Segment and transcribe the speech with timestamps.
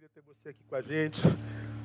[0.00, 1.20] alegria ter você aqui com a gente.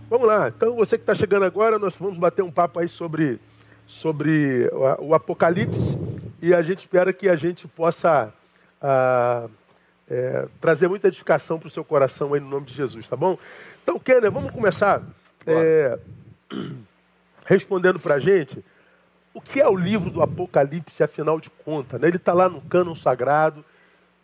[0.09, 3.39] Vamos lá, então você que está chegando agora, nós vamos bater um papo aí sobre,
[3.85, 5.97] sobre o Apocalipse
[6.41, 8.33] e a gente espera que a gente possa
[8.81, 9.49] ah,
[10.09, 13.37] é, trazer muita edificação para o seu coração aí no nome de Jesus, tá bom?
[13.83, 15.01] Então, Kenner, vamos começar
[15.45, 15.99] é,
[17.45, 18.63] respondendo para a gente
[19.33, 21.99] o que é o livro do Apocalipse, afinal de contas.
[21.99, 22.07] Né?
[22.07, 23.65] Ele está lá no cânon sagrado,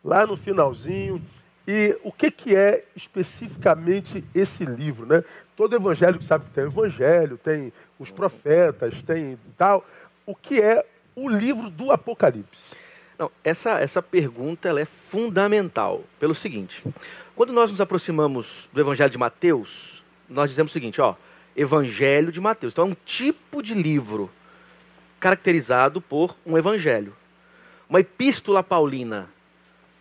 [0.03, 1.21] lá no finalzinho.
[1.67, 5.05] E o que, que é especificamente esse livro?
[5.05, 5.23] Né?
[5.55, 9.85] Todo evangélico sabe que tem o evangelho, tem os profetas, tem tal.
[10.25, 10.85] O que é
[11.16, 12.61] o livro do Apocalipse?
[13.17, 16.83] Não, essa, essa pergunta ela é fundamental, pelo seguinte:
[17.35, 21.16] quando nós nos aproximamos do Evangelho de Mateus, nós dizemos o seguinte, ó,
[21.55, 22.73] Evangelho de Mateus.
[22.73, 24.31] Então é um tipo de livro
[25.19, 27.16] caracterizado por um evangelho.
[27.88, 29.30] Uma epístola paulina.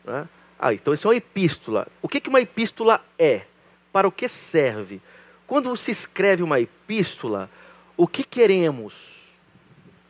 [0.02, 0.26] Né?
[0.62, 1.88] Ah, então isso é uma epístola.
[2.02, 3.46] O que, que uma epístola é?
[3.90, 5.00] Para o que serve?
[5.46, 7.48] Quando se escreve uma epístola,
[7.96, 9.22] o que queremos?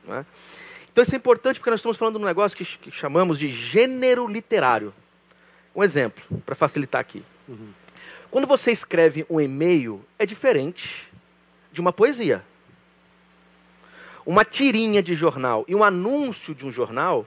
[0.04, 0.26] Né?
[0.90, 3.48] Então isso é importante porque nós estamos falando de um negócio que, que chamamos de
[3.48, 4.92] gênero literário.
[5.72, 7.22] Um exemplo, para facilitar aqui.
[7.46, 7.68] Uhum.
[8.28, 11.08] Quando você escreve um e-mail, é diferente
[11.70, 12.44] de uma poesia.
[14.26, 17.24] Uma tirinha de jornal e um anúncio de um jornal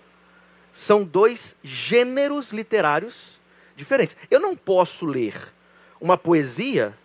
[0.74, 3.40] são dois gêneros literários
[3.76, 4.18] diferentes.
[4.30, 5.36] Eu não posso ler
[6.02, 6.98] uma poesia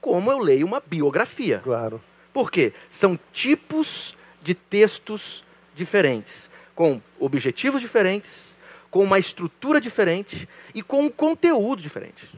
[0.00, 1.60] como eu leio uma biografia.
[1.62, 2.02] Claro.
[2.32, 2.74] Por quê?
[2.90, 8.58] São tipos de textos diferentes, com objetivos diferentes,
[8.90, 12.28] com uma estrutura diferente e com um conteúdo diferente.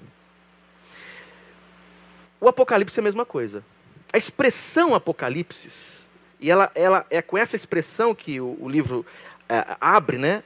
[2.41, 3.65] O Apocalipse é a mesma coisa.
[4.13, 6.07] A expressão Apocalipse,
[6.39, 9.05] e ela, ela é com essa expressão que o, o livro
[9.49, 10.45] é, abre, né?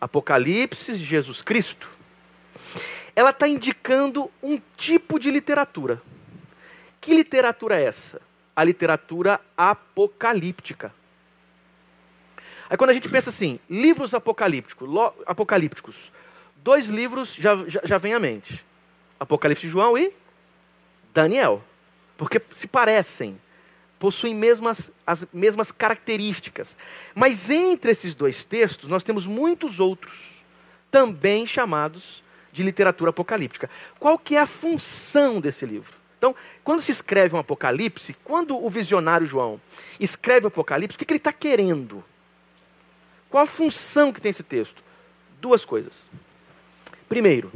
[0.00, 1.88] Apocalipse de Jesus Cristo,
[3.14, 6.02] ela está indicando um tipo de literatura.
[7.00, 8.20] Que literatura é essa?
[8.54, 10.92] A literatura apocalíptica.
[12.68, 14.88] Aí quando a gente pensa assim, livros apocalípticos,
[15.24, 16.12] apocalípticos
[16.66, 18.66] dois livros já, já, já vem à mente.
[19.20, 20.12] Apocalipse de João e
[21.14, 21.62] Daniel.
[22.16, 23.40] Porque se parecem
[23.98, 26.76] possuem mesmas, as mesmas características.
[27.14, 30.42] Mas entre esses dois textos, nós temos muitos outros,
[30.90, 33.68] também chamados de literatura apocalíptica.
[33.98, 35.94] Qual que é a função desse livro?
[36.18, 36.34] Então,
[36.64, 39.60] quando se escreve um Apocalipse, quando o visionário João
[40.00, 42.02] escreve o Apocalipse, o que, que ele está querendo?
[43.28, 44.82] Qual a função que tem esse texto?
[45.40, 46.10] Duas coisas.
[47.08, 47.52] Primeiro,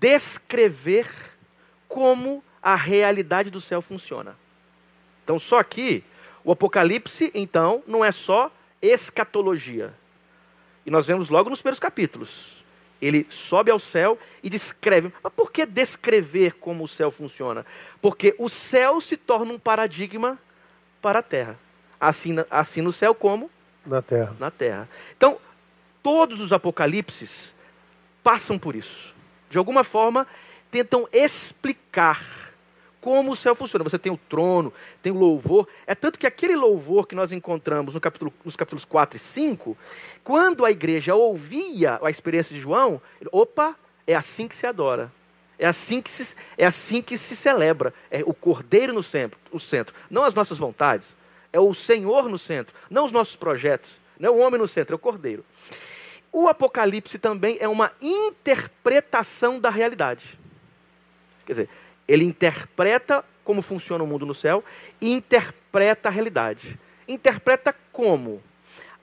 [0.00, 1.08] descrever
[1.86, 4.36] como a realidade do céu funciona.
[5.26, 6.04] Então, só aqui,
[6.44, 8.48] o Apocalipse, então, não é só
[8.80, 9.92] escatologia.
[10.86, 12.64] E nós vemos logo nos primeiros capítulos.
[13.02, 15.12] Ele sobe ao céu e descreve.
[15.20, 17.66] Mas por que descrever como o céu funciona?
[18.00, 20.38] Porque o céu se torna um paradigma
[21.02, 21.58] para a terra.
[21.98, 23.50] Assim, assim no céu como?
[23.84, 24.36] Na terra.
[24.38, 24.88] Na terra.
[25.16, 25.38] Então,
[26.04, 27.52] todos os apocalipses
[28.22, 29.12] passam por isso.
[29.50, 30.24] De alguma forma,
[30.70, 32.45] tentam explicar
[33.06, 33.84] como o céu funciona.
[33.84, 35.68] Você tem o trono, tem o louvor.
[35.86, 39.78] É tanto que aquele louvor que nós encontramos no capítulo, nos capítulos 4 e 5,
[40.24, 43.00] quando a igreja ouvia a experiência de João,
[43.30, 43.76] opa,
[44.08, 45.12] é assim que se adora.
[45.56, 47.94] É assim que se, é assim que se celebra.
[48.10, 49.94] É o cordeiro no centro, o centro.
[50.10, 51.14] Não as nossas vontades.
[51.52, 52.74] É o Senhor no centro.
[52.90, 54.00] Não os nossos projetos.
[54.18, 55.44] Não é o homem no centro, é o cordeiro.
[56.32, 60.36] O Apocalipse também é uma interpretação da realidade.
[61.46, 61.68] Quer dizer,
[62.06, 64.64] ele interpreta como funciona o mundo no céu
[65.00, 66.78] e interpreta a realidade.
[67.06, 68.42] Interpreta como?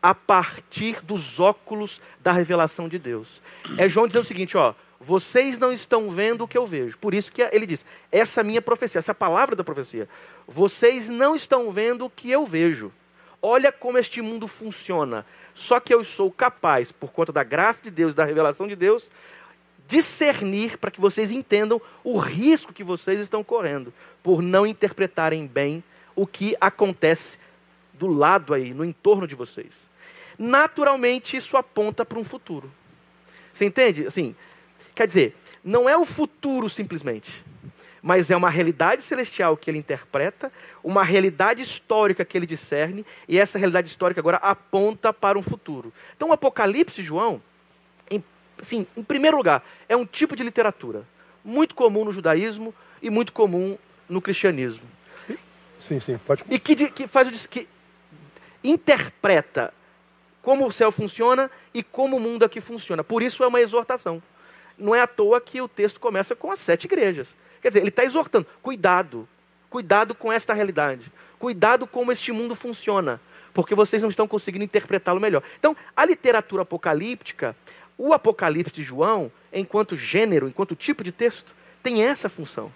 [0.01, 3.41] A partir dos óculos da revelação de Deus.
[3.77, 6.97] É João dizendo o seguinte, ó, vocês não estão vendo o que eu vejo.
[6.97, 10.07] Por isso que ele diz, essa é minha profecia, essa é palavra da profecia.
[10.47, 12.91] Vocês não estão vendo o que eu vejo.
[13.41, 15.25] Olha como este mundo funciona.
[15.53, 19.11] Só que eu sou capaz, por conta da graça de Deus, da revelação de Deus,
[19.93, 25.83] discernir para que vocês entendam o risco que vocês estão correndo por não interpretarem bem
[26.15, 27.37] o que acontece
[27.93, 29.87] do lado aí, no entorno de vocês.
[30.35, 32.71] Naturalmente, isso aponta para um futuro.
[33.53, 34.07] Você entende?
[34.07, 34.35] Assim,
[34.95, 37.45] quer dizer, não é o futuro simplesmente,
[38.01, 40.51] mas é uma realidade celestial que ele interpreta,
[40.83, 45.93] uma realidade histórica que ele discerne, e essa realidade histórica agora aponta para um futuro.
[46.17, 47.39] Então, o Apocalipse, João,
[48.63, 51.05] assim, em primeiro lugar, é um tipo de literatura
[51.43, 53.77] muito comum no judaísmo e muito comum
[54.09, 54.83] no cristianismo.
[55.79, 56.43] Sim, sim, pode.
[56.49, 57.67] E que, que faz que
[58.63, 59.73] interpreta
[60.41, 63.03] como o céu funciona e como o mundo aqui funciona.
[63.03, 64.23] Por isso é uma exortação.
[64.77, 67.35] não é à toa que o texto começa com as sete igrejas.
[67.61, 69.27] Quer dizer, ele está exortando: cuidado,
[69.69, 73.19] cuidado com esta realidade, cuidado como este mundo funciona,
[73.53, 75.43] porque vocês não estão conseguindo interpretá-lo melhor.
[75.59, 77.55] Então, a literatura apocalíptica,
[77.97, 82.71] o Apocalipse de João, enquanto gênero, enquanto tipo de texto, tem essa função.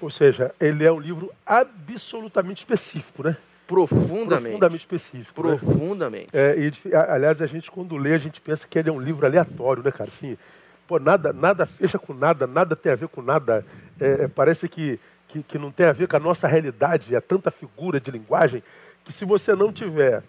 [0.00, 3.36] Ou seja, ele é um livro absolutamente específico, né?
[3.66, 4.42] Profundamente.
[4.42, 5.42] Profundamente específico.
[5.42, 5.48] né?
[5.48, 6.28] Profundamente.
[6.32, 6.40] Né?
[6.40, 9.26] É, e, aliás, a gente quando lê, a gente pensa que ele é um livro
[9.26, 10.08] aleatório, né, cara?
[10.08, 10.38] Assim,
[10.86, 13.64] pô, nada, nada fecha com nada, nada tem a ver com nada.
[14.00, 17.20] É, é, parece que, que, que não tem a ver com a nossa realidade, é
[17.20, 18.62] tanta figura de linguagem,
[19.04, 20.22] que se você não tiver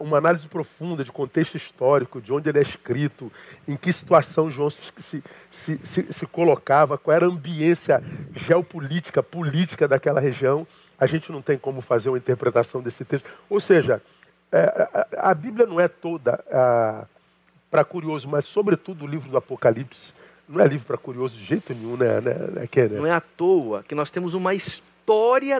[0.00, 3.30] uma análise profunda de contexto histórico, de onde ele é escrito,
[3.66, 4.82] em que situação João se,
[5.50, 8.02] se, se, se colocava, qual era a ambiência
[8.34, 10.66] geopolítica, política daquela região,
[10.98, 13.28] a gente não tem como fazer uma interpretação desse texto.
[13.50, 14.00] Ou seja,
[14.52, 14.88] é,
[15.18, 17.04] a, a, Bíblia não é toda ah,
[17.70, 20.12] para curioso, mas sobretudo o livro do Apocalipse
[20.48, 22.20] não é livro para curioso de jeito nenhum, né?
[22.20, 22.68] né, né?
[22.96, 24.93] Não é à toa que nós temos uma história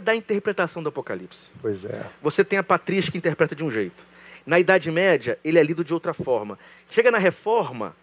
[0.02, 1.50] da interpretação do Apocalipse.
[1.60, 2.06] Pois é.
[2.22, 4.06] Você tem a Patrícia que interpreta de um jeito.
[4.46, 6.58] Na Idade Média, ele é lido de outra forma.
[6.90, 7.94] Chega na Reforma,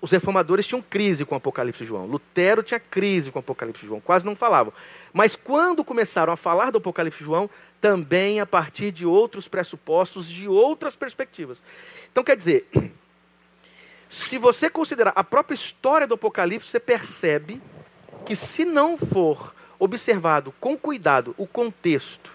[0.00, 2.06] os reformadores tinham crise com o Apocalipse de João.
[2.06, 4.72] Lutero tinha crise com o Apocalipse de João, quase não falavam.
[5.12, 7.50] Mas quando começaram a falar do Apocalipse de João,
[7.80, 11.62] também a partir de outros pressupostos, de outras perspectivas.
[12.10, 12.66] Então, quer dizer,
[14.08, 17.60] se você considerar a própria história do Apocalipse, você percebe
[18.24, 22.30] que se não for observado com cuidado o contexto,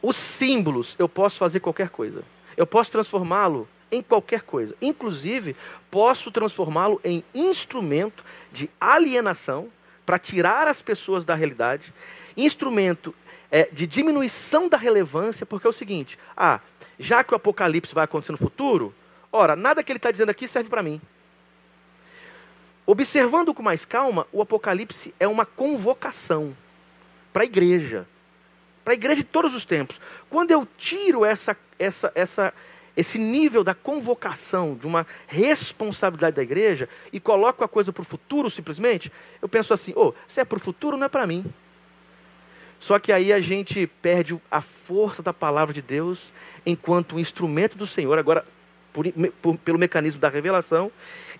[0.00, 2.22] os símbolos, eu posso fazer qualquer coisa.
[2.56, 4.74] Eu posso transformá-lo em qualquer coisa.
[4.80, 5.56] Inclusive,
[5.90, 9.68] posso transformá-lo em instrumento de alienação
[10.04, 11.94] para tirar as pessoas da realidade,
[12.36, 13.14] instrumento
[13.50, 16.60] é, de diminuição da relevância, porque é o seguinte: ah,
[16.98, 18.94] já que o apocalipse vai acontecer no futuro,
[19.30, 21.00] ora, nada que ele está dizendo aqui serve para mim.
[22.84, 26.56] Observando com mais calma, o apocalipse é uma convocação
[27.32, 28.06] para a igreja,
[28.84, 30.00] para a igreja de todos os tempos.
[30.28, 32.52] Quando eu tiro essa, essa, essa,
[32.96, 38.04] esse nível da convocação, de uma responsabilidade da igreja, e coloco a coisa para o
[38.04, 41.44] futuro simplesmente, eu penso assim: oh, se é para o futuro, não é para mim.
[42.80, 46.32] Só que aí a gente perde a força da palavra de Deus
[46.66, 48.44] enquanto instrumento do Senhor, agora
[48.92, 49.06] por,
[49.40, 50.90] por, pelo mecanismo da revelação,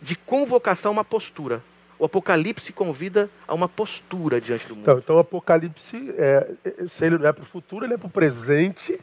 [0.01, 1.63] de convocação a uma postura.
[1.99, 4.83] O Apocalipse convida a uma postura diante do mundo.
[4.83, 6.51] Então, então o Apocalipse, é,
[6.89, 8.99] se ele não é para o futuro, ele é para o presente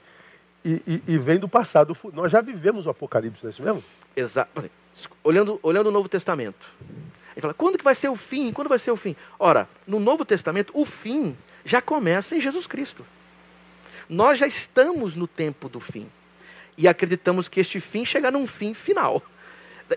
[0.66, 1.96] e, e, e, vem do passado.
[2.12, 3.84] Nós já vivemos o Apocalipse, não é isso mesmo?
[4.16, 4.70] Exato.
[5.24, 6.68] Olhando, olhando o Novo Testamento.
[7.34, 8.52] Ele fala, quando que vai ser o fim?
[8.52, 9.16] Quando vai ser o fim?
[9.40, 13.06] Ora, no Novo Testamento, o fim já começa em Jesus Cristo.
[14.10, 16.10] Nós já estamos no tempo do fim.
[16.80, 19.22] E acreditamos que este fim chega num fim final.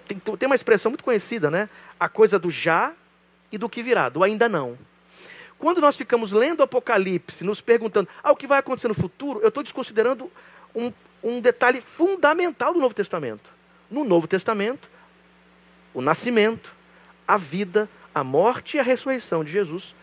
[0.09, 1.69] Tem, tem uma expressão muito conhecida, né?
[1.99, 2.93] A coisa do já
[3.53, 4.77] e do que virá, do ainda não.
[5.57, 9.39] Quando nós ficamos lendo o Apocalipse, nos perguntando, ah, o que vai acontecer no futuro,
[9.43, 10.29] eu estou desconsiderando
[10.75, 10.93] um,
[11.23, 13.53] um detalhe fundamental do Novo Testamento.
[13.89, 14.91] No Novo Testamento,
[15.95, 16.75] o nascimento,
[17.29, 19.95] a vida, a morte e a ressurreição de Jesus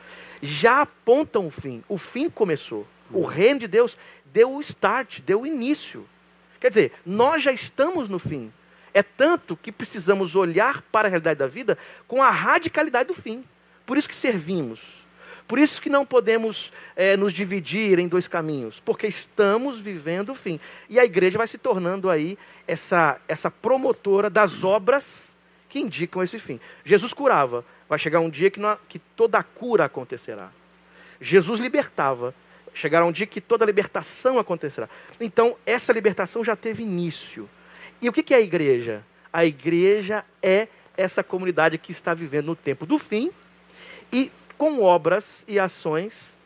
[0.42, 1.84] já apontam o fim.
[1.90, 2.88] O fim começou.
[3.12, 3.98] O reino de Deus
[4.32, 6.08] deu o start, deu o início.
[6.60, 8.52] Quer dizer, nós já estamos no fim.
[8.94, 11.78] É tanto que precisamos olhar para a realidade da vida
[12.08, 13.44] com a radicalidade do fim.
[13.86, 15.04] Por isso que servimos.
[15.48, 20.36] Por isso que não podemos é, nos dividir em dois caminhos, porque estamos vivendo o
[20.36, 20.60] fim.
[20.88, 22.38] E a igreja vai se tornando aí
[22.68, 25.36] essa, essa promotora das obras
[25.68, 26.60] que indicam esse fim.
[26.86, 30.52] Jesus curava, vai chegar um dia que, não, que toda a cura acontecerá.
[31.20, 32.36] Jesus libertava,
[32.74, 34.90] chegará um dia que toda a libertação acontecerá.
[35.20, 37.50] Então, essa libertação já teve início.
[38.02, 39.04] E o que é a igreja?
[39.32, 43.32] A igreja é essa comunidade que está vivendo no tempo do fim
[44.12, 46.38] e com obras e ações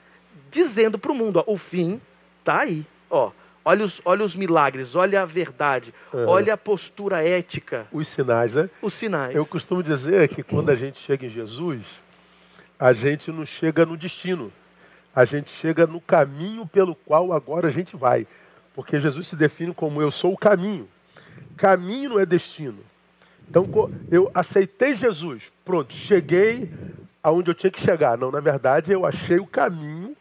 [0.52, 2.00] dizendo para o mundo: ó, o fim
[2.40, 2.86] está aí.
[3.10, 3.32] Ó,
[3.66, 6.28] olha, os, olha os milagres, olha a verdade, uhum.
[6.28, 7.88] olha a postura ética.
[7.92, 8.70] Os sinais, né?
[8.82, 9.36] Os sinais.
[9.36, 11.82] Eu costumo dizer que quando a gente chega em Jesus,
[12.80, 14.52] a gente não chega no destino,
[15.16, 18.26] a gente chega no caminho pelo qual agora a gente vai.
[18.74, 20.88] Porque Jesus se define como eu sou o caminho.
[21.56, 22.80] Caminho não é destino.
[23.48, 23.68] Então,
[24.10, 26.72] eu aceitei Jesus, pronto, cheguei
[27.22, 28.18] aonde eu tinha que chegar.
[28.18, 30.16] Não, na verdade, eu achei o caminho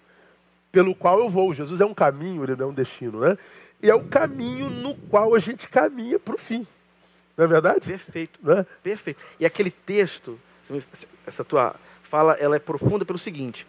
[0.70, 1.54] pelo qual eu vou.
[1.54, 3.38] Jesus é um caminho, ele não é um destino, né?
[3.82, 6.66] E é o caminho no qual a gente caminha para o fim.
[7.36, 7.80] Não é verdade?
[7.80, 8.38] Perfeito.
[8.42, 8.64] Né?
[8.82, 9.20] Perfeito.
[9.40, 10.38] E aquele texto,
[11.26, 13.66] essa tua fala, ela é profunda pelo seguinte: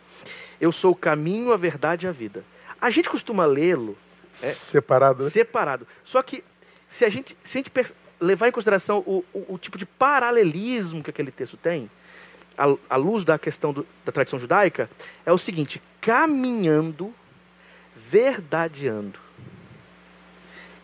[0.64, 2.42] Eu sou o caminho, a verdade e a vida.
[2.80, 3.98] A gente costuma lê-lo
[4.42, 5.30] é, separado, né?
[5.30, 5.86] separado.
[6.06, 6.42] Só que
[6.88, 11.04] se a gente, se a gente levar em consideração o, o, o tipo de paralelismo
[11.04, 11.92] que aquele texto tem,
[12.58, 14.90] à, à luz da questão do, da tradição judaica,
[15.26, 17.14] é o seguinte: caminhando,
[17.94, 19.20] verdadeando.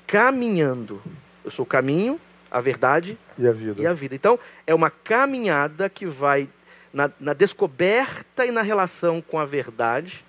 [0.05, 1.01] Caminhando.
[1.41, 2.19] Eu sou o caminho,
[2.51, 3.81] a verdade E a vida.
[3.81, 4.13] e a vida.
[4.13, 6.49] Então, é uma caminhada que vai
[6.93, 10.23] na, na descoberta e na relação com a verdade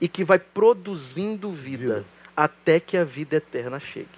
[0.00, 2.04] e que vai produzindo vida, Vida.
[2.36, 4.08] até que a vida eterna chegue.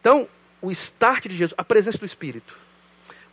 [0.00, 0.28] Então,
[0.60, 2.56] o start de Jesus, a presença do Espírito.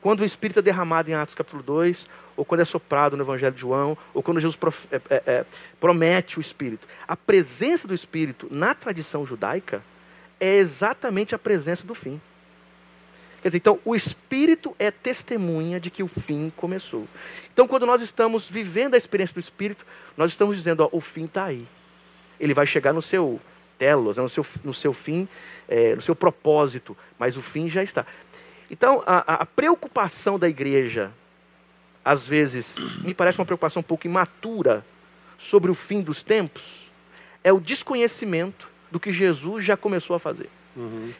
[0.02, 3.54] Quando o Espírito é derramado em Atos capítulo 2, ou quando é soprado no Evangelho
[3.54, 5.46] de João, ou quando Jesus prof- é- é- é,
[5.80, 6.88] promete o Espírito.
[7.08, 9.84] A presença do Espírito na tradição judaica
[10.40, 12.22] é exatamente a presença do fim.
[13.42, 17.08] Quer dizer, então, o Espírito é testemunha de que o fim começou.
[17.54, 19.86] Então, quando nós estamos vivendo a experiência do Espírito,
[20.18, 21.66] nós estamos dizendo, ó, o fim está aí.
[22.40, 23.40] Ele vai chegar no seu
[23.78, 25.28] telos, né, no seu, no seu fim,
[25.68, 28.06] é, no seu propósito, mas o fim já está.
[28.70, 31.12] Então, a, a- a preocupação da igreja,
[32.04, 34.86] às vezes, me parece uma preocupação um pouco imatura
[35.38, 36.92] sobre o fim dos tempos,
[37.42, 40.50] é o desconhecimento do que Jesus já começou a fazer.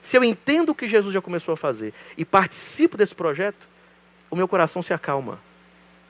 [0.02, 3.68] Se eu entendo o que Jesus já começou a fazer e participo desse projeto,
[4.30, 5.40] o meu coração se acalma.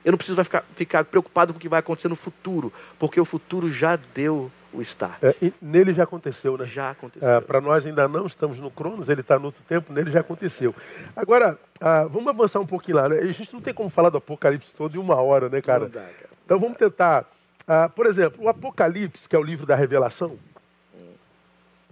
[0.04, 3.24] Eu não preciso ficar, ficar preocupado com o que vai acontecer no futuro, porque o
[3.24, 5.22] futuro já deu o start.
[5.22, 6.64] É, e nele já aconteceu, né?
[6.64, 7.42] Já aconteceu.
[7.42, 10.74] Para nós ainda não estamos no Cronos, ele está no outro tempo, nele já aconteceu.
[11.14, 13.08] Agora, ah, vamos avançar um pouquinho lá.
[13.08, 13.18] Né?
[13.18, 15.86] A gente não tem como falar do Apocalipse todo em uma hora, né, cara?
[15.88, 16.30] Dá, cara.
[16.44, 17.26] Então vamos tentar.
[17.66, 20.38] ah, por exemplo, o Apocalipse, que é o livro da revelação,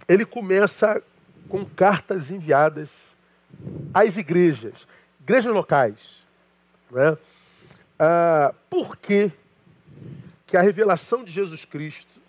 [0.07, 1.01] ele começa
[1.49, 2.87] com cartas enviadas
[3.93, 4.87] às igrejas,
[5.19, 6.19] igrejas locais.
[6.91, 7.17] Né?
[7.97, 9.31] Ah, por que,
[10.45, 12.21] que a revelação de Jesus Cristo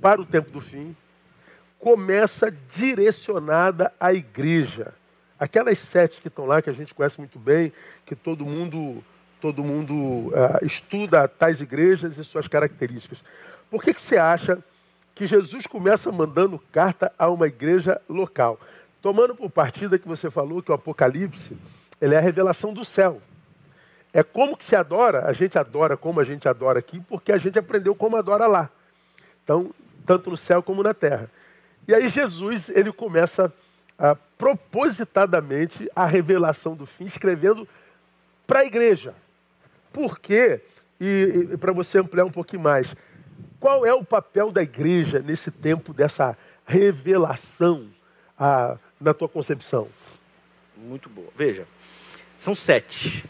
[0.00, 0.96] para o tempo do fim
[1.78, 4.94] começa direcionada à igreja?
[5.38, 7.72] Aquelas sete que estão lá, que a gente conhece muito bem,
[8.06, 9.04] que todo mundo,
[9.40, 13.18] todo mundo ah, estuda tais igrejas e suas características.
[13.70, 14.58] Por que, que você acha
[15.14, 18.58] que Jesus começa mandando carta a uma igreja local?
[19.00, 21.56] Tomando por partida que você falou que o Apocalipse
[22.00, 23.22] ele é a revelação do céu.
[24.12, 27.38] É como que se adora, a gente adora como a gente adora aqui, porque a
[27.38, 28.70] gente aprendeu como adora lá.
[29.42, 29.74] Então,
[30.06, 31.30] tanto no céu como na terra.
[31.86, 33.52] E aí Jesus, ele começa
[33.98, 37.66] a, propositadamente a revelação do fim, escrevendo
[38.46, 39.14] para a igreja.
[39.92, 40.60] Por quê?
[41.00, 42.94] E, e para você ampliar um pouquinho mais,
[43.64, 47.88] qual é o papel da igreja nesse tempo dessa revelação
[48.38, 49.88] ah, na tua concepção?
[50.76, 51.30] Muito boa.
[51.34, 51.66] Veja,
[52.36, 53.24] são sete.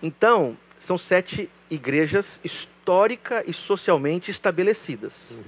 [0.00, 5.40] Então, são sete igrejas histórica e socialmente estabelecidas.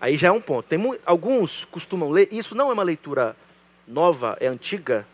[0.00, 0.66] Aí já é um ponto.
[0.66, 3.36] Tem alguns costumam ler, isso não é uma leitura
[3.86, 5.06] nova, é antiga,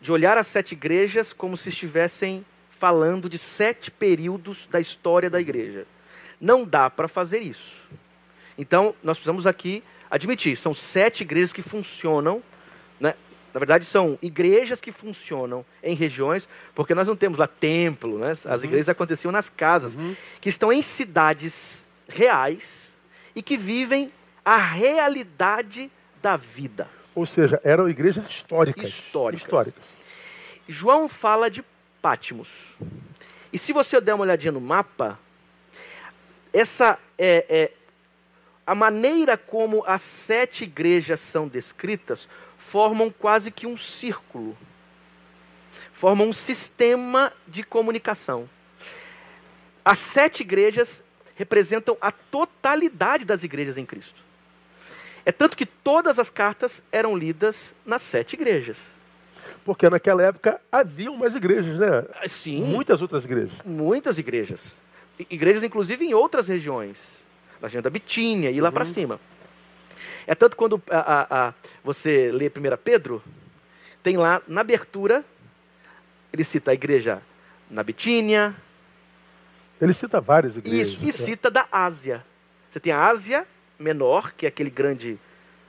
[0.00, 5.40] de olhar as sete igrejas como se estivessem falando de sete períodos da história da
[5.40, 5.86] igreja.
[6.40, 7.88] Não dá para fazer isso.
[8.56, 12.42] Então, nós precisamos aqui admitir, são sete igrejas que funcionam,
[12.98, 13.14] né?
[13.52, 18.30] na verdade são igrejas que funcionam em regiões, porque nós não temos lá templo, né?
[18.30, 19.96] as igrejas aconteciam nas casas,
[20.40, 22.98] que estão em cidades reais
[23.34, 24.10] e que vivem
[24.44, 25.90] a realidade
[26.22, 26.88] da vida.
[27.14, 28.88] Ou seja, eram igrejas históricas.
[28.88, 29.44] Históricas.
[29.44, 29.82] históricas.
[30.66, 31.64] João fala de
[32.00, 32.76] Pátimos.
[33.52, 35.18] E se você der uma olhadinha no mapa,
[36.52, 37.70] essa é, é
[38.66, 42.28] a maneira como as sete igrejas são descritas
[42.68, 44.56] formam quase que um círculo,
[45.92, 48.48] formam um sistema de comunicação.
[49.82, 51.02] As sete igrejas
[51.34, 54.22] representam a totalidade das igrejas em Cristo.
[55.24, 58.78] É tanto que todas as cartas eram lidas nas sete igrejas.
[59.64, 62.04] Porque naquela época havia umas igrejas, né?
[62.14, 62.62] Ah, Sim.
[62.62, 63.52] Muitas outras igrejas.
[63.64, 64.76] muitas igrejas.
[65.30, 67.26] Igrejas, inclusive, em outras regiões.
[67.60, 69.20] Na região da Bitínia e lá para cima.
[70.26, 73.22] É tanto quando a, a- a- você lê 1 Pedro,
[74.02, 75.24] tem lá na abertura,
[76.32, 77.20] ele cita a igreja
[77.70, 78.54] na Bitínia,
[79.80, 80.88] Ele cita várias igrejas.
[80.88, 82.24] isso, e cita da Ásia.
[82.70, 83.46] Você tem a Ásia
[83.78, 85.18] menor, que é aquele grande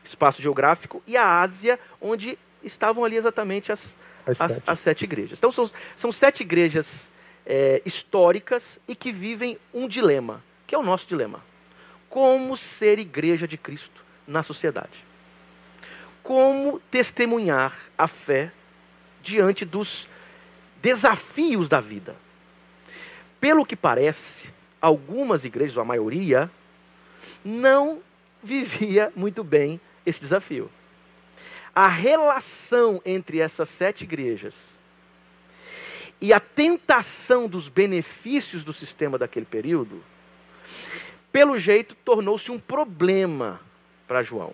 [0.04, 4.64] espaço geográfico, e a Ásia, onde estavam ali exatamente as, As as, sete.
[4.68, 5.38] as sete igrejas.
[5.40, 7.10] Então, são, são sete igrejas
[7.50, 11.44] é, históricas e que vivem um dilema, que é o nosso dilema.
[12.08, 15.04] Como ser igreja de Cristo na sociedade?
[16.22, 18.52] Como testemunhar a fé
[19.24, 20.08] diante dos
[20.80, 22.16] desafios da vida?
[23.42, 26.52] Pelo que parece, algumas igrejas, ou a maioria,
[27.44, 28.00] não
[28.44, 30.70] vivia muito bem esse desafio.
[31.74, 34.79] a relação entre essas sete igrejas
[36.22, 40.04] e a tentação dos benefícios do sistema daquele período,
[41.32, 43.60] pelo jeito tornou-se um problema
[44.08, 44.54] para João.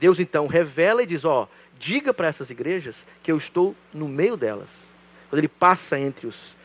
[0.00, 4.36] Deus então revela e diz: Ó, diga para essas igrejas que eu estou no meio
[4.36, 4.88] delas.
[5.28, 6.56] Quando ele passa entre os,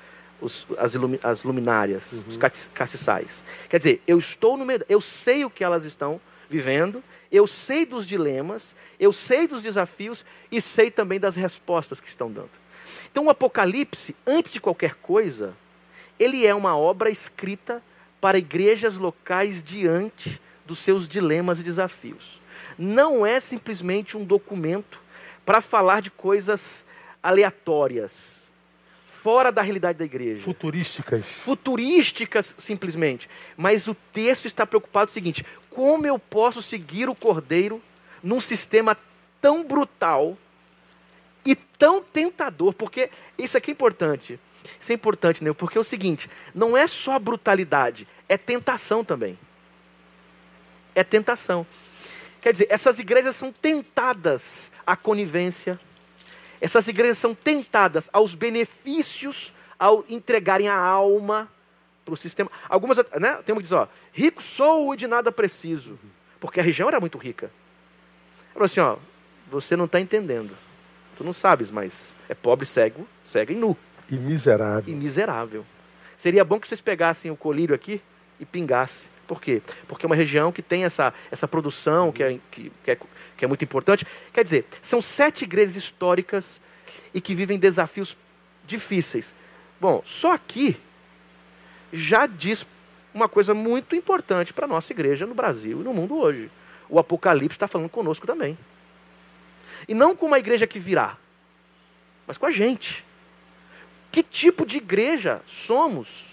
[0.41, 2.23] os as, ilumi, as, luminárias, uhum.
[2.27, 2.37] os
[2.73, 3.43] castiçais.
[3.67, 7.85] Quer dizer, eu estou no meio, eu sei o que elas estão vivendo, eu sei
[7.85, 12.49] dos dilemas, eu sei dos desafios e sei também das respostas que estão dando.
[13.11, 15.55] Então, o Apocalipse, antes de qualquer coisa,
[16.19, 17.81] ele é uma obra escrita
[18.21, 22.39] para igrejas locais diante dos seus dilemas e desafios.
[22.77, 25.01] Não é simplesmente um documento
[25.45, 26.85] para falar de coisas
[27.23, 28.39] aleatórias,
[29.05, 30.43] fora da realidade da igreja.
[30.43, 31.25] Futurísticas.
[31.25, 33.29] Futurísticas, simplesmente.
[33.57, 37.81] Mas o texto está preocupado com o seguinte: como eu posso seguir o cordeiro
[38.23, 38.97] num sistema
[39.41, 40.37] tão brutal
[41.50, 42.74] e tão tentador?
[42.74, 44.39] Porque isso aqui é importante.
[44.79, 45.51] Isso é importante, né?
[45.51, 49.38] Porque é o seguinte: não é só brutalidade, é tentação também.
[50.94, 51.65] É tentação.
[52.39, 55.79] Quer dizer, essas igrejas são tentadas à conivência,
[56.62, 61.50] essas igrejas são tentadas aos benefícios ao entregarem a alma
[62.06, 62.51] para o sistema.
[62.70, 63.38] Algumas, né?
[63.44, 65.98] Tem uma que diz, ó, rico sou e de nada preciso.
[66.39, 67.51] Porque a região era muito rica.
[68.53, 68.98] Falou assim, ó,
[69.50, 70.56] você não está entendendo.
[71.19, 73.75] Tu não sabes, mas é pobre, cego, cego e nu.
[74.09, 74.83] E miserável.
[74.88, 75.65] E miserável.
[76.15, 78.01] Seria bom que vocês pegassem o colírio aqui
[78.39, 79.11] e pingassem.
[79.27, 79.61] Por quê?
[79.85, 82.97] Porque é uma região que tem essa, essa produção que é, que, que, é,
[83.35, 84.07] que é muito importante.
[84.31, 86.61] Quer dizer, são sete igrejas históricas
[87.13, 88.15] e que vivem desafios
[88.65, 89.35] difíceis.
[89.77, 90.77] Bom, só aqui
[91.91, 92.65] já diz
[93.13, 96.49] uma coisa muito importante para a nossa igreja no Brasil e no mundo hoje.
[96.88, 98.57] O Apocalipse está falando conosco também.
[99.88, 101.17] E não com uma igreja que virá,
[102.27, 103.05] mas com a gente.
[104.12, 106.29] Que tipo de igreja somos?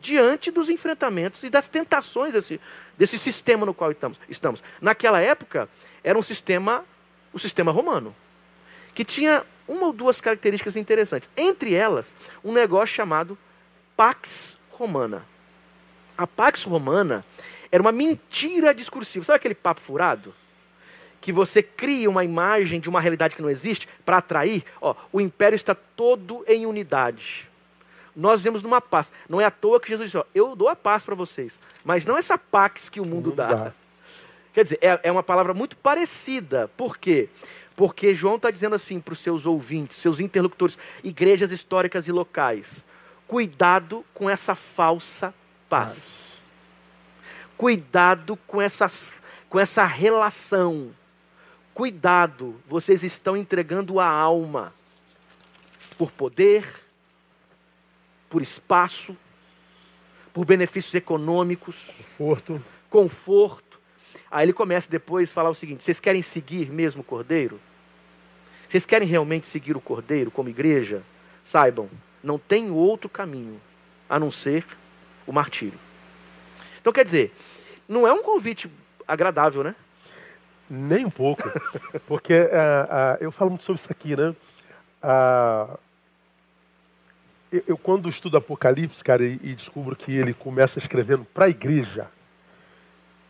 [0.00, 2.60] diante dos enfrentamentos e das tentações desse,
[2.96, 3.92] desse sistema no qual
[4.28, 4.62] estamos.
[4.80, 5.68] Naquela época,
[6.02, 6.84] era um sistema,
[7.32, 8.14] o sistema romano,
[8.94, 11.28] que tinha uma ou duas características interessantes.
[11.36, 13.36] Entre elas, um negócio chamado
[13.96, 15.24] Pax Romana.
[16.16, 17.24] A Pax Romana
[17.70, 19.24] era uma mentira discursiva.
[19.24, 20.34] Sabe aquele papo furado?
[21.20, 24.64] Que você cria uma imagem de uma realidade que não existe para atrair.
[24.80, 27.48] Ó, o império está todo em unidade
[28.18, 29.12] nós vemos numa paz.
[29.28, 32.04] Não é à toa que Jesus disse: ó, Eu dou a paz para vocês, mas
[32.04, 33.54] não essa paz que o mundo, o mundo dá.
[33.54, 33.72] dá.
[34.52, 36.68] Quer dizer, é, é uma palavra muito parecida.
[36.76, 37.28] Por quê?
[37.76, 42.84] Porque João está dizendo assim para os seus ouvintes, seus interlocutores, igrejas históricas e locais:
[43.28, 45.32] cuidado com essa falsa
[45.68, 46.26] paz.
[47.56, 49.12] Cuidado com, essas,
[49.48, 50.90] com essa relação.
[51.78, 54.74] Cuidado, vocês estão entregando a alma
[55.96, 56.66] por poder,
[58.28, 59.16] por espaço,
[60.32, 62.64] por benefícios econômicos, conforto.
[62.90, 63.80] conforto.
[64.28, 67.60] Aí ele começa depois a falar o seguinte: vocês querem seguir mesmo o Cordeiro?
[68.66, 71.04] Vocês querem realmente seguir o Cordeiro como igreja?
[71.44, 71.88] Saibam,
[72.20, 73.60] não tem outro caminho
[74.10, 74.66] a não ser
[75.28, 75.78] o martírio.
[76.80, 77.32] Então quer dizer,
[77.88, 78.68] não é um convite
[79.06, 79.76] agradável, né?
[80.70, 81.42] Nem um pouco.
[82.06, 84.34] Porque uh, uh, eu falo muito sobre isso aqui, né?
[85.02, 85.78] Uh,
[87.50, 91.48] eu, eu, quando estudo Apocalipse, cara, e, e descubro que ele começa escrevendo para a
[91.48, 92.08] igreja,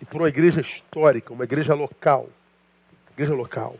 [0.01, 2.29] e para uma igreja histórica, uma igreja local,
[3.13, 3.77] igreja local,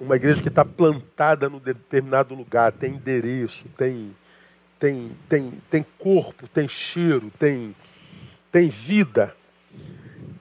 [0.00, 4.14] uma igreja que está plantada num determinado lugar, tem endereço, tem,
[4.78, 7.74] tem, tem, tem corpo, tem cheiro, tem,
[8.52, 9.34] tem vida.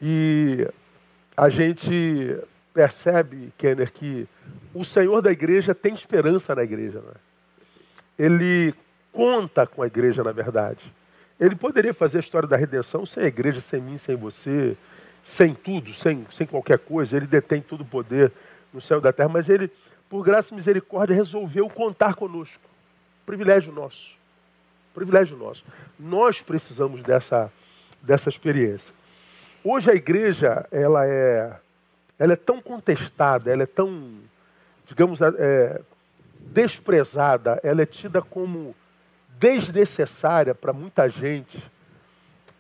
[0.02, 0.68] E
[1.36, 2.38] a gente
[2.74, 4.28] percebe, Kenner, que
[4.74, 7.00] o Senhor da igreja tem esperança na igreja.
[7.00, 7.14] Né?
[8.18, 8.74] Ele
[9.12, 10.94] conta com a igreja, na verdade.
[11.40, 14.78] Ele poderia fazer a história da redenção sem a igreja, sem mim, sem você,
[15.24, 17.18] sem tudo, sem, sem qualquer coisa.
[17.18, 18.32] Ele detém todo o poder
[18.74, 19.72] no céu e da terra, mas ele,
[20.10, 22.64] por graça e misericórdia, resolveu contar conosco.
[23.26, 24.18] Privilégio nosso.
[24.94, 25.66] Privilégio nosso.
[26.00, 27.52] Nós precisamos dessa,
[28.02, 28.94] dessa experiência.
[29.68, 31.52] Hoje a igreja, ela é,
[32.20, 34.20] ela é tão contestada, ela é tão,
[34.86, 35.82] digamos, é,
[36.40, 38.76] desprezada, ela é tida como
[39.40, 41.58] desnecessária para muita gente,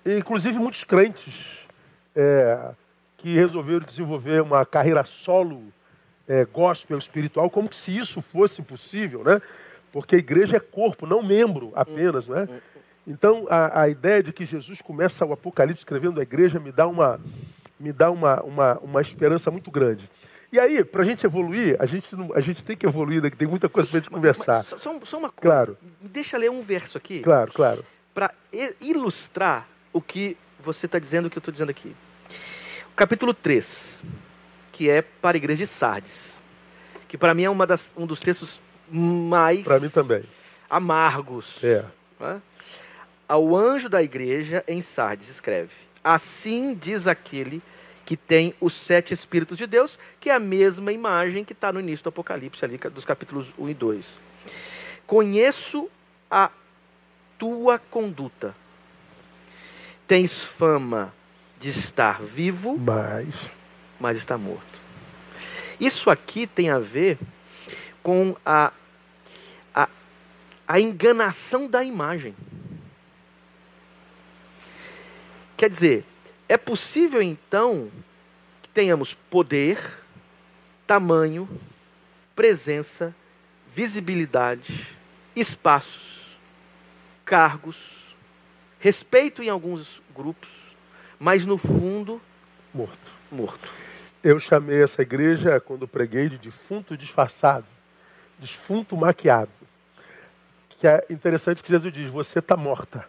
[0.04, 1.68] inclusive muitos crentes
[2.16, 2.72] é,
[3.18, 5.62] que resolveram desenvolver uma carreira solo
[6.28, 9.40] é, gospel espiritual, como se isso fosse possível, né?
[9.92, 12.50] Porque a igreja é corpo, não membro apenas, né?
[13.08, 16.88] Então a, a ideia de que Jesus começa o Apocalipse escrevendo a igreja me dá
[16.88, 17.20] uma
[17.80, 20.10] me dá uma, uma, uma esperança muito grande.
[20.52, 23.30] E aí, para a gente evoluir, a gente, não, a gente tem que evoluir, né,
[23.30, 24.58] que tem muita coisa para a gente conversar.
[24.58, 25.66] Mas, só, só, uma coisa.
[25.66, 25.78] Claro.
[26.02, 27.20] Deixa eu ler um verso aqui.
[27.20, 27.86] Claro, claro.
[28.14, 28.34] Para
[28.80, 31.94] ilustrar o que você está dizendo, o que eu estou dizendo aqui.
[32.94, 34.04] O capítulo 3,
[34.72, 36.40] que é para a igreja de Sardes.
[37.08, 39.64] Que para mim é uma das, um dos textos mais.
[39.64, 40.24] Para mim também.
[40.70, 41.62] Amargos.
[41.64, 41.84] É.
[42.20, 42.42] Né?
[43.28, 47.62] Ao anjo da igreja em Sardes, escreve: Assim diz aquele
[48.06, 51.80] que tem os sete Espíritos de Deus, que é a mesma imagem que está no
[51.80, 54.22] início do Apocalipse, ali dos capítulos 1 e 2.
[55.08, 55.90] Conheço
[56.30, 56.52] a
[57.40, 58.56] tua conduta.
[60.08, 61.12] Tens fama
[61.60, 63.28] de estar vivo, mas,
[64.00, 64.80] mas está morto.
[65.80, 67.18] Isso aqui tem a ver
[68.04, 68.72] com a,
[69.74, 69.90] a,
[70.68, 72.36] a enganação da imagem.
[75.58, 76.06] Quer dizer,
[76.50, 77.90] é possível então
[78.62, 79.80] que tenhamos poder,
[80.86, 81.50] tamanho,
[82.36, 83.16] presença,
[83.74, 84.98] visibilidade,
[85.36, 86.38] espaços,
[87.24, 88.16] cargos,
[88.80, 90.50] respeito em alguns grupos,
[91.18, 92.22] mas no fundo
[92.74, 93.16] morto.
[93.32, 93.70] Morto.
[94.24, 97.66] Eu chamei essa igreja quando preguei de defunto disfarçado,
[98.38, 99.52] defunto maquiado.
[100.70, 103.08] Que é interessante que Jesus diz: "Você está morta,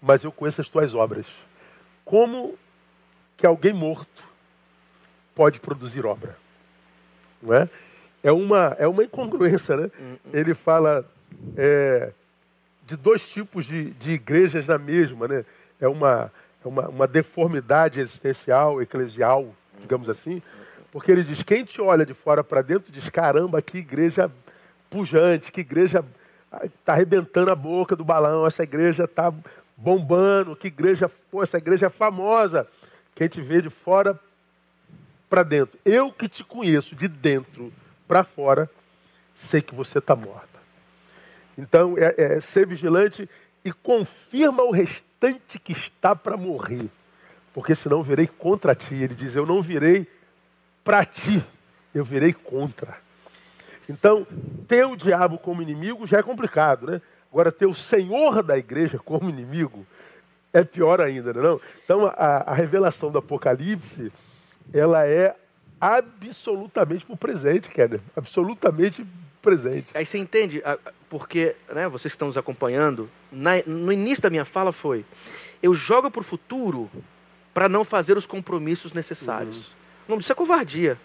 [0.00, 1.26] mas eu conheço as tuas obras"
[2.06, 2.56] como
[3.36, 4.24] que alguém morto
[5.34, 6.38] pode produzir obra?
[7.42, 7.68] Não é?
[8.22, 9.90] É uma, é uma incongruência, né?
[10.00, 10.30] Hum, hum.
[10.32, 11.04] Ele fala
[11.56, 12.12] é,
[12.86, 15.44] de dois tipos de, de igrejas na mesma, né?
[15.80, 16.32] É uma,
[16.64, 20.40] é uma, uma deformidade existencial, eclesial, digamos assim,
[20.92, 24.30] porque ele diz: quem te olha de fora para dentro diz: caramba, que igreja
[24.88, 26.04] pujante, que igreja
[26.64, 29.34] está arrebentando a boca do balão, essa igreja está
[29.76, 32.66] bombando, que igreja, pô, essa igreja é famosa.
[33.14, 34.18] Quem te vê de fora
[35.28, 35.78] para dentro.
[35.84, 37.72] Eu que te conheço de dentro
[38.06, 38.70] para fora,
[39.34, 40.56] sei que você está morta.
[41.58, 43.28] Então, é, é, ser vigilante
[43.64, 46.88] e confirma o restante que está para morrer.
[47.52, 48.94] Porque senão virei contra ti.
[48.94, 50.06] Ele diz: Eu não virei
[50.84, 51.44] para ti,
[51.94, 52.98] eu virei contra.
[53.88, 54.26] Então,
[54.68, 57.00] ter o diabo como inimigo já é complicado, né?
[57.36, 59.86] Agora, ter o Senhor da igreja como inimigo
[60.54, 61.44] é pior ainda, não é?
[61.44, 61.60] Não?
[61.84, 64.10] Então, a, a revelação do Apocalipse,
[64.72, 65.36] ela é
[65.78, 68.00] absolutamente para o presente, Kenner.
[68.16, 69.06] Absolutamente
[69.42, 69.88] presente.
[69.92, 70.62] Aí você entende,
[71.10, 75.04] porque né, vocês que estão nos acompanhando, na, no início da minha fala foi:
[75.62, 76.90] eu jogo para o futuro
[77.52, 79.68] para não fazer os compromissos necessários.
[79.68, 79.74] Uhum.
[80.08, 80.98] Não, isso é covardia.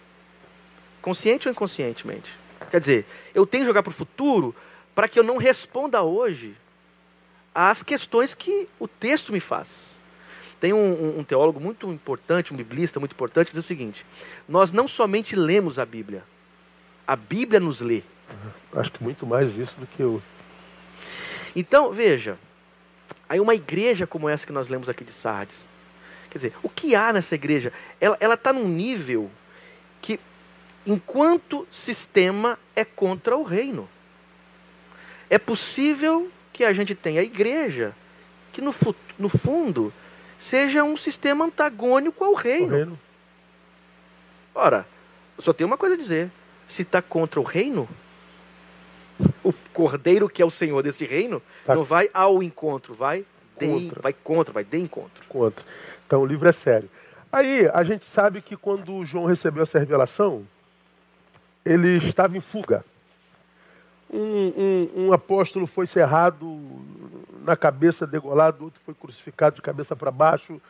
[1.02, 2.32] Consciente ou inconscientemente.
[2.70, 4.54] Quer dizer, eu tenho que jogar para o futuro
[4.94, 6.56] para que eu não responda hoje
[7.54, 9.92] às questões que o texto me faz.
[10.60, 14.06] Tem um, um, teólogo muito importante, um biblista muito importante, que diz o seguinte:
[14.48, 16.22] nós não somente lemos a Bíblia,
[17.06, 18.02] a Bíblia nos lê.
[18.72, 20.22] Acho que muito mais isso do que eu.
[21.54, 22.38] Então, veja,
[23.28, 25.68] aí uma igreja como essa que nós lemos aqui de Sardes,
[26.30, 27.72] quer dizer, o que há nessa igreja?
[28.00, 29.30] Ela está num nível
[30.00, 30.18] que,
[30.86, 33.88] enquanto sistema, é contra o reino.
[35.32, 37.94] É possível que a gente tenha a igreja
[38.52, 38.70] que, no,
[39.18, 39.90] no fundo,
[40.38, 42.76] seja um sistema antagônico ao reino.
[42.76, 43.00] reino.
[44.54, 44.86] Ora,
[45.38, 46.30] só tem uma coisa a dizer:
[46.68, 47.88] se está contra o reino,
[49.42, 51.74] o cordeiro que é o senhor desse reino tá.
[51.74, 53.96] não vai ao encontro, vai contra.
[53.96, 55.24] De, vai contra, vai de encontro.
[55.30, 55.64] Contra.
[56.06, 56.90] Então o livro é sério.
[57.32, 60.46] Aí a gente sabe que quando João recebeu essa revelação,
[61.64, 62.84] ele estava em fuga
[64.12, 66.60] um, um, um, apóstolo foi cerrado
[67.44, 70.60] na cabeça, degolado, outro foi crucificado de cabeça para baixo,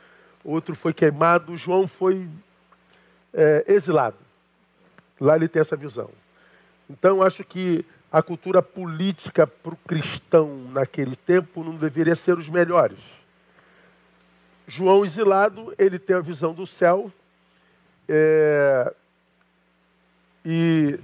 [0.45, 2.29] outro foi queimado, João foi
[3.35, 4.17] é, exilado.
[5.21, 6.11] Lá ele tem essa visão.
[6.89, 12.49] Então, acho que a cultura política para o cristão naquele tempo não deveria ser os
[12.49, 12.99] melhores.
[14.67, 17.11] João exilado, ele tem a visão do céu,
[18.09, 18.95] é,
[20.45, 20.99] e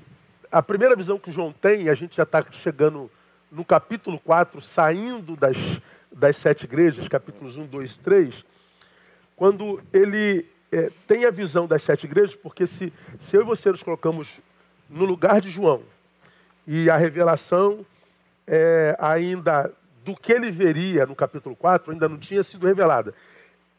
[0.51, 3.11] a primeira visão que João tem, e a gente já está chegando
[3.51, 5.57] no capítulo 4, saindo das,
[6.11, 8.45] das sete igrejas, capítulos 1, 2 e 3,
[9.37, 13.71] quando ele é, tem a visão das sete igrejas, porque se, se eu e você
[13.71, 14.41] nos colocamos
[14.89, 15.83] no lugar de João,
[16.67, 17.85] e a revelação
[18.47, 19.73] é, ainda
[20.05, 23.15] do que ele veria no capítulo 4 ainda não tinha sido revelada.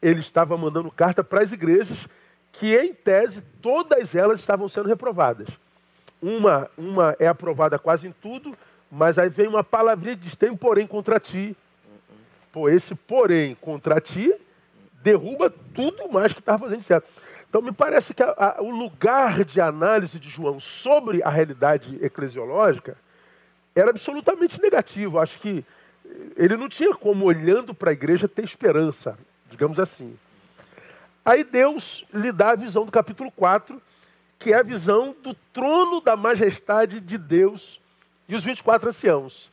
[0.00, 2.08] Ele estava mandando carta para as igrejas,
[2.52, 5.48] que em tese todas elas estavam sendo reprovadas.
[6.22, 8.56] Uma, uma é aprovada quase em tudo,
[8.90, 11.56] mas aí vem uma palavrinha que diz: tem porém contra ti.
[12.52, 14.34] Pô, esse porém contra ti
[15.02, 17.08] derruba tudo mais que estava fazendo certo.
[17.48, 21.98] Então, me parece que a, a, o lugar de análise de João sobre a realidade
[22.00, 22.96] eclesiológica
[23.74, 25.18] era absolutamente negativo.
[25.18, 25.64] Acho que
[26.36, 30.16] ele não tinha como, olhando para a igreja, ter esperança, digamos assim.
[31.24, 33.80] Aí Deus lhe dá a visão do capítulo 4,
[34.40, 37.78] que é a visão do trono da majestade de Deus
[38.26, 39.52] e os 24 anciãos,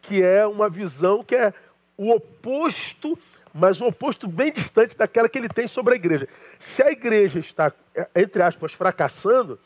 [0.00, 1.52] que é uma visão que é
[1.96, 3.16] o oposto,
[3.52, 6.26] mas um oposto bem distante daquela que ele tem sobre a igreja.
[6.58, 7.70] Se a igreja está,
[8.16, 9.60] entre aspas, fracassando,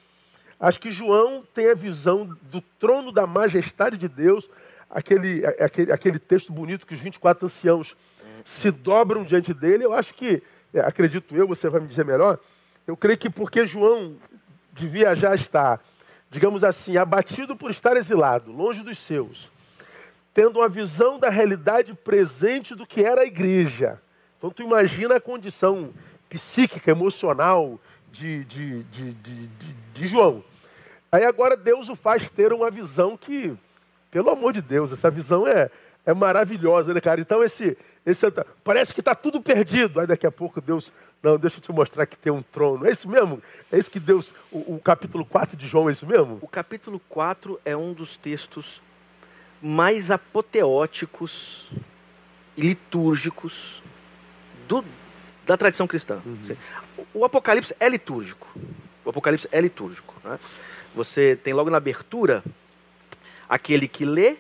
[0.59, 4.51] acho que João tem a visão do trono da majestade de Deus,
[4.91, 7.97] aquele, aquele, aquele texto bonito que os 24 anciãos
[8.45, 9.85] se dobram diante dele.
[9.85, 10.43] Eu acho que,
[10.75, 12.41] é, acredito eu, você vai me dizer melhor,
[12.89, 14.17] eu creio que porque João
[14.73, 15.79] devia já estar,
[16.31, 19.51] digamos assim, abatido por estar exilado, longe dos seus,
[20.33, 24.01] tendo uma visão da realidade presente do que era a igreja.
[24.39, 25.93] Então tu imagina a condição
[26.31, 27.79] psíquica, emocional
[28.11, 29.13] de, de, de,
[29.93, 30.43] de, João.
[31.13, 33.55] Aí agora Deus o faz ter uma visão que
[34.11, 35.71] pelo amor de Deus, essa visão é,
[36.07, 37.21] é maravilhosa, né, cara?
[37.21, 38.25] Então, esse, esse
[38.65, 40.01] parece que está tudo perdido.
[40.01, 40.91] Aí daqui a pouco Deus,
[41.23, 42.87] não, deixa eu te mostrar que tem um trono.
[42.87, 43.43] É isso mesmo?
[43.73, 46.39] É isso que Deus, o, o capítulo 4 de João, é isso mesmo?
[46.41, 48.81] O capítulo 4 é um dos textos
[49.61, 51.71] mais apoteóticos
[52.57, 53.83] e litúrgicos
[54.69, 54.85] do,
[55.45, 56.21] da tradição cristã.
[56.25, 56.57] Uhum.
[57.13, 58.49] O Apocalipse é litúrgico.
[59.05, 60.15] O Apocalipse é litúrgico.
[60.23, 60.39] Né?
[60.95, 62.45] Você tem logo na abertura
[63.49, 64.37] aquele que lê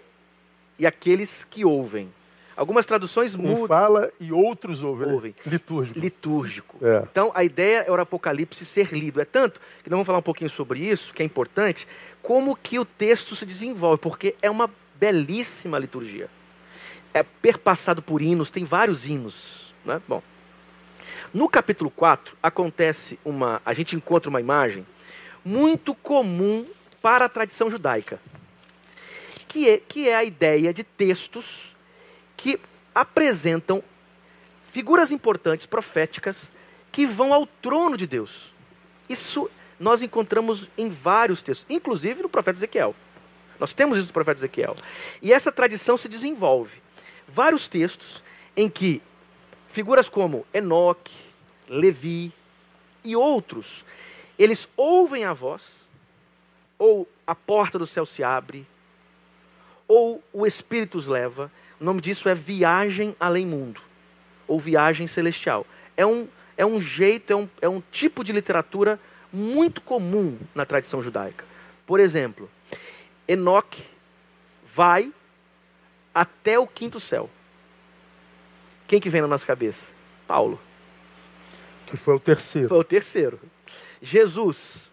[0.78, 2.12] e aqueles que ouvem.
[2.58, 3.62] Algumas traduções mudam.
[3.62, 5.12] Um fala e outros ouvem.
[5.12, 5.34] Ouvem.
[5.46, 5.96] Litúrgico.
[5.96, 6.76] Litúrgico.
[6.82, 7.04] É.
[7.08, 9.20] Então, a ideia é o Apocalipse ser lido.
[9.20, 11.86] É tanto que nós vamos falar um pouquinho sobre isso, que é importante,
[12.20, 16.28] como que o texto se desenvolve, porque é uma belíssima liturgia.
[17.14, 19.72] É perpassado por hinos, tem vários hinos.
[19.84, 20.02] Né?
[20.08, 20.20] Bom,
[21.32, 23.62] no capítulo 4, acontece uma.
[23.64, 24.84] A gente encontra uma imagem
[25.44, 26.66] muito comum
[27.00, 28.18] para a tradição judaica
[29.48, 31.74] que é, que é a ideia de textos
[32.38, 32.58] que
[32.94, 33.82] apresentam
[34.70, 36.50] figuras importantes, proféticas,
[36.90, 38.54] que vão ao trono de Deus.
[39.08, 42.94] Isso nós encontramos em vários textos, inclusive no profeta Ezequiel.
[43.58, 44.76] Nós temos isso no profeta Ezequiel.
[45.20, 46.80] E essa tradição se desenvolve.
[47.26, 48.22] Vários textos
[48.56, 49.02] em que
[49.66, 51.14] figuras como Enoque,
[51.68, 52.32] Levi
[53.04, 53.84] e outros,
[54.38, 55.88] eles ouvem a voz,
[56.78, 58.66] ou a porta do céu se abre,
[59.88, 61.50] ou o Espírito os leva.
[61.80, 63.80] O nome disso é viagem além mundo,
[64.46, 65.66] ou viagem celestial.
[65.96, 68.98] É um, é um jeito, é um, é um tipo de literatura
[69.32, 71.44] muito comum na tradição judaica.
[71.86, 72.50] Por exemplo,
[73.26, 73.82] Enoque
[74.74, 75.12] vai
[76.14, 77.30] até o quinto céu.
[78.86, 79.92] Quem que vem na nossa cabeça?
[80.26, 80.58] Paulo.
[81.86, 82.68] Que foi o terceiro.
[82.68, 83.40] Foi o terceiro.
[84.00, 84.87] Jesus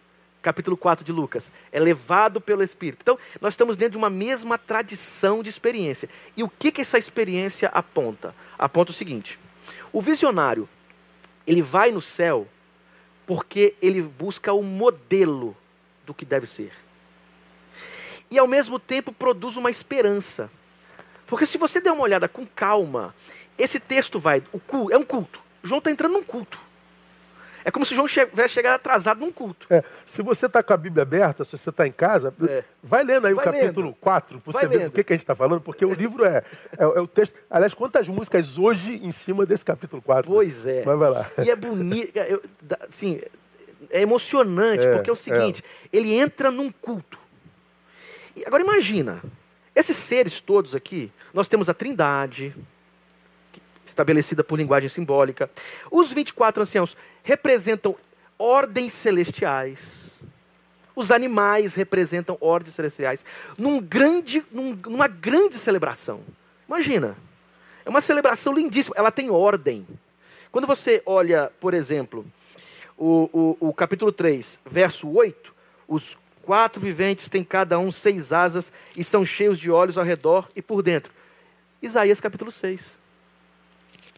[0.46, 1.50] capítulo 4 de Lucas.
[1.72, 3.00] É levado pelo Espírito.
[3.02, 6.08] Então, nós estamos dentro de uma mesma tradição de experiência.
[6.36, 8.32] E o que, que essa experiência aponta?
[8.56, 9.40] Aponta o seguinte:
[9.92, 10.68] o visionário,
[11.44, 12.46] ele vai no céu
[13.26, 15.56] porque ele busca o modelo
[16.06, 16.72] do que deve ser.
[18.30, 20.48] E ao mesmo tempo produz uma esperança.
[21.26, 23.12] Porque se você der uma olhada com calma,
[23.58, 24.44] esse texto vai.
[24.52, 25.40] O é um culto.
[25.60, 26.65] João está entrando num culto.
[27.66, 29.66] É como se João tivesse chegado atrasado num culto.
[29.68, 32.62] É, se você está com a Bíblia aberta, se você está em casa, é.
[32.80, 33.96] vai lendo aí vai o capítulo lendo.
[34.00, 36.44] 4, para você ver do que, que a gente está falando, porque o livro é,
[36.78, 37.34] é, é, o texto.
[37.50, 40.30] Aliás, quantas músicas hoje em cima desse capítulo 4?
[40.30, 40.84] Pois é.
[40.86, 41.28] Mas vai lá.
[41.44, 42.12] E é bonito,
[42.88, 43.20] assim,
[43.90, 45.96] é emocionante, é, porque é o seguinte, é.
[45.96, 47.18] ele entra num culto.
[48.36, 49.20] E agora imagina,
[49.74, 52.54] esses seres todos aqui, nós temos a trindade,
[53.86, 55.50] estabelecida por linguagem simbólica.
[55.90, 57.94] Os 24 anciãos representam
[58.38, 60.20] ordens celestiais.
[60.94, 63.24] Os animais representam ordens celestiais.
[63.56, 66.20] Num grande, num, numa grande celebração.
[66.66, 67.16] Imagina.
[67.84, 68.96] É uma celebração lindíssima.
[68.98, 69.86] Ela tem ordem.
[70.50, 72.26] Quando você olha, por exemplo,
[72.96, 75.54] o, o, o capítulo 3, verso 8,
[75.86, 80.48] os quatro viventes têm cada um seis asas e são cheios de olhos ao redor
[80.56, 81.12] e por dentro.
[81.82, 83.05] Isaías capítulo 6.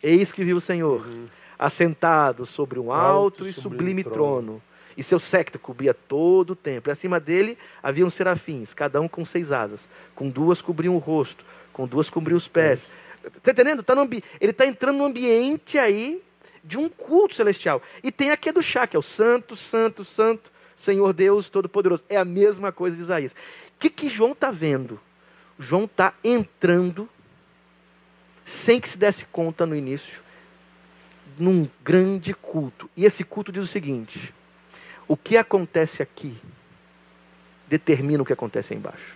[0.02, 1.26] Eis que viu o Senhor, uhum.
[1.58, 4.16] assentado sobre um alto, alto e sublime, sublime trono.
[4.16, 4.62] trono.
[4.96, 6.90] E seu séquito cobria todo o templo.
[6.90, 9.88] E acima dele haviam serafins, cada um com seis asas.
[10.14, 12.88] Com duas cobriam o rosto, com duas cobriam os pés.
[13.24, 13.82] Está entendendo?
[13.82, 14.02] Tá no
[14.40, 16.20] ele está entrando num ambiente aí
[16.64, 17.80] de um culto celestial.
[18.02, 22.04] E tem aqui do chá, que é o Santo, Santo, Santo, Senhor Deus Todo-Poderoso.
[22.08, 23.32] É a mesma coisa de Isaías.
[23.32, 25.00] O que, que João está vendo?
[25.58, 27.08] João está entrando
[28.48, 30.22] sem que se desse conta no início,
[31.38, 32.88] num grande culto.
[32.96, 34.34] E esse culto diz o seguinte:
[35.06, 36.34] o que acontece aqui
[37.68, 39.14] determina o que acontece aí embaixo.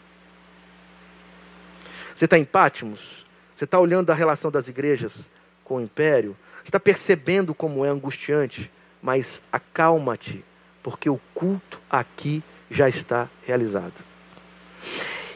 [2.14, 3.24] Você está em Pátimos?
[3.54, 5.30] Você está olhando a relação das igrejas
[5.64, 6.36] com o império?
[6.56, 8.70] Você está percebendo como é angustiante?
[9.00, 10.44] Mas acalma-te,
[10.82, 13.94] porque o culto aqui já está realizado.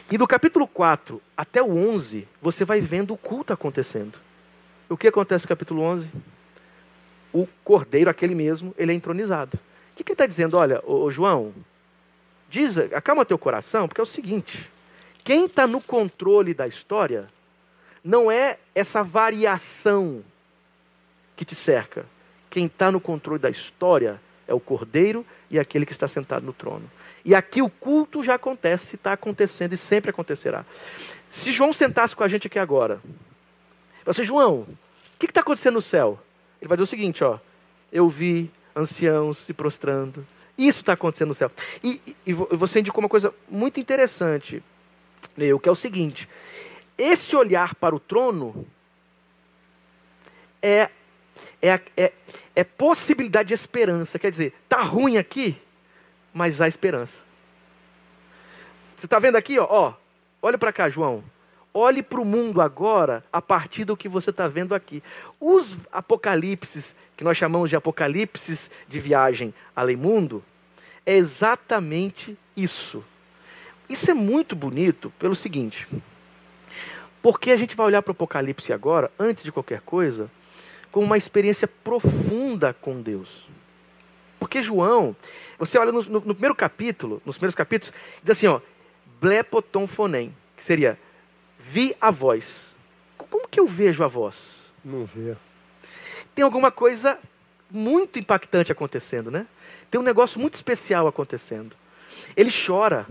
[0.09, 4.17] E do capítulo 4 até o 11, você vai vendo o culto acontecendo.
[4.87, 6.09] O que acontece no capítulo 11?
[7.33, 9.59] O cordeiro, aquele mesmo, ele é entronizado.
[9.91, 10.55] O que, ele está dizendo?
[10.55, 11.53] Olha, ô, ô, João,
[12.49, 14.71] diz, acalma teu coração, porque é o seguinte:
[15.25, 17.27] quem está no controle da história
[18.01, 20.23] não é essa variação
[21.35, 22.05] que te cerca.
[22.49, 26.53] Quem está no controle da história é o cordeiro e aquele que está sentado no
[26.53, 26.89] trono.
[27.27, 30.65] E aqui o culto já acontece, está acontecendo e sempre acontecerá.
[31.29, 33.01] Se João sentasse com a gente aqui agora,
[34.05, 34.67] você, João, o
[35.19, 36.17] que está acontecendo no céu?
[36.61, 37.37] Ele vai dizer o seguinte, ó,
[37.91, 40.25] eu vi anciãos se prostrando.
[40.57, 41.51] Isso está acontecendo no céu.
[41.83, 44.63] E, e, e, você indicou uma coisa muito interessante,
[45.35, 46.29] Leo, que é o seguinte:
[46.97, 48.65] esse olhar para o trono
[50.61, 50.89] é,
[51.61, 52.13] é, é,
[52.55, 54.17] é possibilidade de esperança.
[54.17, 55.61] Quer dizer, tá ruim aqui,
[56.33, 57.21] mas há esperança.
[58.95, 59.93] Você está vendo aqui, ó, ó
[60.41, 61.23] olha para cá, João.
[61.73, 65.03] Olhe para o mundo agora a partir do que você está vendo aqui.
[65.39, 70.43] Os apocalipses, que nós chamamos de apocalipses de viagem além-mundo,
[71.05, 73.03] é exatamente isso.
[73.87, 75.87] Isso é muito bonito pelo seguinte.
[77.21, 80.29] Porque a gente vai olhar para o Apocalipse agora, antes de qualquer coisa,
[80.91, 83.45] com uma experiência profunda com Deus.
[84.39, 85.15] Porque João,
[85.57, 88.61] você olha no, no, no primeiro capítulo, nos primeiros capítulos, diz assim, ó,
[89.19, 90.97] blepoton fonem, que seria
[91.59, 92.75] vi a voz.
[93.17, 94.63] Como que eu vejo a voz?
[94.83, 95.35] Não vê.
[96.33, 97.19] Tem alguma coisa
[97.69, 99.47] muito impactante acontecendo, né?
[99.89, 101.75] Tem um negócio muito especial acontecendo.
[102.35, 103.05] Ele chora.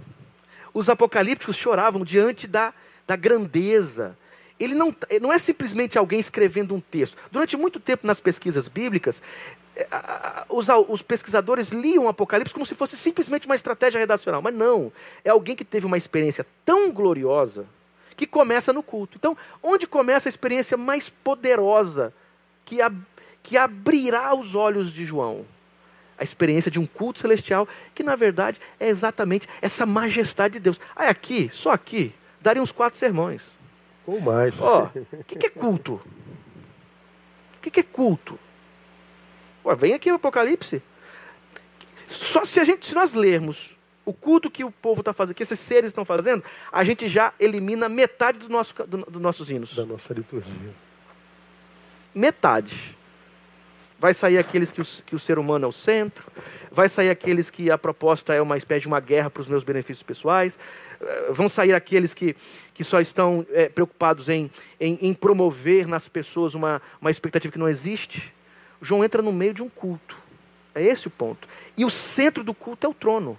[0.73, 2.73] Os apocalípticos choravam diante da,
[3.07, 4.17] da grandeza,
[4.59, 7.17] ele não, não é simplesmente alguém escrevendo um texto.
[7.31, 9.23] Durante muito tempo nas pesquisas bíblicas,
[9.77, 9.87] é,
[10.49, 14.41] os, os, pesquisadores liam o Apocalipse como se fosse simplesmente uma estratégia redacional.
[14.41, 14.91] Mas não.
[15.23, 17.67] É alguém que teve uma experiência tão gloriosa
[18.17, 19.19] que começa no culto.
[19.19, 22.15] Então, onde começa a experiência mais poderosa
[22.65, 22.99] que, ab,
[23.43, 25.45] que abrirá os olhos de João?
[26.19, 30.81] A experiência de um culto celestial, que na verdade é exatamente essa majestade de Deus.
[30.97, 33.55] Ah, aqui, só aqui, daria uns quatro sermões.
[34.07, 34.55] Ou mais.
[34.61, 35.95] Ó, o que, que, é culto?
[35.95, 38.39] O que, que, é culto?
[39.65, 40.83] Ó, vem aqui o Apocalipse.
[42.07, 45.43] Só se a gente, se nós lermos o culto que o povo está fazendo, que
[45.43, 49.75] esses seres estão fazendo, a gente já elimina metade do nosso, do, dos nossos hinos.
[49.75, 50.75] Da nossa liturgia.
[52.15, 52.97] Metade.
[53.99, 56.27] Vai sair aqueles que o, que o ser humano é o centro,
[56.71, 59.65] vai sair aqueles que a proposta é uma espécie de uma guerra para os meus
[59.65, 60.59] benefícios pessoais,
[61.01, 62.37] eh, vão sair aqueles que,
[62.75, 67.59] que só estão é, preocupados em, em, em, promover nas pessoas uma, uma expectativa que
[67.59, 68.35] não existe.
[68.83, 70.17] João entra no meio de um culto.
[70.75, 71.49] É esse o ponto.
[71.77, 73.37] E o centro do culto é o trono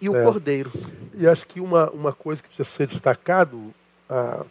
[0.00, 0.22] e o é.
[0.22, 0.72] cordeiro.
[1.14, 3.74] E acho que uma, uma coisa que precisa ser destacado,
[4.08, 4.44] a,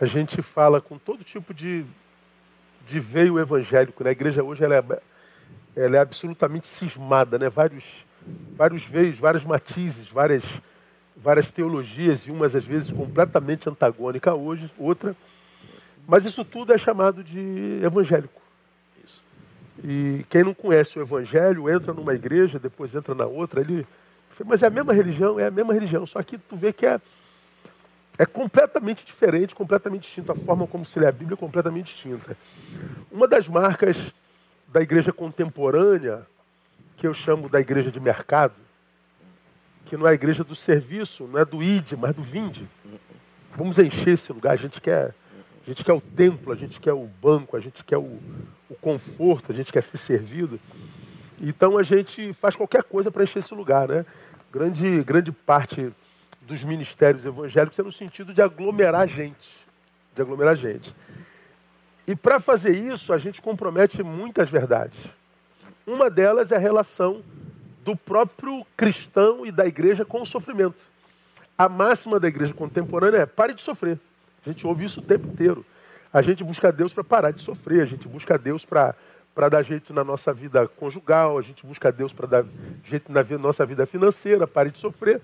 [0.00, 1.84] a gente fala com todo tipo de,
[2.86, 4.02] de veio evangélico.
[4.02, 4.10] Né?
[4.10, 4.84] A igreja hoje ela é,
[5.74, 7.48] ela é absolutamente cismada, né?
[7.48, 8.04] vários,
[8.56, 10.44] vários veios, vários matizes, várias
[11.16, 15.16] várias teologias e umas às vezes completamente antagônica hoje, outra.
[16.06, 18.40] Mas isso tudo é chamado de evangélico.
[19.04, 19.22] Isso.
[19.82, 23.86] E quem não conhece o evangelho entra numa igreja, depois entra na outra, ele
[24.44, 27.00] mas é a mesma religião, é a mesma religião, só que tu vê que é
[28.18, 30.32] é completamente diferente, completamente distinto.
[30.32, 32.36] A forma como se lê a Bíblia é completamente distinta.
[33.10, 33.96] Uma das marcas
[34.68, 36.26] da igreja contemporânea,
[36.96, 38.54] que eu chamo da igreja de mercado,
[39.84, 42.66] que não é a igreja do serviço, não é do id, mas do vinde.
[43.54, 44.52] Vamos encher esse lugar.
[44.52, 45.14] A gente quer,
[45.64, 48.18] a gente quer o templo, a gente quer o banco, a gente quer o,
[48.68, 50.58] o conforto, a gente quer ser servido.
[51.40, 54.06] Então a gente faz qualquer coisa para encher esse lugar, né?
[54.50, 55.92] Grande, grande parte
[56.46, 59.66] dos ministérios evangélicos é no sentido de aglomerar gente,
[60.14, 60.94] de aglomerar gente.
[62.06, 64.98] E para fazer isso, a gente compromete muitas verdades.
[65.84, 67.22] Uma delas é a relação
[67.84, 70.82] do próprio cristão e da igreja com o sofrimento.
[71.58, 73.98] A máxima da igreja contemporânea é pare de sofrer.
[74.44, 75.64] A gente ouve isso o tempo inteiro.
[76.12, 78.94] A gente busca Deus para parar de sofrer, a gente busca Deus para
[79.34, 82.44] para dar jeito na nossa vida conjugal, a gente busca Deus para dar
[82.82, 85.20] jeito na nossa vida financeira, pare de sofrer.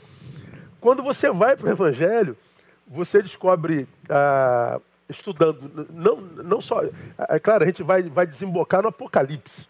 [0.83, 2.37] Quando você vai para o Evangelho,
[2.89, 6.83] você descobre ah, estudando, não, não só.
[7.28, 9.68] É claro, a gente vai, vai desembocar no Apocalipse,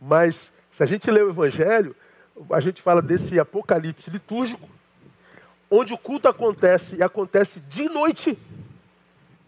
[0.00, 1.94] mas se a gente lê o Evangelho,
[2.50, 4.68] a gente fala desse Apocalipse litúrgico,
[5.70, 8.36] onde o culto acontece e acontece de noite.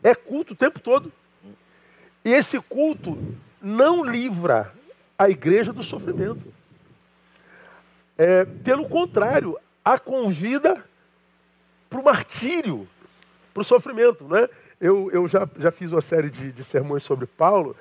[0.05, 1.13] É culto o tempo todo.
[2.25, 3.19] E esse culto
[3.61, 4.73] não livra
[5.19, 6.55] a igreja do sofrimento.
[8.17, 10.89] É, pelo contrário, a convida
[11.91, 12.89] para o martírio,
[13.53, 14.25] para o sofrimento.
[14.25, 14.49] Né?
[14.81, 17.77] Eu, eu já, já fiz uma série de, de sermões sobre Paulo,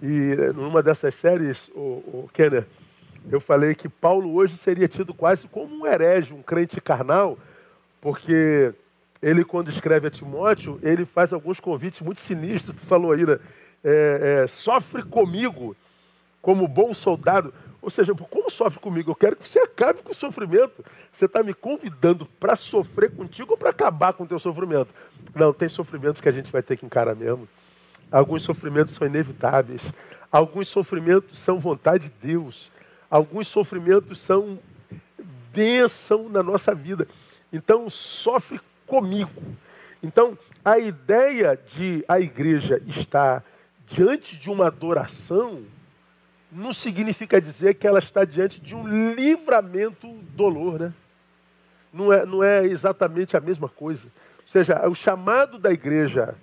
[0.00, 2.64] e numa dessas séries, o, o Kenner,
[3.30, 7.36] eu falei que Paulo hoje seria tido quase como um herege, um crente carnal,
[8.00, 8.72] porque
[9.20, 13.38] ele, quando escreve a Timóteo, ele faz alguns convites muito sinistros, tu falou aí, né?
[13.84, 15.76] É, é, sofre comigo
[16.40, 17.52] como bom soldado.
[17.88, 19.10] Ou seja, como sofre comigo?
[19.10, 20.84] Eu quero que você acabe com o sofrimento.
[21.10, 24.90] Você está me convidando para sofrer contigo ou para acabar com o teu sofrimento?
[25.34, 27.48] Não, tem sofrimentos que a gente vai ter que encarar mesmo.
[28.12, 29.80] Alguns sofrimentos são inevitáveis.
[30.30, 32.70] Alguns sofrimentos são vontade de Deus.
[33.10, 34.58] Alguns sofrimentos são
[35.50, 37.08] bênção na nossa vida.
[37.50, 39.42] Então, sofre comigo.
[40.02, 43.42] Então, a ideia de a igreja estar
[43.86, 45.62] diante de uma adoração
[46.50, 50.92] não significa dizer que ela está diante de um livramento dolor, né?
[51.92, 54.06] Não é, não é exatamente a mesma coisa.
[54.38, 56.34] Ou seja, o chamado da igreja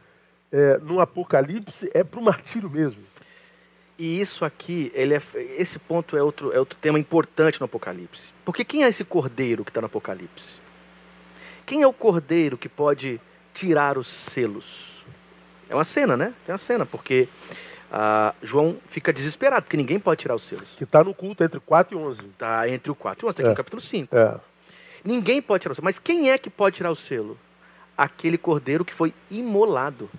[0.51, 3.03] é, no Apocalipse é para o martírio mesmo.
[3.97, 5.21] E isso aqui, ele é,
[5.57, 8.29] esse ponto é outro, é outro tema importante no Apocalipse.
[8.43, 10.59] Porque quem é esse cordeiro que está no Apocalipse?
[11.65, 13.19] Quem é o cordeiro que pode
[13.53, 15.03] tirar os selos?
[15.69, 16.33] É uma cena, né?
[16.45, 17.27] Tem uma cena, porque
[17.91, 20.69] ah, João fica desesperado, porque ninguém pode tirar os selos.
[20.77, 22.25] Que está no culto entre 4 e 11.
[22.25, 23.51] Está entre o 4 e 11, está aqui É.
[23.51, 24.15] no capítulo 5.
[24.15, 24.35] É.
[25.03, 25.85] Ninguém pode tirar o selo.
[25.85, 27.37] Mas quem é que pode tirar o selo?
[27.97, 30.09] Aquele cordeiro que foi imolado.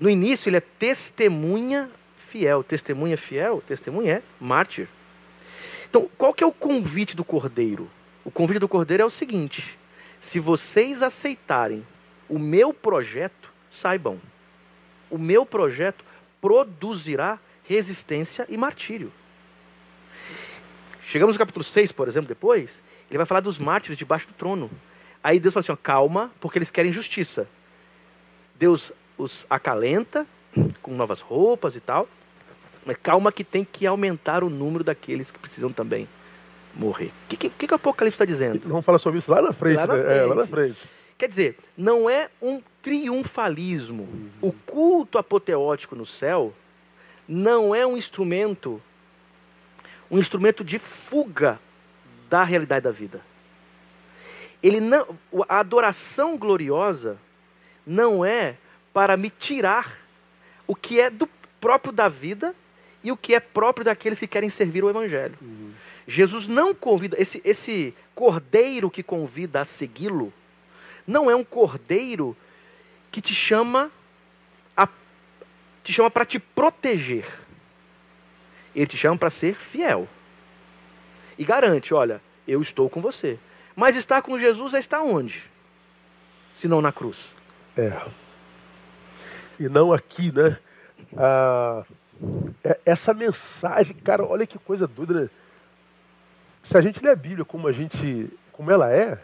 [0.00, 2.64] No início, ele é testemunha fiel.
[2.64, 4.88] Testemunha fiel, testemunha é mártir.
[5.88, 7.90] Então, qual que é o convite do cordeiro?
[8.24, 9.78] O convite do cordeiro é o seguinte:
[10.18, 11.86] se vocês aceitarem
[12.28, 14.18] o meu projeto, saibam,
[15.10, 16.04] o meu projeto
[16.40, 19.12] produzirá resistência e martírio.
[21.02, 24.70] Chegamos no capítulo 6, por exemplo, depois, ele vai falar dos mártires debaixo do trono.
[25.22, 27.48] Aí Deus fala assim: ó, calma, porque eles querem justiça.
[28.58, 30.26] Deus os acalenta
[30.80, 32.08] com novas roupas e tal.
[32.86, 36.08] Mas calma que tem que aumentar o número daqueles que precisam também
[36.74, 37.08] morrer.
[37.08, 38.60] O que, que, que o Apocalipse está dizendo?
[38.68, 39.76] Vamos falar sobre isso lá na frente.
[39.76, 40.18] Lá na né?
[40.18, 40.78] É, lá na frente.
[41.20, 44.08] Quer dizer, não é um triunfalismo.
[44.40, 46.54] O culto apoteótico no céu
[47.28, 48.80] não é um instrumento,
[50.10, 51.60] um instrumento de fuga
[52.30, 53.20] da realidade da vida.
[54.62, 55.06] Ele não,
[55.46, 57.18] a adoração gloriosa
[57.86, 58.56] não é
[58.90, 59.98] para me tirar
[60.66, 61.28] o que é do
[61.60, 62.54] próprio da vida
[63.04, 65.38] e o que é próprio daqueles que querem servir o evangelho.
[66.06, 70.32] Jesus não convida esse esse cordeiro que convida a segui-lo
[71.06, 72.36] não é um cordeiro
[73.10, 73.90] que te chama
[74.76, 74.88] a
[75.82, 77.26] te chama para te proteger.
[78.74, 80.06] Ele te chama para ser fiel.
[81.38, 83.38] E garante, olha, eu estou com você.
[83.74, 85.42] Mas estar com Jesus é estar onde?
[86.54, 87.34] Se não na cruz.
[87.76, 88.00] É.
[89.58, 90.58] E não aqui, né?
[91.16, 91.84] Ah,
[92.62, 95.30] é- essa mensagem, cara, olha que coisa doida, né?
[96.62, 99.18] Se a gente lê a Bíblia como a gente, como ela é,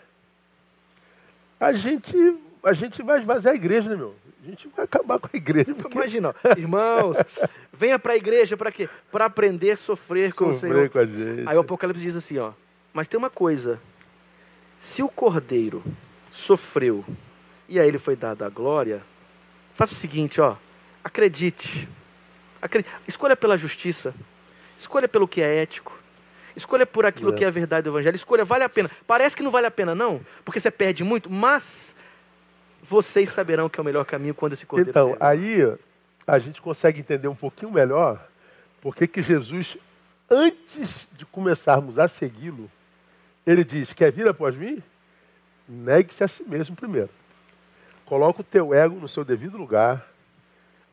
[1.58, 2.16] a gente,
[2.62, 4.14] a gente vai esvaziar a igreja, né, meu?
[4.42, 5.74] A gente vai acabar com a igreja.
[5.74, 7.16] Porque Imagina, irmãos,
[7.72, 8.88] venha para a igreja para quê?
[9.10, 10.90] Para aprender a sofrer com o sofrer Senhor.
[10.90, 11.48] com a gente.
[11.48, 12.52] Aí o Apocalipse diz assim, ó.
[12.92, 13.80] Mas tem uma coisa.
[14.78, 15.82] Se o cordeiro
[16.30, 17.04] sofreu
[17.68, 19.02] e a ele foi dada a glória,
[19.74, 20.56] faça o seguinte, ó.
[21.02, 21.88] Acredite.
[22.62, 22.94] Acredite.
[23.08, 24.14] Escolha pela justiça.
[24.78, 25.98] Escolha pelo que é ético.
[26.56, 27.34] Escolha por aquilo É.
[27.36, 28.16] que é a verdade do evangelho.
[28.16, 28.90] Escolha, vale a pena.
[29.06, 31.94] Parece que não vale a pena, não, porque você perde muito, mas
[32.82, 35.24] vocês saberão que é o melhor caminho quando esse cordeiro Então, serve.
[35.24, 35.76] aí
[36.26, 38.26] a gente consegue entender um pouquinho melhor
[38.80, 39.76] porque que Jesus,
[40.30, 42.70] antes de começarmos a segui-lo,
[43.46, 44.82] ele diz: Quer vir após mim?
[45.68, 47.10] Negue-se a si mesmo primeiro.
[48.04, 50.06] Coloca o teu ego no seu devido lugar,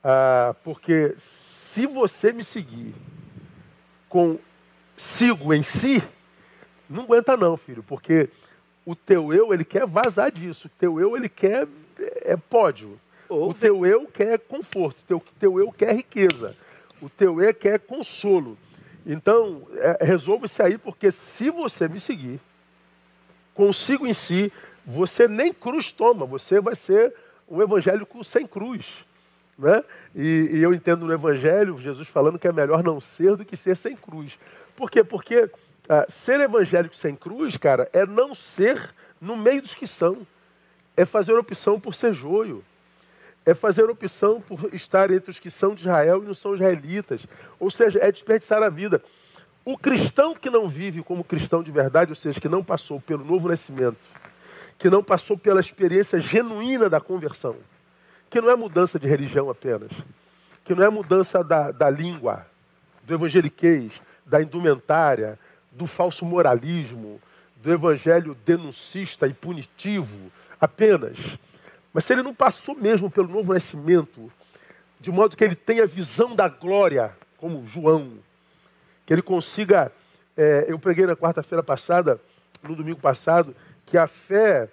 [0.04, 2.94] ah, porque se você me seguir
[4.10, 4.40] com
[4.98, 6.04] sigo em si,
[6.90, 8.30] não aguenta não, filho, porque
[8.86, 11.68] o teu eu ele quer vazar disso, o teu eu ele quer
[12.24, 13.00] é pódio.
[13.30, 16.56] Ou o teu eu quer conforto, o teu, teu eu quer riqueza,
[17.02, 18.58] o teu eu quer consolo.
[19.06, 22.40] Então, é, resolva isso aí, porque se você me seguir,
[23.54, 24.52] consigo em si,
[24.86, 27.14] você nem cruz toma, você vai ser
[27.50, 29.06] um evangélico sem cruz.
[29.58, 29.84] Né?
[30.16, 33.56] E, e, eu entendo no Evangelho, Jesus falando que é melhor não ser do que
[33.56, 34.40] ser sem cruz.
[34.76, 35.04] Por quê?
[35.04, 35.50] Porque
[35.88, 40.26] ah, ser evangélico sem cruz, cara, é não ser no meio dos que são.
[40.96, 42.64] É fazer opção por ser joio.
[43.46, 47.28] É fazer opção por estar entre os que são de Israel e não são israelitas.
[47.60, 49.04] Ou seja, é desperdiçar a vida.
[49.66, 53.24] O cristão que não vive como cristão de verdade, ou seja, que não passou pelo
[53.24, 53.98] novo nascimento,
[54.78, 57.56] que não passou pela experiência genuína da conversão,
[58.30, 59.92] que não é mudança de religião apenas,
[60.66, 62.46] que não é mudança da, da língua,
[63.04, 64.02] do evangeliquez,
[64.34, 65.38] da indumentária,
[65.72, 67.22] do falso moralismo,
[67.58, 71.20] do evangelho denuncista e punitivo apenas.
[71.94, 74.34] Mas se ele não passou mesmo pelo novo nascimento,
[75.00, 78.14] de modo que ele tenha visão da glória, como João,
[79.06, 79.92] que ele consiga.
[80.36, 82.20] É, eu preguei na quarta-feira passada,
[82.64, 83.56] no domingo passado,
[83.86, 84.68] que a fé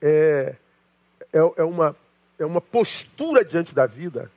[0.00, 0.54] é,
[1.32, 1.96] é, é, uma,
[2.38, 4.30] é uma postura diante da vida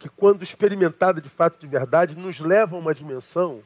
[0.00, 3.62] que, quando experimentada de fato de verdade, nos leva a uma dimensão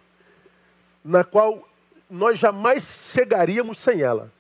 [1.03, 1.67] na qual
[2.11, 4.31] nós jamais chegaríamos sem ela.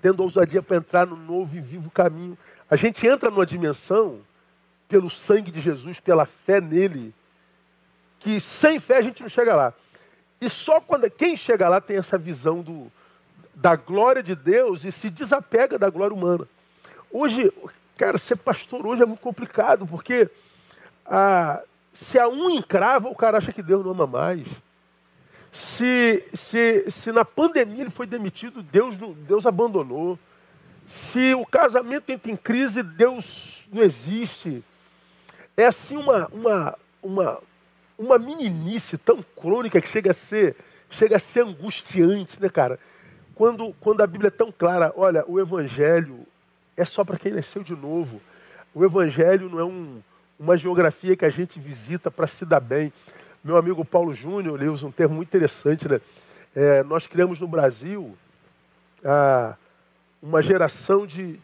[0.00, 2.36] Tendo ousadia para entrar no novo e vivo caminho.
[2.70, 4.20] A gente entra numa dimensão,
[4.88, 7.14] pelo sangue de Jesus, pela fé nele,
[8.18, 9.74] que sem fé a gente não chega lá.
[10.40, 12.90] E só quando quem chega lá tem essa visão do,
[13.54, 16.48] da glória de Deus e se desapega da glória humana.
[17.10, 17.52] Hoje,
[17.98, 20.30] cara, ser pastor hoje é muito complicado, porque
[21.92, 24.46] se a um encrava, o cara acha que Deus não ama mais.
[25.52, 30.18] Se, se, se na pandemia ele foi demitido, Deus, Deus abandonou.
[30.86, 34.62] Se o casamento entra em crise, Deus não existe.
[35.56, 37.38] É assim uma, uma, uma,
[37.98, 40.54] uma meninice tão crônica que chega a ser,
[40.90, 42.78] chega a ser angustiante, né, cara?
[43.34, 46.26] Quando, quando a Bíblia é tão clara, olha, o Evangelho
[46.76, 48.20] é só para quem nasceu de novo.
[48.74, 50.02] O Evangelho não é um,
[50.38, 52.92] uma geografia que a gente visita para se dar bem.
[53.42, 56.00] Meu amigo Paulo Júnior, ele usa um termo muito interessante, né?
[56.54, 58.16] É, nós criamos no Brasil
[59.04, 59.54] ah,
[60.22, 61.38] uma geração de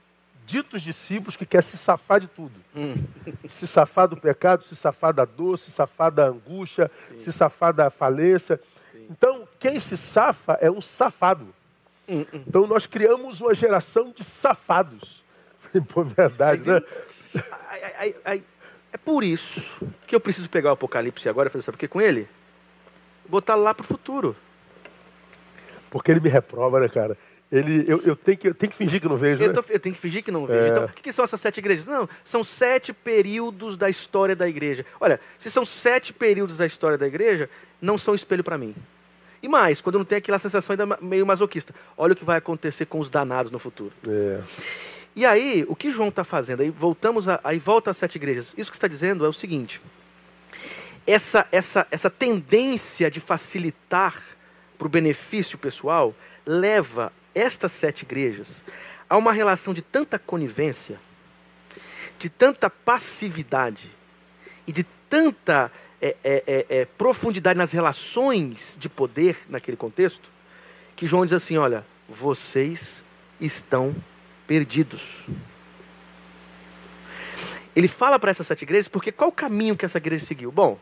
[0.44, 2.52] ditos discípulos que quer se safar de tudo.
[2.74, 2.94] Hum.
[3.48, 7.20] Se safar do pecado, se safar da dor, se safar da angústia, Sim.
[7.20, 8.58] se safar da falência.
[8.90, 9.06] Sim.
[9.10, 11.46] Então, quem se safa é um safado.
[12.08, 12.42] Hum, hum.
[12.46, 15.22] Então, nós criamos uma geração de safados.
[15.88, 16.82] Por verdade, né?
[17.98, 18.44] Aí, aí,
[18.92, 19.62] é por isso
[20.06, 22.28] que eu preciso pegar o Apocalipse agora e fazer, sabe o que com ele?
[23.26, 24.36] Botar lá para o futuro.
[25.90, 27.16] Porque ele me reprova, né, cara?
[27.50, 29.42] Ele, eu, eu, tenho que, eu tenho que fingir que não vejo.
[29.42, 29.54] Eu, né?
[29.54, 30.64] tô, eu tenho que fingir que não vejo.
[30.64, 30.68] É.
[30.68, 31.86] Então, o que, que, são essas sete igrejas?
[31.86, 34.86] Não, são sete períodos da história da igreja.
[34.98, 38.74] Olha, se são sete períodos da história da igreja, não são espelho para mim.
[39.42, 41.74] E mais, quando não tem aquela sensação ainda meio masoquista.
[41.96, 43.92] Olha o que vai acontecer com os danados no futuro.
[44.08, 44.40] É.
[45.14, 46.62] E aí, o que João está fazendo?
[46.62, 48.54] Aí voltamos a, aí volta às sete igrejas.
[48.56, 49.80] Isso que está dizendo é o seguinte:
[51.06, 54.22] essa, essa, essa tendência de facilitar
[54.78, 56.14] para o benefício pessoal
[56.46, 58.62] leva estas sete igrejas
[59.08, 60.98] a uma relação de tanta conivência,
[62.18, 63.90] de tanta passividade
[64.66, 70.30] e de tanta é, é, é, é profundidade nas relações de poder naquele contexto,
[70.96, 73.04] que João diz assim: olha, vocês
[73.38, 73.94] estão
[74.46, 75.24] perdidos.
[77.74, 80.52] Ele fala para essas sete igrejas porque qual o caminho que essa igreja seguiu?
[80.52, 80.78] Bom,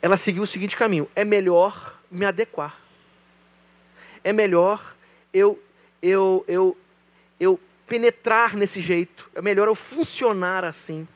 [0.00, 2.78] ela seguiu o seguinte caminho: é melhor me adequar.
[4.22, 4.94] É melhor
[5.32, 5.58] eu
[6.02, 6.76] eu eu
[7.40, 9.30] eu penetrar nesse jeito.
[9.34, 11.06] É melhor eu funcionar assim.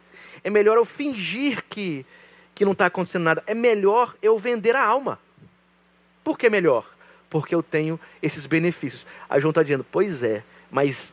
[0.43, 2.07] É melhor eu fingir que
[2.55, 3.45] que não está acontecendo nada.
[3.47, 5.21] É melhor eu vender a alma.
[6.25, 6.91] Por que melhor?
[7.29, 9.07] Porque eu tenho esses benefícios.
[9.29, 11.13] A João está dizendo, pois é, mas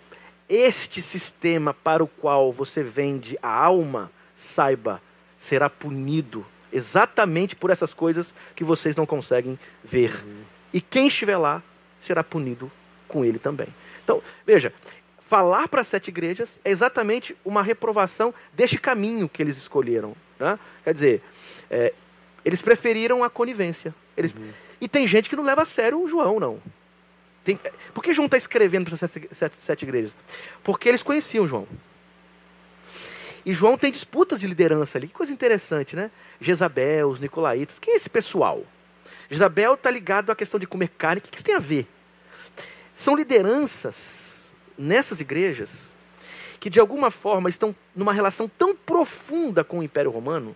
[0.54, 5.02] este sistema para o qual você vende a alma, saiba,
[5.36, 10.24] será punido exatamente por essas coisas que vocês não conseguem ver.
[10.24, 10.44] Uhum.
[10.72, 11.64] E quem estiver lá
[12.00, 12.72] será punido
[13.08, 13.68] com ele também.
[14.04, 14.72] Então, veja,
[15.20, 20.16] falar para sete igrejas é exatamente uma reprovação deste caminho que eles escolheram.
[20.40, 20.60] Né?
[20.84, 21.22] Quer dizer,
[21.70, 21.94] é,
[22.46, 23.94] eles preferiram a conivência.
[24.16, 24.34] Eles...
[24.34, 24.52] Uhum.
[24.80, 26.60] E tem gente que não leva a sério o João, não.
[27.44, 27.60] Tem,
[27.94, 30.16] por que João está escrevendo para essas sete, sete, igrejas?
[30.64, 31.68] Porque eles conheciam João.
[33.46, 35.08] E João tem disputas de liderança ali.
[35.08, 36.10] Que coisa interessante, né?
[36.40, 37.78] Jezabel, os Nicolaitas.
[37.80, 38.64] Quem é esse pessoal?
[39.30, 41.20] Jezabel está ligado à questão de comer carne.
[41.20, 41.86] O que isso tem a ver?
[42.96, 45.94] São lideranças nessas igrejas
[46.62, 50.56] que, de alguma forma, estão numa relação tão profunda com o Império Romano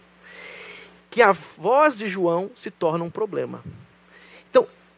[1.10, 3.62] que a voz de João se torna um problema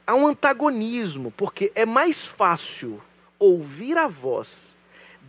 [0.09, 2.99] há um antagonismo, porque é mais fácil
[3.37, 4.75] ouvir a voz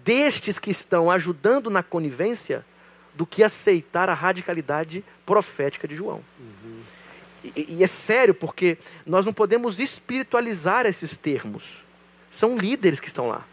[0.02, 2.64] destes que estão ajudando na conivência
[3.14, 6.22] do que aceitar a radicalidade profética de João.
[6.38, 6.80] Uhum.
[7.44, 11.84] E, e é sério, porque nós não podemos espiritualizar esses termos.
[12.30, 13.44] São líderes que estão lá.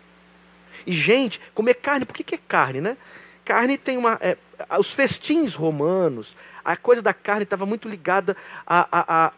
[0.85, 2.95] E, gente, comer carne, por que, que é carne, né?
[3.43, 4.17] Carne tem uma.
[4.21, 4.37] É,
[4.79, 6.37] os festins romanos,
[6.67, 8.35] a coisa da carne estava muito ligada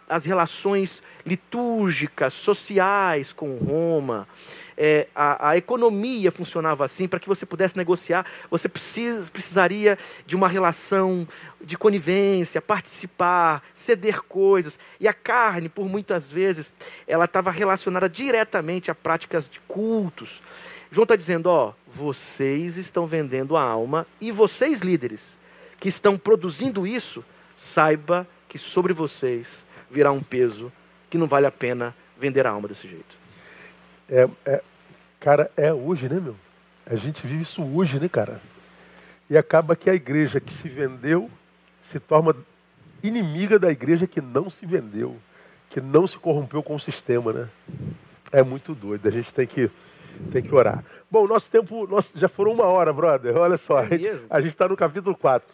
[0.10, 4.28] às relações litúrgicas, sociais com Roma.
[4.76, 10.36] É, a, a, economia funcionava assim, para que você pudesse negociar, você precisa, precisaria de
[10.36, 11.28] uma relação
[11.62, 14.80] de conivência, participar, ceder coisas.
[15.00, 16.74] E a carne, por muitas vezes,
[17.06, 20.42] ela estava relacionada diretamente a práticas de cultos.
[20.90, 25.38] João está dizendo: ó, vocês estão vendendo a alma e vocês, líderes,
[25.80, 27.24] que estão produzindo isso,
[27.56, 30.72] saiba que sobre vocês virá um peso
[31.10, 33.18] que não vale a pena vender a alma desse jeito.
[34.10, 34.62] É, é,
[35.20, 36.36] cara, é hoje, né, meu?
[36.86, 38.42] A gente vive isso hoje, né, cara?
[39.30, 41.30] E acaba que a igreja que se vendeu
[41.84, 42.36] se torna
[43.02, 45.18] inimiga da igreja que não se vendeu,
[45.70, 47.50] que não se corrompeu com o sistema, né?
[48.32, 49.08] É muito doido.
[49.08, 49.70] A gente tem que,
[50.32, 50.84] tem que orar.
[51.10, 53.36] Bom, nosso tempo nosso, já foram uma hora, brother.
[53.38, 53.88] Olha só, é
[54.30, 55.48] a gente está no capítulo 4.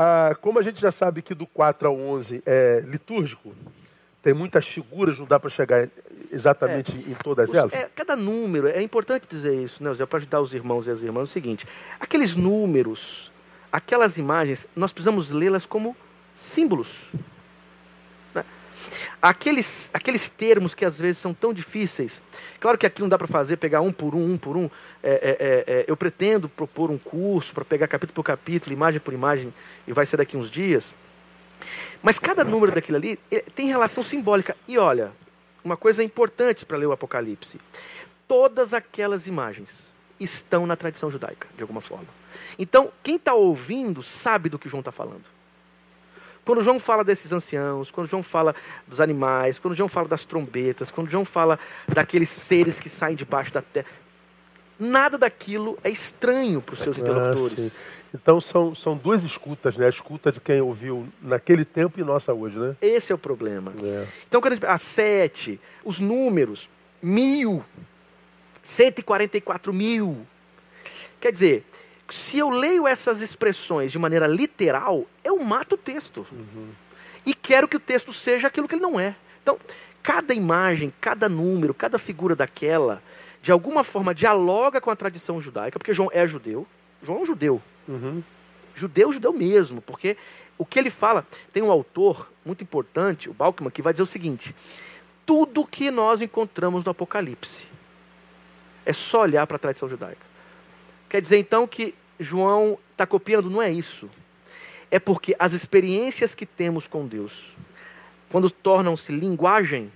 [0.00, 3.52] Ah, como a gente já sabe que do 4 ao 11 é litúrgico,
[4.22, 5.88] tem muitas figuras, não dá para chegar
[6.30, 7.72] exatamente é, em todas os, elas?
[7.72, 11.02] É, cada número, é importante dizer isso, né, Zé, para ajudar os irmãos e as
[11.02, 11.66] irmãs, é o seguinte:
[11.98, 13.32] aqueles números,
[13.72, 15.96] aquelas imagens, nós precisamos lê-las como
[16.36, 17.10] símbolos.
[19.20, 22.22] Aqueles, aqueles termos que às vezes são tão difíceis,
[22.60, 24.70] claro que aqui não dá para fazer, pegar um por um, um por um.
[25.02, 29.00] É, é, é, é eu pretendo propor um curso para pegar capítulo por capítulo, imagem
[29.00, 29.52] por imagem,
[29.86, 30.94] e vai ser daqui uns dias.
[32.02, 33.18] Mas cada número daquilo ali
[33.54, 34.56] tem relação simbólica.
[34.66, 35.12] E olha,
[35.64, 37.60] uma coisa importante para ler o Apocalipse:
[38.26, 39.88] todas aquelas imagens
[40.20, 42.08] estão na tradição judaica, de alguma forma.
[42.58, 45.37] Então, quem está ouvindo sabe do que João está falando.
[46.48, 48.54] Quando João fala desses anciãos, quando João fala
[48.86, 53.52] dos animais, quando João fala das trombetas, quando João fala daqueles seres que saem debaixo
[53.52, 53.84] da terra,
[54.80, 57.72] nada daquilo é estranho para os seus ah, interlocutores.
[57.74, 57.78] Sim.
[58.14, 59.84] Então são, são duas escutas, né?
[59.84, 62.74] A escuta de quem ouviu naquele tempo e nossa hoje, né?
[62.80, 63.74] Esse é o problema.
[63.82, 64.06] É.
[64.26, 66.70] Então, quando a, gente, a sete, os números,
[67.02, 67.62] mil,
[68.62, 70.26] 144 mil.
[71.20, 71.66] Quer dizer,
[72.08, 76.26] se eu leio essas expressões de maneira literal, eu mato o texto.
[76.32, 76.70] Uhum.
[77.24, 79.14] E quero que o texto seja aquilo que ele não é.
[79.42, 79.58] Então,
[80.02, 83.02] cada imagem, cada número, cada figura daquela,
[83.42, 86.66] de alguma forma dialoga com a tradição judaica, porque João é judeu.
[87.02, 87.62] João é um judeu.
[87.86, 88.22] Uhum.
[88.74, 90.16] Judeu, judeu mesmo, porque
[90.56, 94.06] o que ele fala, tem um autor muito importante, o Balkman, que vai dizer o
[94.06, 94.54] seguinte:
[95.26, 97.66] tudo que nós encontramos no Apocalipse
[98.84, 100.26] é só olhar para a tradição judaica.
[101.08, 103.50] Quer dizer então que João está copiando?
[103.50, 104.08] Não é isso.
[104.90, 107.54] É porque as experiências que temos com Deus,
[108.30, 109.92] quando tornam-se linguagem,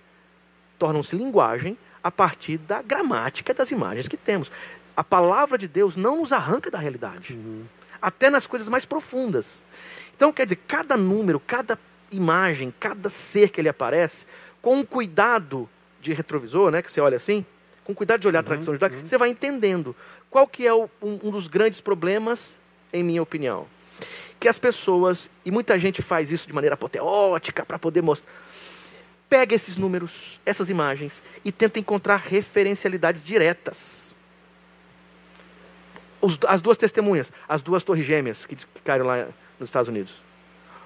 [0.79, 4.51] tornam-se linguagem a partir da gramática das imagens que temos.
[4.97, 7.65] A palavra de Deus não nos arranca da realidade, uhum.
[8.01, 9.63] até nas coisas mais profundas.
[10.15, 11.79] Então, quer dizer, cada número, cada
[12.11, 14.27] imagem, cada ser que ele aparece,
[14.61, 15.69] com um cuidado
[16.01, 17.47] de retrovisor, né, que você olha assim,
[17.85, 19.07] com cuidado de olhar a uhum, tradição judaica, uhum.
[19.07, 19.97] você vai entendendo
[20.31, 22.59] qual que é o, um, um dos grandes problemas,
[22.93, 23.67] em minha opinião.
[24.39, 28.31] Que as pessoas, e muita gente faz isso de maneira apoteótica para poder mostrar.
[29.29, 34.15] Pega esses números, essas imagens, e tenta encontrar referencialidades diretas.
[36.21, 39.27] Os, as duas testemunhas, as duas torres gêmeas que, que caíram lá
[39.59, 40.13] nos Estados Unidos.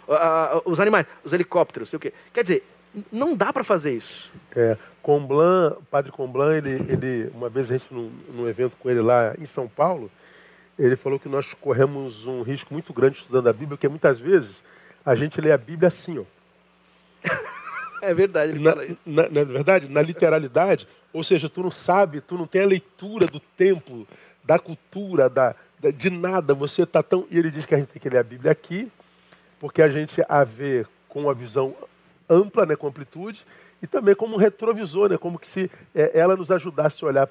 [0.08, 2.12] Uh, os animais, os helicópteros, sei o quê.
[2.32, 2.64] Quer dizer,
[3.10, 4.32] não dá para fazer isso.
[4.54, 8.88] É, Comblan, o padre Comblan, ele, ele, uma vez a gente num, num evento com
[8.88, 10.10] ele lá em São Paulo,
[10.78, 14.62] ele falou que nós corremos um risco muito grande estudando a Bíblia, porque muitas vezes
[15.04, 16.24] a gente lê a Bíblia assim, ó.
[18.02, 19.00] É verdade, ele na, fala isso.
[19.06, 22.66] Na, na é verdade, na literalidade, ou seja, tu não sabe, tu não tem a
[22.66, 24.06] leitura do tempo,
[24.44, 27.26] da cultura, da, da de nada, você está tão...
[27.30, 28.92] E ele diz que a gente tem que ler a Bíblia aqui,
[29.58, 31.74] porque a gente a vê com uma visão
[32.28, 33.46] ampla, né, com amplitude,
[33.82, 37.28] e também como um retrovisor, né, como que se é, ela nos ajudasse a olhar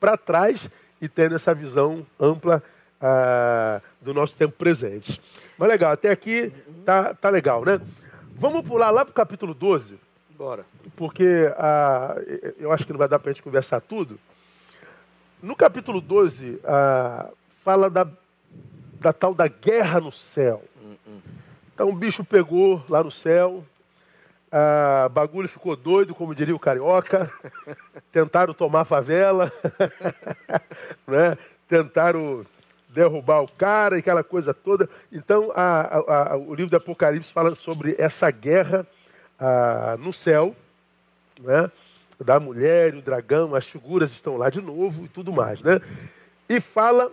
[0.00, 0.68] para trás
[1.00, 2.62] e tendo essa visão ampla
[3.00, 5.20] ah, do nosso tempo presente.
[5.56, 6.52] Mas legal, até aqui
[6.84, 7.80] tá, tá legal, né?
[8.34, 9.98] Vamos pular lá para o capítulo 12.
[10.30, 10.64] Bora.
[10.96, 12.16] Porque ah,
[12.58, 14.18] eu acho que não vai dar para a gente conversar tudo.
[15.42, 18.06] No capítulo 12, ah, fala da,
[19.00, 20.62] da tal da guerra no céu.
[21.74, 23.64] Então o bicho pegou lá no céu,
[24.52, 27.30] ah, bagulho ficou doido, como diria o carioca.
[28.10, 29.52] Tentaram tomar favela.
[31.06, 31.38] né?
[31.68, 32.44] Tentaram
[32.92, 34.88] derrubar o cara e aquela coisa toda.
[35.12, 38.86] Então, a, a, o livro do Apocalipse fala sobre essa guerra
[39.98, 40.54] no céu,
[41.40, 41.70] né?
[42.22, 45.62] da mulher, o dragão, as figuras estão lá de novo e tudo mais.
[45.62, 45.80] Né?
[46.48, 47.10] E fala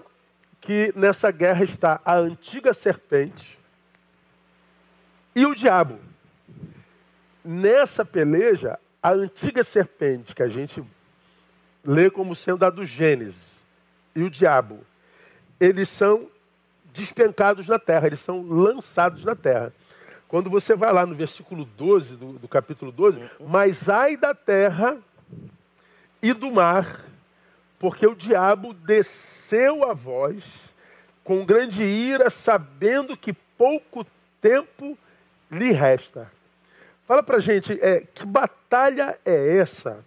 [0.59, 3.57] que nessa guerra está a antiga serpente
[5.33, 5.99] e o diabo.
[7.43, 10.83] Nessa peleja, a antiga serpente, que a gente
[11.85, 13.55] lê como sendo a do Gênesis,
[14.13, 14.79] e o diabo,
[15.59, 16.27] eles são
[16.93, 19.73] despencados na terra, eles são lançados na terra.
[20.27, 24.97] Quando você vai lá no versículo 12 do, do capítulo 12, mas ai da terra
[26.21, 27.05] e do mar,
[27.79, 30.43] porque o diabo desceu a voz
[31.23, 34.05] com grande ira, sabendo que pouco
[34.41, 34.97] tempo
[35.51, 36.31] lhe resta.
[37.05, 40.03] Fala pra gente, é, que batalha é essa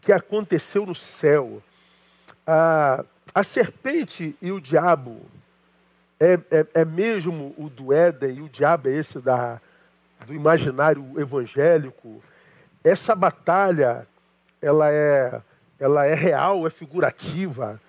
[0.00, 1.62] que aconteceu no céu?
[2.46, 3.04] A,
[3.34, 5.20] a serpente e o diabo
[6.20, 9.60] é, é, é, mesmo o do Éden e o diabo é esse da,
[10.26, 12.22] do imaginário evangélico?
[12.82, 14.06] Essa batalha,
[14.60, 15.40] ela é,
[15.78, 17.80] ela é real, é figurativa?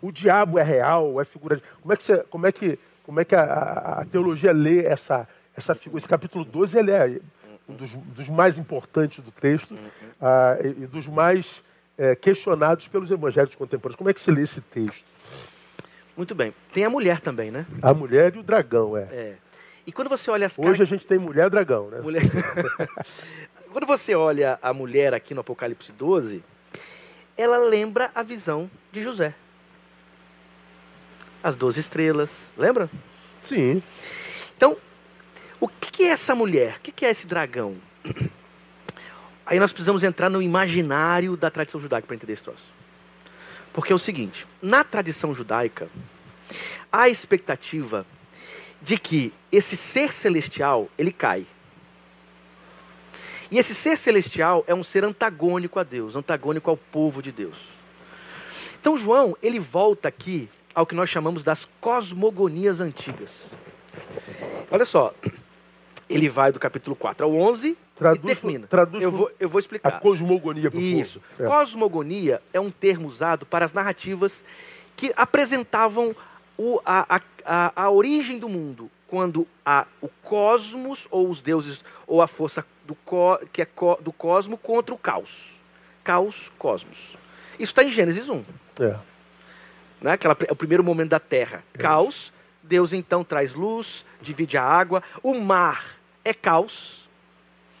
[0.00, 1.66] O diabo é real, é figurativa?
[1.80, 5.26] Como é que, você, como é que, como é que a, a teologia lê essa,
[5.56, 5.98] essa figura?
[5.98, 7.20] Esse capítulo 12 ele é
[7.68, 11.62] um dos, dos mais importantes do texto uh, e, e, dos mais
[11.96, 13.96] é, questionados pelos evangélicos contemporâneos.
[13.96, 15.04] Como é que se lê esse texto?
[16.16, 16.54] Muito bem.
[16.72, 17.66] Tem a mulher também, né?
[17.82, 19.08] A mulher e o dragão, é.
[19.10, 19.34] é.
[19.86, 22.00] E quando você olha as Hoje a gente tem mulher dragão, né?
[22.00, 22.22] Mulher...
[23.70, 26.42] quando você olha a mulher aqui no Apocalipse 12,
[27.36, 29.34] ela lembra a visão de José.
[31.42, 32.88] As doze estrelas, lembra?
[33.42, 33.82] Sim.
[34.56, 34.76] Então,
[35.60, 36.76] o que é essa mulher?
[36.76, 37.76] O que é esse dragão?
[39.46, 42.72] Aí nós precisamos entrar no imaginário da tradição judaica para entender esse troço.
[43.72, 45.88] Porque é o seguinte: na tradição judaica,
[46.90, 48.06] há a expectativa
[48.80, 51.46] de que esse ser celestial ele cai.
[53.50, 57.56] E esse ser celestial é um ser antagônico a Deus, antagônico ao povo de Deus.
[58.80, 63.50] Então João, ele volta aqui ao que nós chamamos das cosmogonias antigas.
[64.70, 65.14] Olha só,
[66.14, 68.66] ele vai do capítulo 4 ao 11 traduz, e termina.
[68.66, 69.88] Traduz eu, vou, eu vou explicar.
[69.88, 71.20] A cosmogonia para Isso.
[71.38, 71.44] É.
[71.44, 74.44] Cosmogonia é um termo usado para as narrativas
[74.96, 76.14] que apresentavam
[76.56, 82.22] o, a, a, a, origem do mundo, quando a, o cosmos, ou os deuses, ou
[82.22, 85.52] a força do, co, que é co, do cosmo contra o caos.
[86.04, 87.16] Caos, cosmos.
[87.54, 88.44] Isso está em Gênesis 1.
[88.80, 88.96] É.
[90.00, 90.12] Né?
[90.12, 91.64] Aquela, é o primeiro momento da Terra.
[91.74, 91.78] É.
[91.78, 95.02] Caos, Deus então traz luz, divide a água.
[95.22, 97.08] O mar é caos.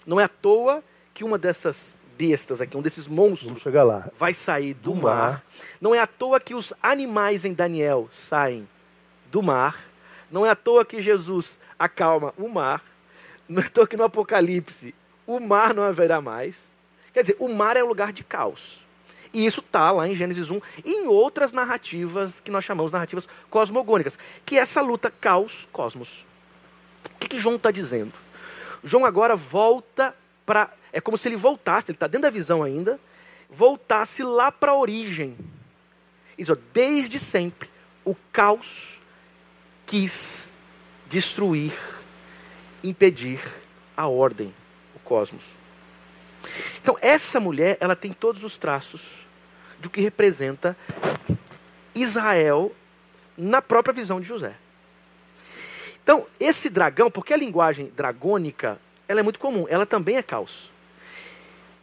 [0.06, 0.82] Não é à toa
[1.12, 3.62] que uma dessas bestas aqui, um desses monstros,
[4.16, 5.16] vai sair do, do mar.
[5.16, 5.44] mar.
[5.80, 8.68] Não é à toa que os animais em Daniel saem
[9.30, 9.78] do mar.
[10.30, 12.82] Não é à toa que Jesus acalma o mar.
[13.48, 14.94] Não é à toa que no Apocalipse
[15.26, 16.62] o mar não haverá mais.
[17.12, 18.84] Quer dizer, o mar é um lugar de caos.
[19.32, 23.28] E isso está lá em Gênesis 1 e em outras narrativas que nós chamamos narrativas
[23.50, 24.16] cosmogônicas,
[24.46, 26.24] que é essa luta caos-cosmos.
[27.16, 28.12] O que, que João está dizendo?
[28.84, 30.14] João agora volta
[30.44, 30.70] para.
[30.92, 33.00] É como se ele voltasse, ele está dentro da visão ainda,
[33.50, 35.36] voltasse lá para a origem.
[36.72, 37.68] Desde sempre,
[38.04, 39.00] o caos
[39.86, 40.52] quis
[41.08, 41.72] destruir,
[42.82, 43.40] impedir
[43.96, 44.54] a ordem,
[44.94, 45.44] o cosmos.
[46.80, 49.00] Então, essa mulher, ela tem todos os traços
[49.78, 50.76] do que representa
[51.94, 52.72] Israel
[53.36, 54.54] na própria visão de José.
[56.04, 60.70] Então, esse dragão, porque a linguagem dragônica, ela é muito comum, ela também é caos.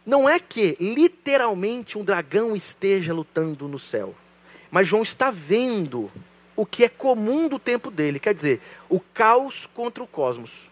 [0.06, 4.14] Não é que literalmente um dragão esteja lutando no céu,
[4.70, 6.10] mas João está vendo
[6.56, 10.70] o que é comum do tempo dele, quer dizer, o caos contra o cosmos.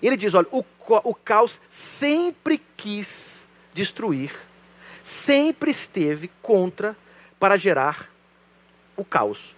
[0.00, 0.64] Ele diz: olha, o,
[1.04, 4.32] o caos sempre quis destruir
[5.02, 6.96] sempre esteve contra
[7.38, 8.08] para gerar
[8.96, 9.54] o caos.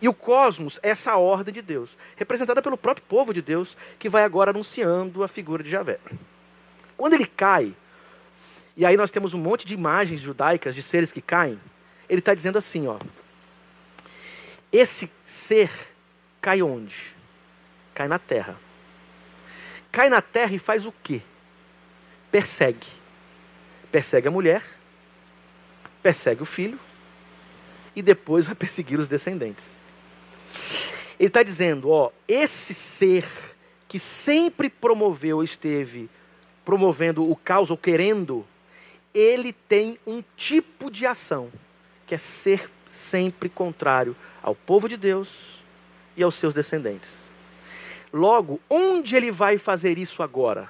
[0.00, 4.08] E o cosmos é essa ordem de Deus, representada pelo próprio povo de Deus, que
[4.08, 5.98] vai agora anunciando a figura de Javé.
[6.96, 7.74] Quando ele cai,
[8.76, 11.60] e aí nós temos um monte de imagens judaicas de seres que caem,
[12.08, 12.98] ele está dizendo assim: ó,
[14.72, 15.70] esse ser
[16.40, 17.14] cai onde?
[17.94, 18.56] Cai na terra.
[19.92, 21.20] Cai na terra e faz o quê?
[22.30, 23.00] Persegue
[23.90, 24.62] persegue a mulher,
[26.02, 26.78] persegue o filho
[27.94, 29.79] e depois vai perseguir os descendentes.
[31.18, 33.26] Ele está dizendo, ó, esse ser
[33.88, 36.08] que sempre promoveu, esteve
[36.64, 38.46] promovendo o caos ou querendo,
[39.12, 41.50] ele tem um tipo de ação
[42.06, 45.60] que é ser sempre contrário ao povo de Deus
[46.16, 47.10] e aos seus descendentes.
[48.12, 50.68] Logo, onde ele vai fazer isso agora?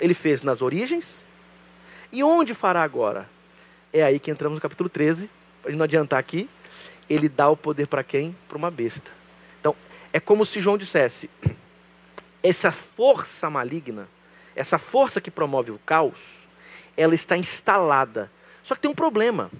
[0.00, 1.26] Ele fez nas origens.
[2.12, 3.28] E onde fará agora?
[3.92, 5.30] É aí que entramos no capítulo 13,
[5.62, 6.48] para não adiantar aqui.
[7.08, 8.36] Ele dá o poder para quem?
[8.48, 9.10] Para uma besta.
[9.60, 9.74] Então,
[10.12, 11.30] é como se João dissesse:
[12.42, 14.08] essa força maligna,
[14.54, 16.20] essa força que promove o caos,
[16.96, 18.30] ela está instalada.
[18.62, 19.50] Só que tem um problema.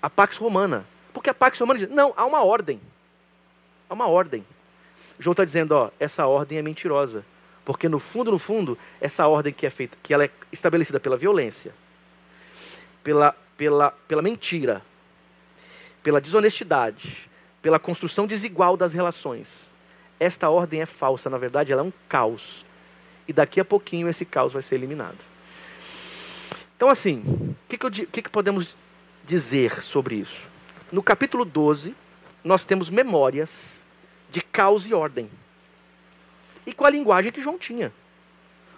[0.00, 0.86] A Pax Romana.
[1.12, 2.80] Porque a Pax Romana diz: não, há uma ordem.
[3.88, 4.44] Há uma ordem.
[5.18, 7.24] João está dizendo: ó, essa ordem é mentirosa.
[7.64, 11.16] Porque no fundo, no fundo, essa ordem que é feita, que ela é estabelecida pela
[11.16, 11.74] violência,
[13.02, 14.82] pela, pela, pela mentira,
[16.06, 17.28] pela desonestidade,
[17.60, 19.66] pela construção desigual das relações.
[20.20, 22.64] Esta ordem é falsa, na verdade, ela é um caos.
[23.26, 25.18] E daqui a pouquinho esse caos vai ser eliminado.
[26.76, 28.76] Então, assim, o que, que, que, que podemos
[29.24, 30.48] dizer sobre isso?
[30.92, 31.92] No capítulo 12,
[32.44, 33.84] nós temos memórias
[34.30, 35.28] de caos e ordem
[36.64, 37.92] e com a linguagem que João tinha.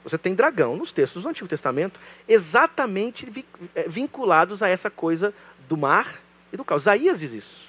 [0.02, 5.34] Você tem dragão nos textos do Antigo Testamento, exatamente eh, vinculados a essa coisa
[5.68, 6.22] do mar
[6.52, 6.82] e do caos.
[6.82, 7.68] Isaías diz isso.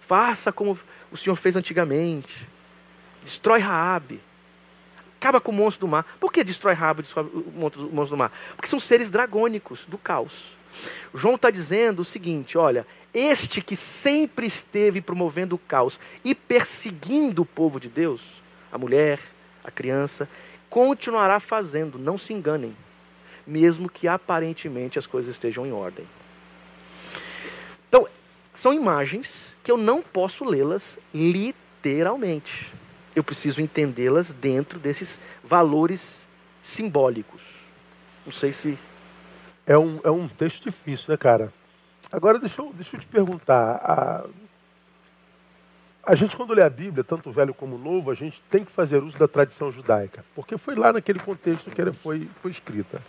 [0.00, 0.78] Faça como
[1.10, 2.48] o Senhor fez antigamente.
[3.22, 4.20] Destrói Raabe.
[5.20, 6.04] Acaba com o monstro do mar.
[6.18, 8.32] Por que destrói Raabe destrói o monstro do mar?
[8.56, 10.56] Porque são seres dragônicos do caos.
[11.14, 17.42] João está dizendo o seguinte: olha, este que sempre esteve promovendo o caos e perseguindo
[17.42, 18.42] o povo de Deus,
[18.72, 19.20] a mulher,
[19.62, 20.28] a criança,
[20.68, 22.74] continuará fazendo, não se enganem,
[23.46, 26.06] mesmo que aparentemente as coisas estejam em ordem.
[28.54, 32.72] São imagens que eu não posso lê-las literalmente.
[33.14, 36.26] Eu preciso entendê-las dentro desses valores
[36.62, 37.42] simbólicos.
[38.24, 38.78] Não sei se.
[39.66, 41.52] É um, é um texto difícil, né, cara?
[42.10, 43.76] Agora, deixa eu, deixa eu te perguntar.
[43.76, 44.26] A,
[46.04, 49.02] a gente, quando lê a Bíblia, tanto Velho como Novo, a gente tem que fazer
[49.02, 53.00] uso da tradição judaica, porque foi lá naquele contexto que ela foi, foi escrita.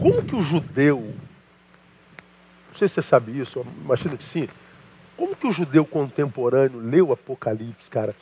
[0.00, 1.14] Como que o judeu,
[2.76, 4.48] não sei se você sabe isso, imagina que sim,
[5.16, 8.14] como que o judeu contemporâneo leu o Apocalipse, cara?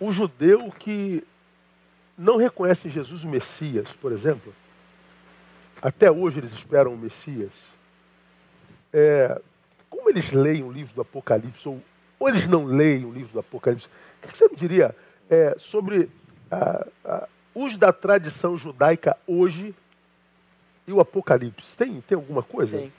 [0.00, 1.22] O judeu que
[2.16, 4.54] não reconhece Jesus o Messias, por exemplo,
[5.82, 7.52] até hoje eles esperam o Messias.
[8.90, 9.38] É,
[9.90, 11.82] como eles leem o livro do Apocalipse, ou
[12.22, 13.88] ou eles não leem o livro do Apocalipse?
[14.22, 14.94] O que você me diria
[15.28, 16.08] é, sobre
[17.52, 19.74] os da tradição judaica hoje
[20.86, 21.76] e o Apocalipse?
[21.76, 22.78] Tem, tem alguma coisa?
[22.78, 22.92] Tem.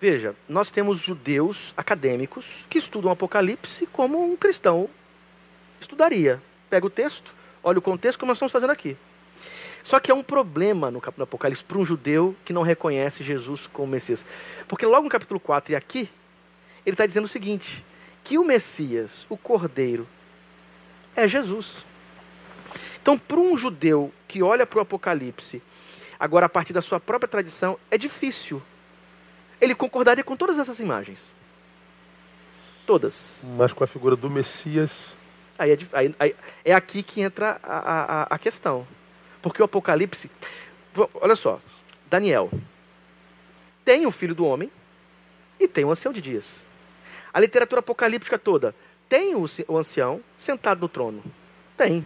[0.00, 4.88] Veja, nós temos judeus acadêmicos que estudam Apocalipse como um cristão
[5.78, 6.42] estudaria.
[6.70, 8.96] Pega o texto, olha o contexto, como nós estamos fazendo aqui.
[9.82, 13.66] Só que é um problema no capítulo Apocalipse para um judeu que não reconhece Jesus
[13.66, 14.24] como Messias.
[14.66, 16.08] Porque logo no capítulo 4 e aqui,
[16.86, 17.84] ele está dizendo o seguinte:
[18.24, 20.08] que o Messias, o Cordeiro,
[21.14, 21.84] é Jesus.
[23.02, 25.62] Então, para um judeu que olha para o Apocalipse,
[26.18, 28.62] agora a partir da sua própria tradição, é difícil
[29.60, 31.20] ele concordaria com todas essas imagens.
[32.86, 33.40] Todas.
[33.56, 34.90] Mas com a figura do Messias.
[35.58, 38.86] Aí é, aí, aí, é aqui que entra a, a, a questão.
[39.42, 40.30] Porque o Apocalipse.
[41.14, 41.60] Olha só,
[42.08, 42.50] Daniel
[43.84, 44.70] tem o filho do homem
[45.58, 46.64] e tem o ancião de dias.
[47.32, 48.74] A literatura apocalíptica toda
[49.08, 51.22] tem o, o ancião sentado no trono.
[51.76, 52.04] Tem.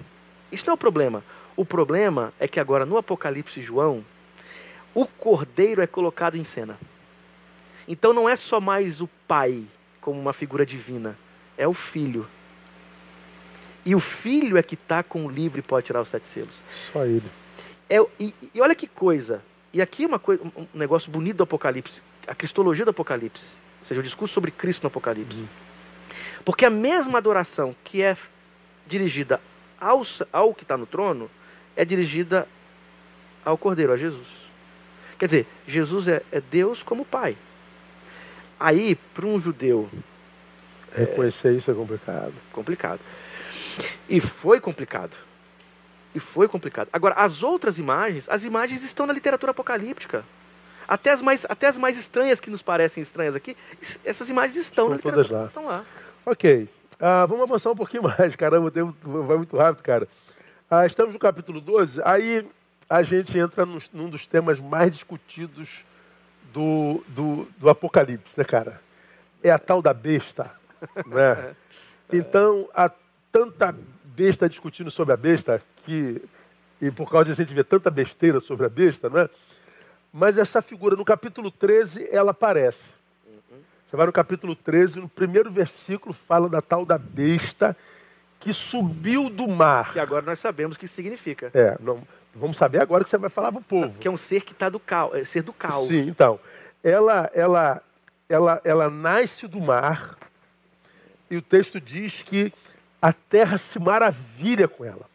[0.50, 1.24] Isso não é o problema.
[1.56, 4.04] O problema é que agora no Apocalipse João,
[4.94, 6.78] o cordeiro é colocado em cena.
[7.86, 9.64] Então não é só mais o pai
[10.00, 11.16] como uma figura divina,
[11.56, 12.26] é o filho.
[13.84, 16.54] E o filho é que está com o livro e pode tirar os sete selos.
[16.92, 17.22] Só ele.
[17.88, 19.42] É, e, e olha que coisa.
[19.72, 23.56] E aqui uma coisa, um negócio bonito do Apocalipse, a cristologia do Apocalipse.
[23.80, 25.40] Ou seja, o discurso sobre Cristo no Apocalipse.
[25.40, 25.48] Uhum.
[26.44, 28.16] Porque a mesma adoração que é
[28.86, 29.40] dirigida
[29.78, 31.30] ao, ao que está no trono
[31.76, 32.48] é dirigida
[33.44, 34.28] ao Cordeiro, a Jesus.
[35.18, 37.36] Quer dizer, Jesus é, é Deus como Pai.
[38.64, 39.90] Aí, para um judeu.
[40.96, 42.32] Reconhecer é, isso é complicado.
[42.50, 43.00] Complicado.
[44.08, 45.14] E foi complicado.
[46.14, 46.88] E foi complicado.
[46.90, 50.24] Agora, as outras imagens, as imagens estão na literatura apocalíptica.
[50.88, 53.54] Até as mais, até as mais estranhas que nos parecem estranhas aqui,
[54.02, 55.44] essas imagens estão, estão todas lá.
[55.44, 55.84] Estão lá.
[56.24, 56.66] Ok.
[56.98, 58.34] Ah, vamos avançar um pouquinho mais.
[58.34, 58.94] Caramba, o tempo
[59.24, 60.08] vai muito rápido, cara.
[60.70, 62.00] Ah, estamos no capítulo 12.
[62.02, 62.48] Aí
[62.88, 65.84] a gente entra num, num dos temas mais discutidos
[66.54, 68.80] do, do, do, Apocalipse, né, cara?
[69.42, 70.50] É a tal da besta.
[71.06, 71.54] Né?
[72.12, 72.90] Então, há
[73.32, 73.74] tanta
[74.04, 76.22] besta discutindo sobre a besta que,
[76.80, 79.30] e por causa disso a gente vê tanta besteira sobre a besta, não é?
[80.12, 82.90] Mas essa figura, no capítulo 13, ela aparece.
[83.86, 87.74] Você vai no capítulo 13, no primeiro versículo fala da tal da besta
[88.38, 89.94] que subiu do mar.
[89.94, 91.50] Que agora nós sabemos o que significa.
[91.54, 92.02] É, não,
[92.34, 93.98] vamos saber agora que você vai falar para o povo.
[93.98, 95.88] Que é um ser que está do caos, é ser do caos.
[95.88, 96.38] Sim, então.
[96.82, 97.82] Ela, ela,
[98.28, 100.18] ela, ela nasce do mar
[101.30, 102.52] e o texto diz que
[103.00, 105.06] a terra se maravilha com ela.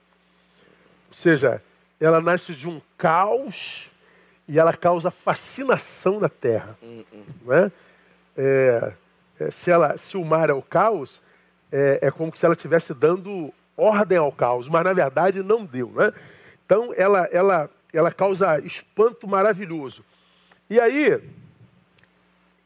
[1.08, 1.62] Ou seja,
[2.00, 3.90] ela nasce de um caos
[4.48, 6.78] e ela causa fascinação na terra.
[6.82, 7.24] Hum, hum.
[7.46, 7.72] Não é?
[8.38, 8.94] É,
[9.40, 11.22] é, se, ela, se o mar é o caos,
[11.72, 15.92] é, é como se ela estivesse dando ordem ao caos, mas na verdade não deu.
[15.96, 16.14] Né?
[16.70, 20.06] Então ela, ela, ela causa espanto maravilhoso.
[20.70, 21.20] E aí,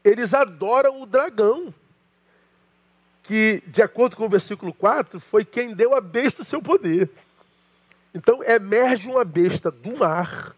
[0.04, 1.72] eles adoram o dragão,
[3.22, 7.08] que, de acordo com o versículo 4, foi quem deu a besta o seu poder.
[8.14, 10.54] Então, emerge uma besta do mar.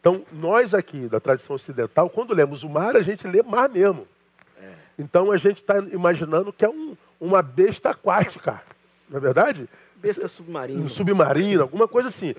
[0.00, 4.08] Então, nós aqui, da tradição ocidental, quando lemos o mar, a gente lê mar mesmo.
[4.98, 8.60] Então, a gente está imaginando que é um, uma besta aquática,
[9.08, 9.68] não é verdade?
[9.94, 10.82] Besta submarina.
[10.82, 12.34] Um submarino, alguma coisa assim.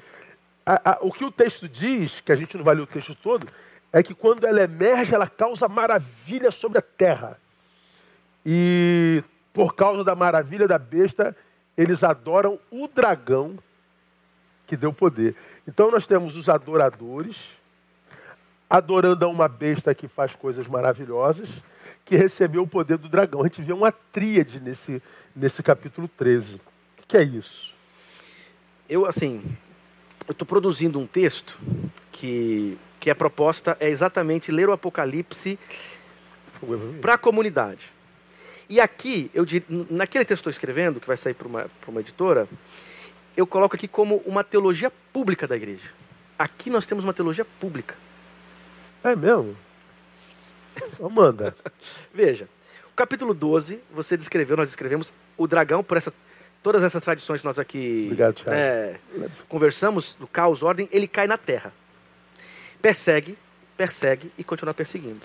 [0.66, 3.16] A, a, o que o texto diz, que a gente não vai ler o texto
[3.16, 3.48] todo,
[3.92, 7.40] é que quando ela emerge, ela causa maravilha sobre a terra.
[8.46, 11.36] E por causa da maravilha da besta,
[11.78, 13.58] eles adoram o dragão
[14.66, 15.36] que deu poder.
[15.68, 17.52] Então nós temos os adoradores,
[18.70, 21.50] adorando a uma besta que faz coisas maravilhosas,
[22.04, 23.42] que recebeu o poder do dragão.
[23.42, 25.02] A gente vê uma tríade nesse,
[25.36, 26.56] nesse capítulo 13.
[26.56, 27.74] O que é isso?
[28.90, 29.42] Eu, assim,
[30.28, 31.60] eu estou produzindo um texto
[32.12, 35.60] que, que a proposta é exatamente ler o Apocalipse
[37.02, 37.92] para a comunidade.
[38.70, 39.46] E aqui, eu
[39.90, 42.48] naquele texto que estou escrevendo, que vai sair para uma, uma editora,
[43.36, 45.90] eu coloco aqui como uma teologia pública da igreja.
[46.40, 47.96] Aqui nós temos uma teologia pública.
[49.04, 49.56] É mesmo?
[51.04, 51.56] Amanda.
[52.14, 52.48] Veja,
[52.92, 56.14] o capítulo 12, você descreveu, nós descrevemos o dragão por essa,
[56.64, 58.98] todas essas tradições que nós aqui Obrigado, né,
[59.50, 61.74] conversamos, do caos, ordem, ele cai na terra.
[62.82, 63.38] Persegue,
[63.78, 65.22] persegue e continua perseguindo.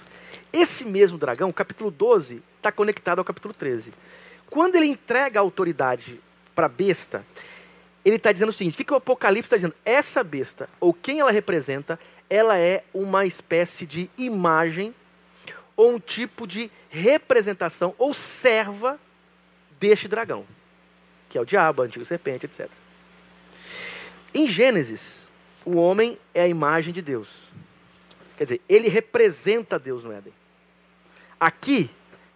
[0.53, 3.93] Esse mesmo dragão, capítulo 12, está conectado ao capítulo 13.
[4.51, 6.21] Quando ele entrega a autoridade
[6.55, 7.25] para a besta,
[8.05, 9.75] ele está dizendo o seguinte: o que, que o Apocalipse está dizendo?
[9.85, 14.95] Essa besta, ou quem ela representa, ela é uma espécie de imagem
[15.77, 18.99] ou um tipo de representação ou serva
[19.79, 20.45] deste dragão,
[21.29, 22.69] que é o diabo, a antiga serpente, etc.
[24.35, 25.31] Em Gênesis,
[25.65, 27.49] o homem é a imagem de Deus.
[28.37, 30.33] Quer dizer, ele representa Deus no Éden.
[31.39, 31.91] Aqui,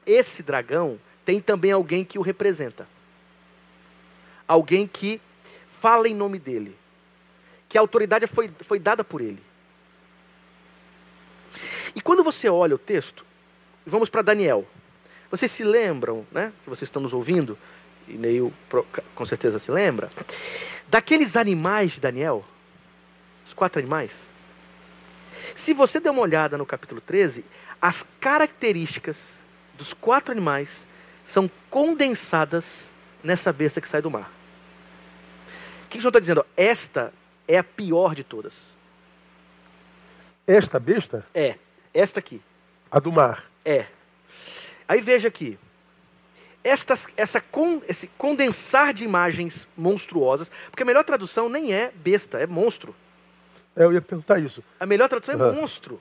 [0.05, 2.89] esse dragão tem também alguém que o representa.
[4.47, 5.21] Alguém que
[5.69, 6.77] fala em nome dele.
[7.69, 9.43] Que a autoridade foi, foi dada por ele.
[11.95, 13.25] E quando você olha o texto,
[13.87, 14.67] vamos para Daniel.
[15.31, 16.53] Vocês se lembram, né?
[16.65, 17.59] Que vocês estão nos ouvindo,
[18.09, 18.53] e Neil
[19.15, 20.11] com certeza se lembra,
[20.89, 22.45] daqueles animais de Daniel,
[23.47, 24.27] os quatro animais.
[25.55, 27.45] Se você der uma olhada no capítulo 13,
[27.81, 29.39] as características
[29.77, 30.87] dos quatro animais
[31.25, 32.91] são condensadas
[33.23, 34.31] nessa besta que sai do mar.
[35.85, 36.45] O que o João está dizendo?
[36.57, 37.13] Esta
[37.47, 38.73] é a pior de todas.
[40.47, 41.25] Esta besta?
[41.35, 41.57] É,
[41.95, 42.41] esta aqui.
[42.91, 43.45] A do mar.
[43.65, 43.87] É.
[44.89, 45.59] Aí veja aqui.
[46.65, 52.39] Estas, essa con, esse condensar de imagens monstruosas, porque a melhor tradução nem é besta,
[52.39, 52.95] é monstro.
[53.75, 54.63] É, eu ia perguntar isso.
[54.79, 55.49] A melhor tradução uhum.
[55.49, 56.01] é monstro.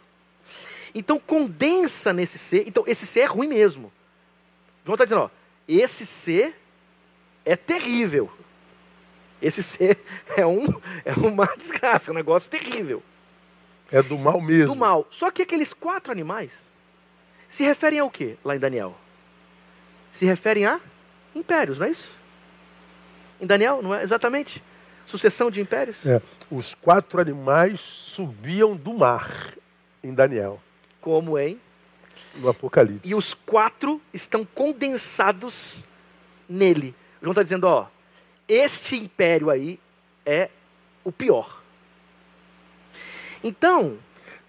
[0.94, 2.68] Então condensa nesse ser.
[2.68, 3.92] Então esse ser é ruim mesmo.
[4.86, 5.30] João está dizendo, ó,
[5.68, 6.56] esse ser
[7.46, 8.32] é terrível.
[9.42, 10.00] Esse ser
[10.38, 10.66] é, um,
[11.04, 13.02] é uma desgraça, é um negócio terrível.
[13.92, 14.74] É do mal mesmo.
[14.74, 15.08] Do mal.
[15.10, 16.72] Só que aqueles quatro animais
[17.50, 18.96] se referem ao que lá em Daniel?
[20.12, 20.80] Se referem a
[21.36, 22.12] impérios, não é isso?
[23.40, 24.64] Em Daniel, não é exatamente?
[25.06, 26.06] Sucessão de impérios?
[26.06, 26.22] É.
[26.50, 29.54] Os quatro animais subiam do mar
[30.04, 30.62] em Daniel.
[31.00, 31.60] Como em?
[32.36, 33.10] No Apocalipse.
[33.10, 35.84] E os quatro estão condensados
[36.48, 36.94] nele.
[37.22, 37.88] João está dizendo, ó,
[38.48, 39.80] este império aí
[40.26, 40.50] é
[41.04, 41.62] o pior.
[43.44, 43.98] Então,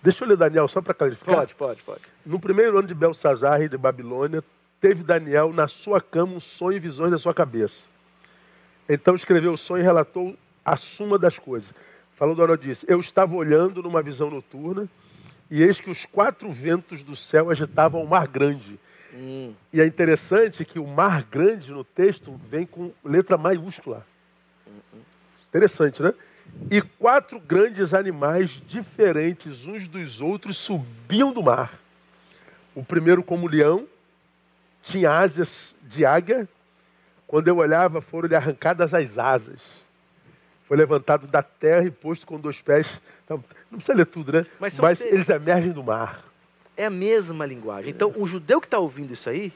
[0.03, 1.37] Deixa eu ler Daniel só para clarificar.
[1.37, 2.01] Pode, pode, pode.
[2.27, 4.43] No primeiro ano de Belsazar, rei de Babilônia,
[4.83, 7.77] teve Daniel na sua cama um sonho e visões da sua cabeça.
[8.89, 11.71] Então escreveu o sonho e relatou a suma das coisas.
[12.15, 14.89] Falou Daniel disse: Eu estava olhando numa visão noturna
[15.49, 18.79] e eis que os quatro ventos do céu agitavam o mar grande.
[19.15, 19.55] Hum.
[19.73, 24.05] E é interessante que o mar grande no texto vem com letra maiúscula.
[25.49, 26.13] Interessante, né?
[26.71, 31.79] E quatro grandes animais diferentes uns dos outros subiam do mar.
[32.75, 33.87] O primeiro como leão,
[34.83, 36.49] tinha asas de águia.
[37.27, 39.61] Quando eu olhava, foram-lhe arrancadas as asas.
[40.65, 42.87] Foi levantado da terra e posto com dois pés.
[43.25, 44.47] Então, não precisa ler tudo, né?
[44.59, 46.23] Mas Mas, eles emergem do mar.
[46.77, 47.91] É a mesma linguagem.
[47.91, 49.53] Então, o judeu que está ouvindo isso aí,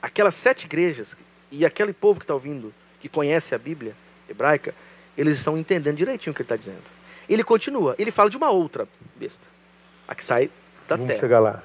[0.00, 1.16] aquelas sete igrejas
[1.50, 3.94] e aquele povo que está ouvindo, que conhece a Bíblia
[4.28, 4.74] hebraica,
[5.16, 6.82] eles estão entendendo direitinho o que ele está dizendo.
[7.28, 9.46] Ele continua, ele fala de uma outra besta,
[10.06, 10.50] a que sai
[10.88, 11.20] da Vamos terra.
[11.20, 11.62] chegar lá.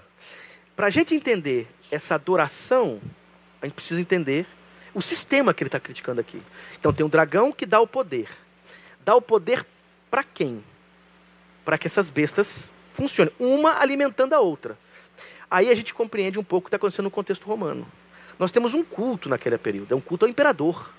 [0.76, 3.00] Para a gente entender essa adoração,
[3.62, 4.46] a gente precisa entender
[4.94, 6.42] o sistema que ele está criticando aqui.
[6.80, 8.30] Então tem um dragão que dá o poder.
[9.04, 9.66] Dá o poder
[10.10, 10.64] para quem?
[11.64, 14.78] Para que essas bestas funcionem, uma alimentando a outra.
[15.52, 17.86] Aí a gente compreende um pouco o que está acontecendo no contexto romano.
[18.40, 20.90] Nós temos um culto naquele período, é um culto ao imperador.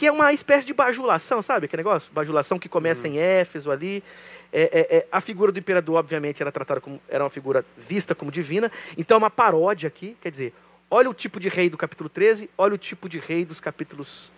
[0.00, 2.10] Que é uma espécie de bajulação, sabe aquele negócio?
[2.10, 4.02] Bajulação que começa em Éfeso ali.
[4.50, 8.14] É, é, é, a figura do imperador, obviamente, era tratada como era uma figura vista
[8.14, 8.72] como divina.
[8.96, 10.54] Então é uma paródia aqui, quer dizer,
[10.90, 14.32] olha o tipo de rei do capítulo 13, olha o tipo de rei dos capítulos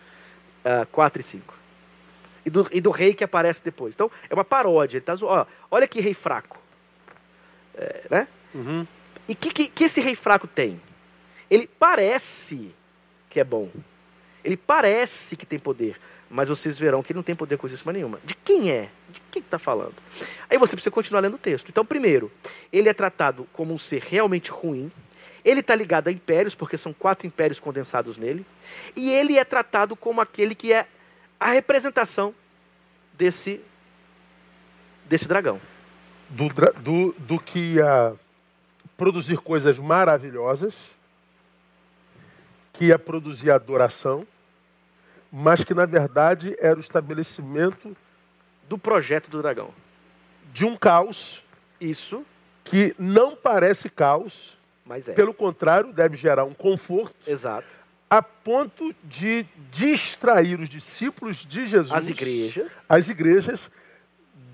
[0.65, 1.55] ah, 4 e 5.
[2.45, 3.95] E do, e do rei que aparece depois.
[3.95, 4.97] Então, é uma paródia.
[4.97, 6.61] Ele tá, ó, olha que rei fraco.
[7.77, 8.29] É, né?
[8.53, 8.85] Uhum.
[9.29, 10.83] E o que, que, que esse rei fraco tem?
[11.49, 12.75] Ele parece
[13.31, 13.71] que é bom.
[14.45, 15.97] Ele parece que tem poder.
[16.29, 18.19] Mas vocês verão que ele não tem poder com isso nenhuma.
[18.25, 18.89] De quem é?
[19.11, 19.95] De quem está falando?
[20.49, 21.69] Aí você precisa continuar lendo o texto.
[21.69, 22.33] Então, primeiro,
[22.73, 24.91] ele é tratado como um ser realmente ruim.
[25.45, 28.47] Ele está ligado a impérios, porque são quatro impérios condensados nele.
[28.97, 30.87] E ele é tratado como aquele que é
[31.39, 32.35] a representação
[33.13, 33.61] desse,
[35.05, 35.61] desse dragão.
[36.31, 36.49] Do,
[36.81, 38.15] do, do que ia
[38.97, 40.73] produzir coisas maravilhosas,
[42.73, 44.27] que ia produzir adoração,
[45.33, 47.97] mas que na verdade era o estabelecimento
[48.69, 49.71] Do projeto do dragão.
[50.53, 51.43] de um caos
[51.81, 52.25] Isso,
[52.65, 54.57] que não parece caos,
[54.87, 55.15] mas é.
[55.15, 57.67] pelo contrário, deve gerar um conforto, Exato.
[58.11, 62.85] a ponto de distrair os discípulos de Jesus, As igrejas.
[62.89, 63.61] as igrejas,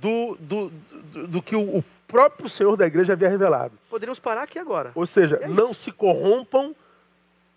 [0.00, 0.70] do, do,
[1.12, 3.76] do, do que o, o próprio Senhor da igreja havia revelado.
[3.90, 4.92] Poderíamos parar aqui agora.
[4.94, 6.74] Ou seja, É não se corrompam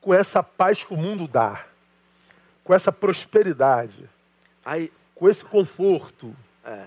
[0.01, 1.63] com essa paz que o mundo dá,
[2.63, 4.09] com essa prosperidade,
[4.63, 6.85] Aí, com esse conforto, é.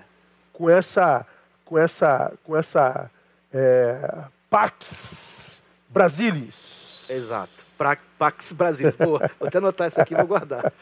[0.52, 1.26] com essa,
[1.64, 3.10] com essa, com essa
[3.52, 7.04] é, pax brasilis.
[7.08, 7.64] Exato.
[7.76, 8.94] Pra, Pax Brasilis.
[8.94, 10.72] Pô, vou até anotar isso aqui e vou guardar.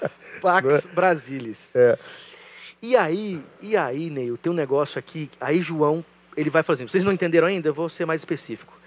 [0.40, 1.74] Pax Brasilis.
[1.74, 1.98] É.
[2.80, 5.30] E aí, e aí, Neil, tem um negócio aqui.
[5.40, 6.04] Aí João,
[6.36, 7.68] ele vai falar assim, vocês não entenderam ainda?
[7.68, 8.78] Eu vou ser mais específico.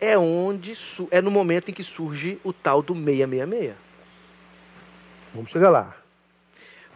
[0.00, 0.72] É onde,
[1.10, 3.74] é no momento em que surge o tal do 666.
[5.34, 5.94] Vamos chegar lá.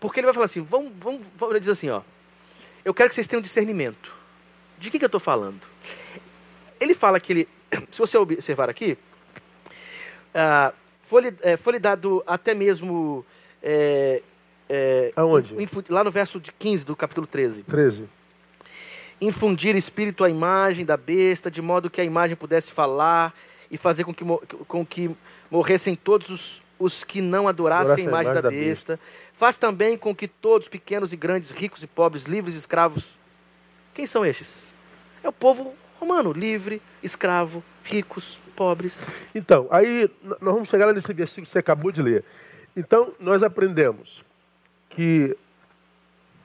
[0.00, 2.02] Porque ele vai falar assim, vamos, vamos, vamos ele diz assim, ó.
[2.84, 4.12] Eu quero que vocês tenham discernimento.
[4.78, 5.60] De que, que eu estou falando?
[6.80, 7.48] Ele fala que ele,
[7.90, 8.96] se você observar aqui,
[10.32, 10.72] ah,
[11.02, 13.26] foi-lhe é, foi-lhe dado até mesmo
[13.62, 14.22] é,
[14.68, 15.54] é, Aonde?
[15.88, 17.64] lá no verso de 15 do capítulo 13.
[17.64, 18.08] 13.
[19.20, 23.34] Infundir espírito à imagem da besta, de modo que a imagem pudesse falar
[23.68, 24.24] e fazer com que,
[24.66, 25.10] com que
[25.50, 28.98] morressem todos os, os que não adorassem a imagem da, besta.
[29.34, 33.18] Faz também com que todos, pequenos e grandes, ricos e pobres, livres e escravos.
[33.94, 34.72] Quem são estes?
[35.22, 38.98] É o povo romano, livre, escravo, ricos, pobres.
[39.34, 42.24] Então, aí nós vamos chegar lá nesse versículo que você acabou de ler.
[42.76, 44.24] Então, nós aprendemos
[44.88, 45.36] que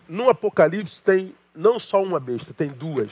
[0.08, 3.12] no Apocalipse tem não só uma besta, tem duas.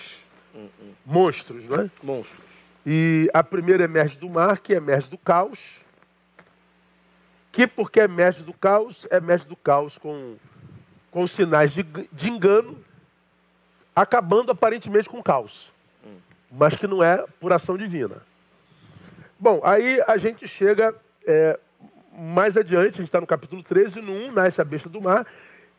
[1.06, 1.91] Monstros, não é?
[2.04, 2.44] Monstros.
[2.86, 5.81] E a primeira emerge do mar, que emerge do caos.
[7.52, 10.36] Que porque emerge do caos, emerge do caos com,
[11.11, 12.78] com sinais de, de engano,
[13.95, 15.72] acabando aparentemente com o caos.
[16.52, 18.18] Mas que não é por ação divina.
[19.40, 20.94] Bom, aí a gente chega
[21.26, 21.57] é,
[22.14, 25.26] mais adiante, a gente está no capítulo 13, no 1 nasce a besta do mar,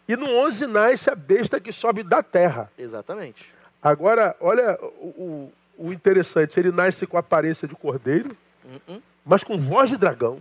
[0.08, 2.70] e no 11 nasce a besta que sobe da terra.
[2.76, 3.52] Exatamente.
[3.82, 9.02] Agora, olha o, o- interessante, ele nasce com a aparência de cordeiro, Uhum.
[9.26, 10.38] mas com voz de dragão.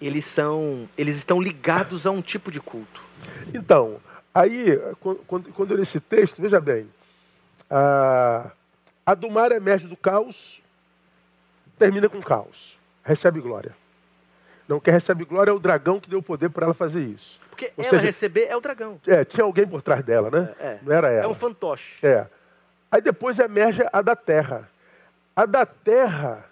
[0.00, 3.02] Eles são, eles estão ligados a um tipo de culto.
[3.54, 4.00] Então,
[4.34, 6.88] aí, quan- quando, quando eu li esse texto, veja bem,
[7.70, 8.50] a,
[9.06, 10.62] a do mar emerge do caos,
[11.78, 13.74] termina com caos, recebe glória.
[14.68, 17.38] Não, quem recebe glória é o dragão que deu poder para ela fazer isso.
[17.50, 18.98] Porque Ou ela seja- receber é o dragão.
[19.06, 20.54] É, tinha alguém por trás dela, né?
[20.58, 20.78] É, é.
[20.82, 21.24] Não era ela.
[21.24, 22.04] É um fantoche.
[22.04, 22.26] É.
[22.90, 24.68] Aí depois emerge a da terra.
[25.36, 26.44] A da terra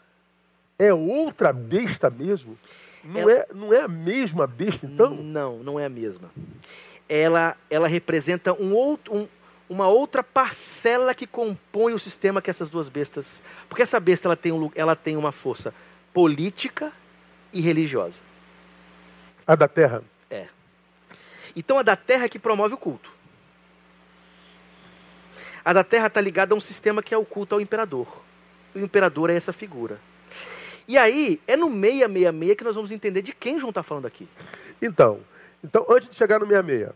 [0.78, 2.58] é outra besta mesmo?
[3.04, 5.14] Não é, não é a mesma besta, então?
[5.14, 6.30] Não, não é a mesma.
[7.08, 9.28] Ela, ela representa um outro, um,
[9.68, 13.42] uma outra parcela que compõe o sistema que essas duas bestas.
[13.68, 15.74] Porque essa besta ela tem, um, ela tem uma força
[16.12, 16.92] política
[17.52, 18.20] e religiosa.
[19.46, 20.02] A da terra?
[20.30, 20.46] É.
[21.56, 23.10] Então a da terra é que promove o culto.
[25.64, 28.22] A da terra está ligada a um sistema que é o culto ao imperador.
[28.74, 30.00] O imperador é essa figura.
[30.92, 34.28] E aí, é no 666 que nós vamos entender de quem João está falando aqui.
[34.82, 35.20] Então,
[35.64, 36.90] então, antes de chegar no 66,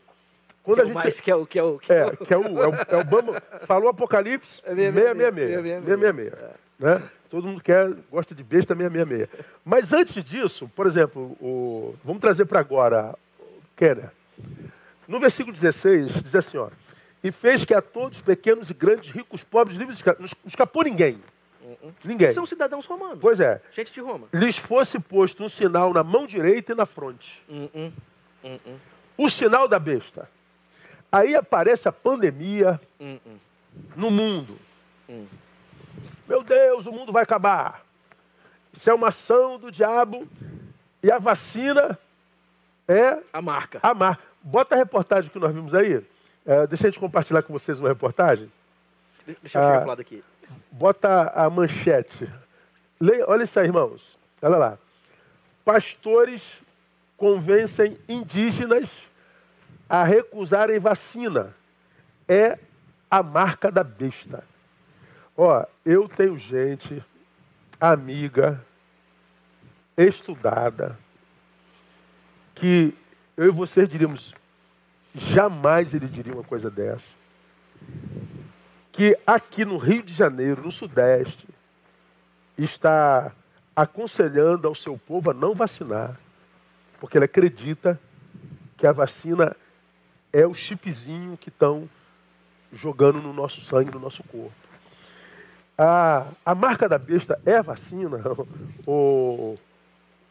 [0.62, 0.94] quando que a gente.
[0.94, 1.46] Mais, que é o.
[1.46, 4.60] Que é o, que é, que é o, é o, é o Bama, falou Apocalipse,
[4.66, 5.64] é 666.
[5.86, 6.32] 666.
[6.34, 6.50] É.
[6.78, 7.02] Né?
[7.30, 9.46] Todo mundo quer, gosta de besta 666.
[9.64, 13.14] Mas antes disso, por exemplo, o, vamos trazer para agora,
[13.74, 14.10] Kenner.
[15.08, 16.68] No versículo 16, diz assim: ó,
[17.24, 21.18] E fez que a todos, pequenos e grandes, ricos, pobres, livres, não escapou ninguém.
[22.04, 22.32] Ninguém.
[22.32, 23.18] São cidadãos romanos.
[23.20, 23.60] Pois é.
[23.72, 24.28] Gente de Roma.
[24.32, 27.42] Lhes fosse posto um sinal na mão direita e na fronte.
[27.48, 27.92] Uh-uh.
[28.44, 28.80] Uh-uh.
[29.16, 30.28] O sinal da besta.
[31.10, 32.80] Aí aparece a pandemia
[33.94, 34.58] no mundo.
[36.28, 37.84] Meu Deus, o mundo vai acabar.
[38.72, 40.28] Isso é uma ação do diabo.
[41.02, 41.98] E a vacina
[42.88, 43.18] é.
[43.32, 43.78] A marca.
[43.82, 44.22] A marca.
[44.42, 46.04] Bota a reportagem que nós vimos aí.
[46.44, 48.50] É, deixa a gente compartilhar com vocês uma reportagem.
[49.42, 50.22] Deixa eu ah, pro lado aqui.
[50.70, 52.30] Bota a manchete.
[53.00, 54.18] Leia, olha isso aí, irmãos.
[54.42, 54.78] Olha lá.
[55.64, 56.42] Pastores
[57.16, 58.90] convencem indígenas
[59.88, 61.54] a recusarem vacina.
[62.28, 62.58] É
[63.10, 64.44] a marca da besta.
[65.36, 67.04] Ó, eu tenho gente,
[67.80, 68.64] amiga,
[69.96, 70.98] estudada,
[72.54, 72.94] que
[73.36, 74.34] eu e você diríamos,
[75.14, 77.06] jamais ele diria uma coisa dessa.
[78.96, 81.46] Que aqui no Rio de Janeiro, no Sudeste,
[82.56, 83.30] está
[83.76, 86.18] aconselhando ao seu povo a não vacinar,
[86.98, 88.00] porque ele acredita
[88.74, 89.54] que a vacina
[90.32, 91.86] é o chipzinho que estão
[92.72, 94.54] jogando no nosso sangue, no nosso corpo.
[95.76, 98.18] A, a marca da besta é a vacina?
[98.88, 99.58] O,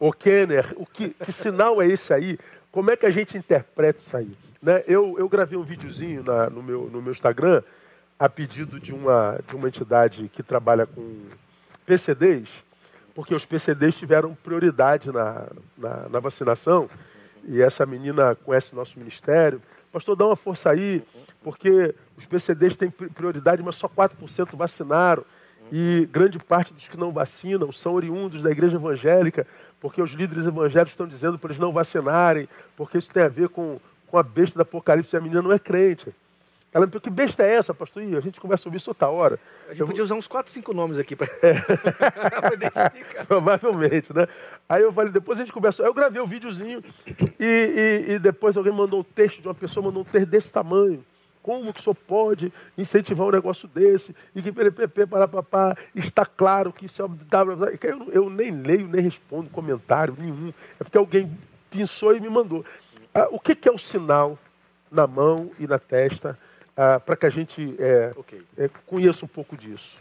[0.00, 2.36] o Kenner, o que, que sinal é esse aí?
[2.72, 4.36] Como é que a gente interpreta isso aí?
[4.60, 4.82] Né?
[4.88, 7.62] Eu, eu gravei um videozinho na, no, meu, no meu Instagram
[8.18, 11.26] a pedido de uma, de uma entidade que trabalha com
[11.84, 12.48] PCDs,
[13.14, 16.88] porque os PCDs tiveram prioridade na, na, na vacinação,
[17.48, 19.62] e essa menina conhece o nosso ministério,
[19.96, 21.02] Pastor, dá uma força aí,
[21.42, 25.24] porque os PCDs têm prioridade, mas só 4% vacinaram.
[25.72, 29.46] E grande parte dos que não vacinam são oriundos da igreja evangélica,
[29.80, 33.48] porque os líderes evangélicos estão dizendo para eles não vacinarem, porque isso tem a ver
[33.48, 36.14] com, com a besta do Apocalipse e a menina não é crente.
[36.76, 38.02] Ela me perguntou, que besta é essa, pastor?
[38.02, 39.40] Ih, a gente conversa sobre isso outra hora.
[39.64, 41.56] A gente eu podia usar uns 4, 5 nomes aqui para é.
[42.52, 42.92] identificar.
[43.26, 44.28] Provavelmente, né?
[44.68, 45.82] Aí eu falei, depois a gente conversa.
[45.82, 46.84] Aí eu gravei o um videozinho
[47.40, 50.52] e, e, e, depois alguém mandou um texto de uma pessoa, mandou um texto desse
[50.52, 51.02] tamanho.
[51.42, 54.14] Como que o senhor pode incentivar um negócio desse?
[54.34, 57.06] E que PPP, para papá, está claro que isso é.
[57.88, 60.52] Eu, eu nem leio, nem respondo comentário nenhum.
[60.78, 61.34] É porque alguém
[61.70, 62.66] pensou e me mandou.
[63.14, 64.38] Ah, o que, que é o sinal
[64.90, 66.38] na mão e na testa
[66.76, 68.42] ah, para que a gente é, okay.
[68.58, 69.98] é, conheça um pouco disso.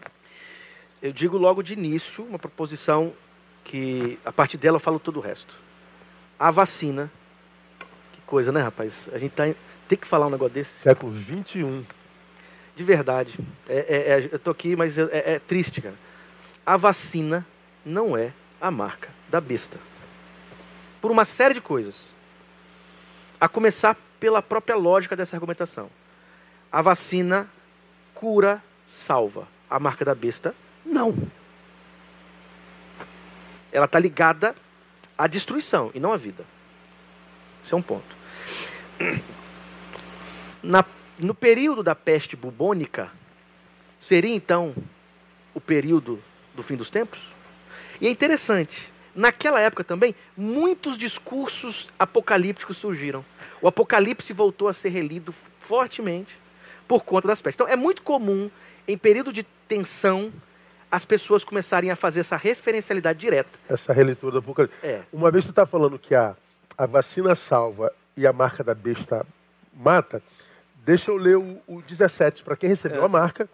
[1.02, 3.14] Eu digo logo de início uma proposição
[3.64, 5.58] que a partir dela eu falo todo o resto.
[6.38, 7.10] A vacina,
[8.12, 9.10] que coisa, né, rapaz?
[9.14, 9.44] A gente tá,
[9.88, 10.82] tem que falar um negócio desse.
[10.82, 11.86] Século 21.
[12.76, 13.40] De verdade.
[13.70, 15.96] É, é, é, eu tô aqui, mas é, é triste, cara.
[16.66, 17.46] A vacina
[17.86, 19.78] não é a marca da besta.
[21.00, 22.14] Por uma série de coisas.
[23.40, 25.90] A começar pela própria lógica dessa argumentação.
[26.76, 27.50] A vacina
[28.14, 29.48] cura, salva.
[29.70, 30.54] A marca da besta,
[30.86, 31.16] não.
[33.72, 34.54] Ela está ligada
[35.18, 36.44] à destruição e não à vida.
[37.64, 38.14] Esse é um ponto.
[40.62, 40.84] Na,
[41.18, 43.10] no período da peste bubônica,
[44.02, 44.76] seria então
[45.54, 46.22] o período
[46.54, 47.22] do fim dos tempos?
[48.02, 53.24] E é interessante, naquela época também, muitos discursos apocalípticos surgiram.
[53.62, 56.44] O Apocalipse voltou a ser relido fortemente
[56.88, 57.62] por conta das pestes.
[57.62, 58.50] Então, é muito comum,
[58.88, 60.32] em período de tensão,
[60.92, 63.60] as pessoas começarem a fazer essa referencialidade direta.
[63.70, 64.78] Essa releitura do Apocalipse.
[64.84, 65.02] É.
[65.12, 66.36] Uma vez você está falando que a,
[66.78, 69.26] a vacina salva e a marca da besta
[69.74, 70.22] mata,
[70.86, 73.06] deixa eu ler o, o 17, para quem recebeu é.
[73.06, 73.50] a marca,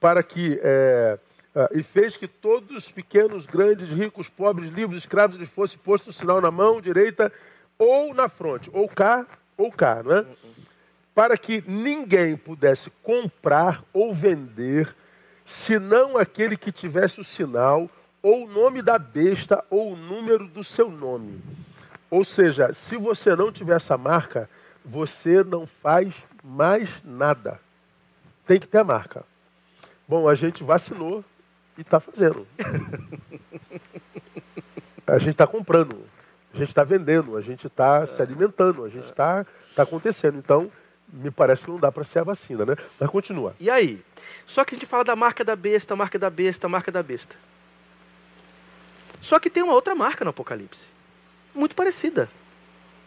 [0.00, 0.60] para que.
[0.62, 1.18] É,
[1.54, 6.08] Uh, e fez que todos os pequenos, grandes, ricos, pobres, livres, escravos, lhes fosse posto
[6.08, 7.30] o sinal na mão direita
[7.78, 10.26] ou na fronte, ou cá ou cá, não é?
[11.14, 14.94] Para que ninguém pudesse comprar ou vender,
[15.44, 17.90] senão aquele que tivesse o sinal,
[18.22, 21.40] ou o nome da besta, ou o número do seu nome.
[22.10, 24.48] Ou seja, se você não tiver essa marca,
[24.84, 27.60] você não faz mais nada.
[28.46, 29.24] tem que ter a marca.
[30.06, 31.24] Bom, a gente vacinou
[31.76, 32.46] e está fazendo.
[35.04, 36.04] A gente está comprando,
[36.54, 39.44] a gente está vendendo, a gente está se alimentando, a gente está
[39.74, 40.38] tá acontecendo.
[40.38, 40.70] Então,
[41.12, 42.76] me parece que não dá para ser a vacina, né?
[42.98, 43.54] Mas continua.
[43.60, 44.02] E aí?
[44.46, 47.36] Só que a gente fala da marca da besta, marca da besta, marca da besta.
[49.20, 50.86] Só que tem uma outra marca no Apocalipse.
[51.54, 52.28] Muito parecida.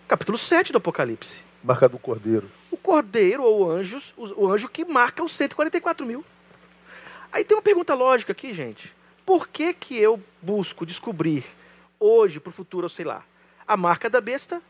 [0.08, 1.42] Capítulo 7 do Apocalipse.
[1.64, 2.50] Marca do cordeiro.
[2.70, 6.24] O cordeiro ou anjos, o anjo que marca os 144 mil.
[7.32, 8.94] Aí tem uma pergunta lógica aqui, gente.
[9.26, 11.44] Por que, que eu busco descobrir
[12.00, 13.24] hoje, para o futuro, sei lá,
[13.68, 14.62] a marca da besta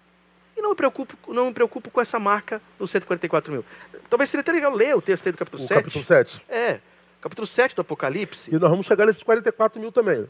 [0.56, 3.65] e não me preocupo, não me preocupo com essa marca nos 144 mil?
[4.10, 5.77] Talvez seria até legal ler o texto aí do capítulo O 7.
[5.80, 6.45] capítulo 7.
[6.48, 6.80] É,
[7.22, 8.49] capítulo 7 do Apocalipse.
[8.49, 10.27] E nós vamos chegar nesses 44 mil também.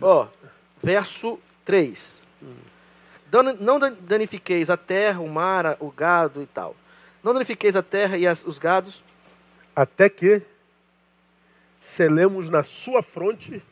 [0.00, 0.28] Ó,
[0.82, 2.24] verso 3.
[3.28, 6.76] Dan- Não dan- danifiqueis a terra, o mar, o gado e tal.
[7.22, 9.04] Não danifiqueis a terra e as- os gados.
[9.74, 10.40] Até que
[11.80, 13.62] selemos na sua fronte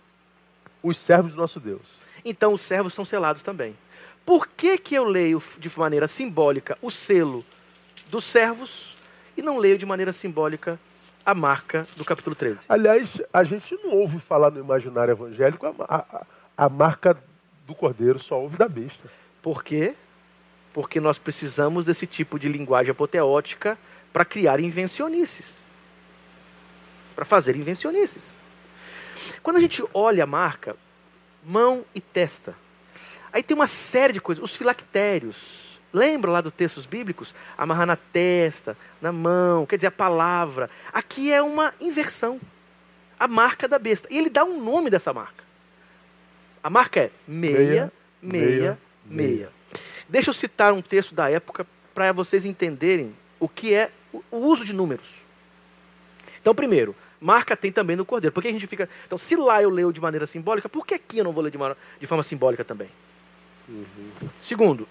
[0.82, 1.82] os servos do nosso Deus.
[2.24, 3.76] Então os servos são selados também.
[4.24, 7.44] Por que, que eu leio de maneira simbólica o selo
[8.08, 8.96] dos servos
[9.36, 10.78] e não leio de maneira simbólica
[11.26, 12.66] a marca do capítulo 13?
[12.68, 16.26] Aliás, a gente não ouve falar no imaginário evangélico a, a-
[16.56, 17.16] a marca
[17.66, 19.10] do cordeiro, só ouve da besta.
[19.42, 19.94] Por quê?
[20.72, 23.76] Porque nós precisamos desse tipo de linguagem apoteótica
[24.12, 25.56] para criar invencionices.
[27.14, 28.40] Para fazer invencionices.
[29.42, 30.76] Quando a gente olha a marca,
[31.44, 32.54] mão e testa,
[33.34, 34.42] aí tem uma série de coisas.
[34.42, 35.80] Os filactérios.
[35.92, 37.34] Lembra lá dos textos bíblicos?
[37.58, 40.70] Amarrar na testa, na mão, quer dizer, a palavra.
[40.92, 42.40] Aqui é uma inversão.
[43.18, 44.08] A marca da besta.
[44.10, 45.44] E ele dá um nome dessa marca.
[46.62, 47.92] A marca é meia, Meia,
[48.22, 49.52] meia, meia, meia.
[50.08, 53.90] Deixa eu citar um texto da época para vocês entenderem o que é
[54.30, 55.24] o uso de números.
[56.40, 58.32] Então, primeiro, marca tem também no cordeiro.
[58.32, 58.88] Por que a gente fica.
[59.06, 61.52] Então, se lá eu leio de maneira simbólica, por que aqui eu não vou ler
[62.00, 62.88] de forma simbólica também?
[64.38, 64.88] Segundo,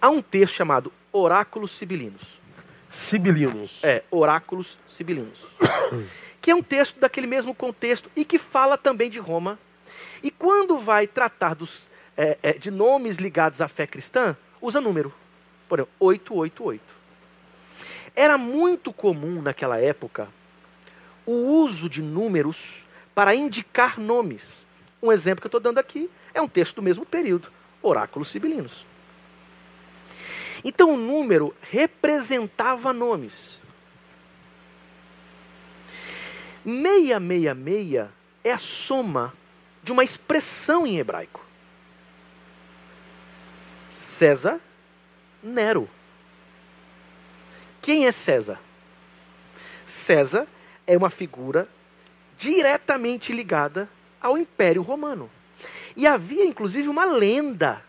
[0.00, 2.40] há um texto chamado Oráculos Sibilinos.
[2.90, 3.80] Sibilinos.
[3.82, 5.38] É, Oráculos Sibilinos.
[6.40, 9.58] que é um texto daquele mesmo contexto e que fala também de Roma.
[10.22, 15.12] E quando vai tratar dos, é, é, de nomes ligados à fé cristã, usa número.
[15.68, 16.82] Por exemplo, 888.
[18.14, 20.28] Era muito comum naquela época
[21.26, 22.84] o uso de números
[23.14, 24.66] para indicar nomes.
[25.02, 27.50] Um exemplo que eu estou dando aqui é um texto do mesmo período,
[27.80, 28.84] Oráculos Sibilinos.
[30.64, 33.62] Então o número representava nomes.
[36.64, 38.08] 666
[38.42, 39.32] é a soma
[39.82, 41.44] de uma expressão em hebraico.
[43.90, 44.60] César,
[45.42, 45.88] Nero.
[47.80, 48.58] Quem é César?
[49.84, 50.48] César
[50.86, 51.68] é uma figura
[52.38, 53.88] diretamente ligada
[54.20, 55.30] ao Império Romano.
[55.96, 57.82] E havia inclusive uma lenda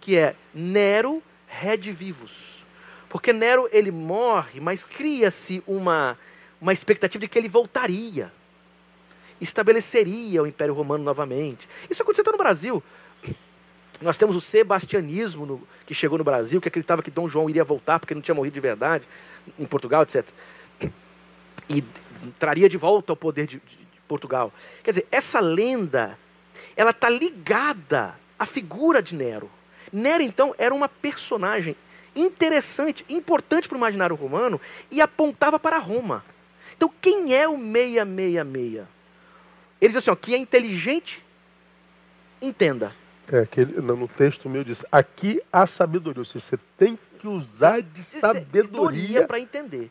[0.00, 2.64] que é Nero redivivus.
[3.08, 6.16] Porque Nero ele morre, mas cria-se uma,
[6.60, 8.32] uma expectativa de que ele voltaria.
[9.40, 11.68] Estabeleceria o Império Romano novamente.
[11.88, 12.82] Isso aconteceu até no Brasil.
[14.00, 17.64] Nós temos o sebastianismo no- que chegou no Brasil, que acreditava que Dom João iria
[17.64, 19.06] voltar porque não tinha morrido de verdade,
[19.58, 20.26] em Portugal, etc.
[21.68, 21.84] E
[22.38, 24.52] traria de volta ao poder de, de- de Portugal.
[24.82, 26.18] Quer dizer, essa lenda,
[26.76, 29.50] ela está ligada à figura de Nero.
[29.92, 31.76] Nero, então, era uma personagem
[32.14, 34.60] interessante, importante para o imaginário romano
[34.90, 36.24] e apontava para Roma.
[36.76, 38.86] Então, quem é o 666?
[39.80, 41.24] Ele diz assim: ó, que é inteligente,
[42.40, 42.94] entenda.
[43.30, 46.20] É, aquele, no no texto meu diz, aqui há sabedoria.
[46.20, 49.26] Ou seja, você tem que usar de sabedoria.
[49.26, 49.90] para entender.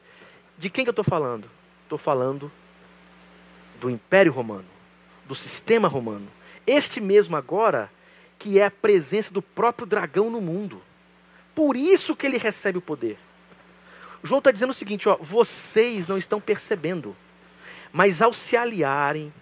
[0.57, 1.49] De quem que eu estou falando?
[1.83, 2.51] Estou falando
[3.79, 4.65] do Império Romano,
[5.25, 6.27] do sistema romano.
[6.69, 7.91] Este mesmo agora,
[8.37, 10.79] que é a presença do próprio dragão no mundo.
[11.55, 13.17] Por isso que ele recebe o poder.
[14.23, 17.15] João está dizendo o seguinte: ó, vocês não estão percebendo,
[17.91, 19.33] mas ao se aliarem,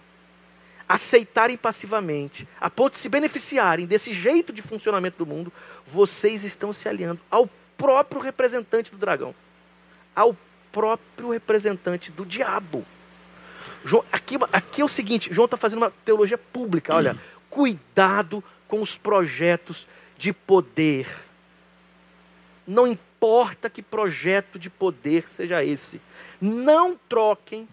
[0.88, 5.52] aceitarem passivamente, a ponto de se beneficiarem desse jeito de funcionamento do mundo,
[5.86, 7.46] vocês estão se aliando ao
[7.76, 9.34] próprio representante do dragão,
[10.16, 10.34] ao
[10.72, 12.86] próprio representante do diabo.
[13.84, 16.94] João, aqui, aqui é o seguinte: João está fazendo uma teologia pública.
[16.94, 17.16] Olha,
[17.48, 19.86] cuidado com os projetos
[20.16, 21.08] de poder.
[22.66, 26.00] Não importa que projeto de poder seja esse.
[26.40, 27.68] Não troquem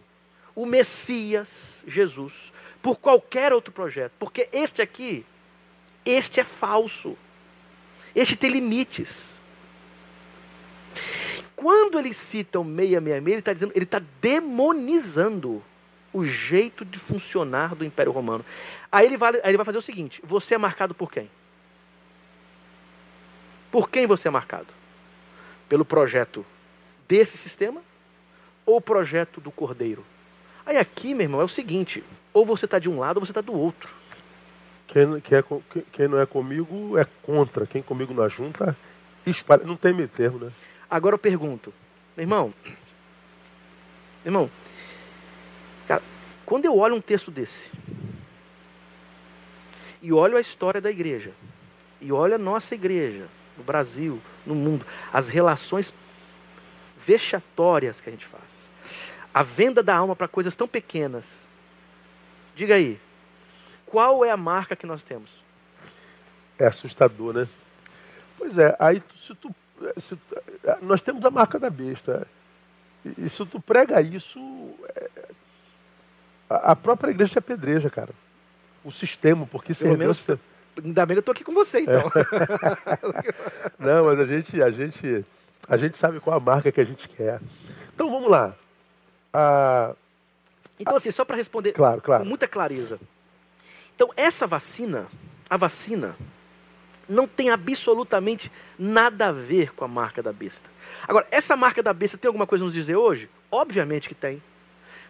[0.56, 4.14] o Messias, Jesus, por qualquer outro projeto.
[4.18, 5.26] Porque este aqui,
[6.06, 7.18] este é falso.
[8.16, 9.32] Este tem limites.
[11.56, 15.62] quando ele cita o 666, ele está dizendo, ele está demonizando
[16.16, 18.46] o jeito de funcionar do Império Romano.
[18.90, 21.30] Aí ele vai, aí ele vai fazer o seguinte: você é marcado por quem?
[23.70, 24.68] Por quem você é marcado?
[25.68, 26.46] Pelo projeto
[27.06, 27.82] desse sistema
[28.66, 30.06] ou o projeto do Cordeiro?
[30.66, 32.02] Aí aqui, meu irmão, é o seguinte:
[32.34, 33.94] ou você está de um lado ou você está do outro.
[34.88, 35.44] Quem, quem, é,
[35.92, 37.68] quem, não é comigo é contra.
[37.68, 38.78] Quem comigo não junta,
[39.26, 39.66] espalha.
[39.66, 40.52] Não tem meio termo, né?
[40.90, 41.74] Agora eu pergunto,
[42.16, 42.54] meu irmão,
[44.24, 44.52] meu irmão,
[46.46, 47.72] quando eu olho um texto desse,
[50.02, 51.32] e olho a história da igreja,
[52.00, 53.28] e olho a nossa igreja,
[53.58, 55.94] no Brasil, no mundo, as relações
[56.98, 58.44] vexatórias que a gente faz,
[59.34, 61.26] a venda da alma para coisas tão pequenas.
[62.56, 63.00] Diga aí,
[63.86, 65.30] qual é a marca que nós temos?
[66.58, 67.48] É assustador, né?
[68.38, 69.54] Pois é, aí se tu,
[69.98, 70.18] se,
[70.82, 72.28] nós temos a marca da besta.
[73.18, 74.40] E, se tu prega isso,
[74.96, 75.10] é,
[76.50, 78.12] a própria igreja é pedreja, cara.
[78.84, 80.38] O sistema, porque se Pelo menos, você...
[80.84, 82.12] Ainda bem que eu estou aqui com você, então.
[83.80, 83.80] É.
[83.80, 85.26] Não, mas a gente, a, gente,
[85.68, 87.40] a gente sabe qual a marca que a gente quer.
[87.94, 88.54] Então vamos lá.
[89.34, 89.96] Ah,
[90.80, 92.24] então, assim, só para responder claro, claro.
[92.24, 93.00] com muita clareza.
[93.96, 95.08] Então, essa vacina,
[95.50, 96.16] a vacina,
[97.08, 100.70] não tem absolutamente nada a ver com a marca da besta.
[101.08, 103.30] Agora, essa marca da besta tem alguma coisa a nos dizer hoje?
[103.50, 104.42] Obviamente que tem.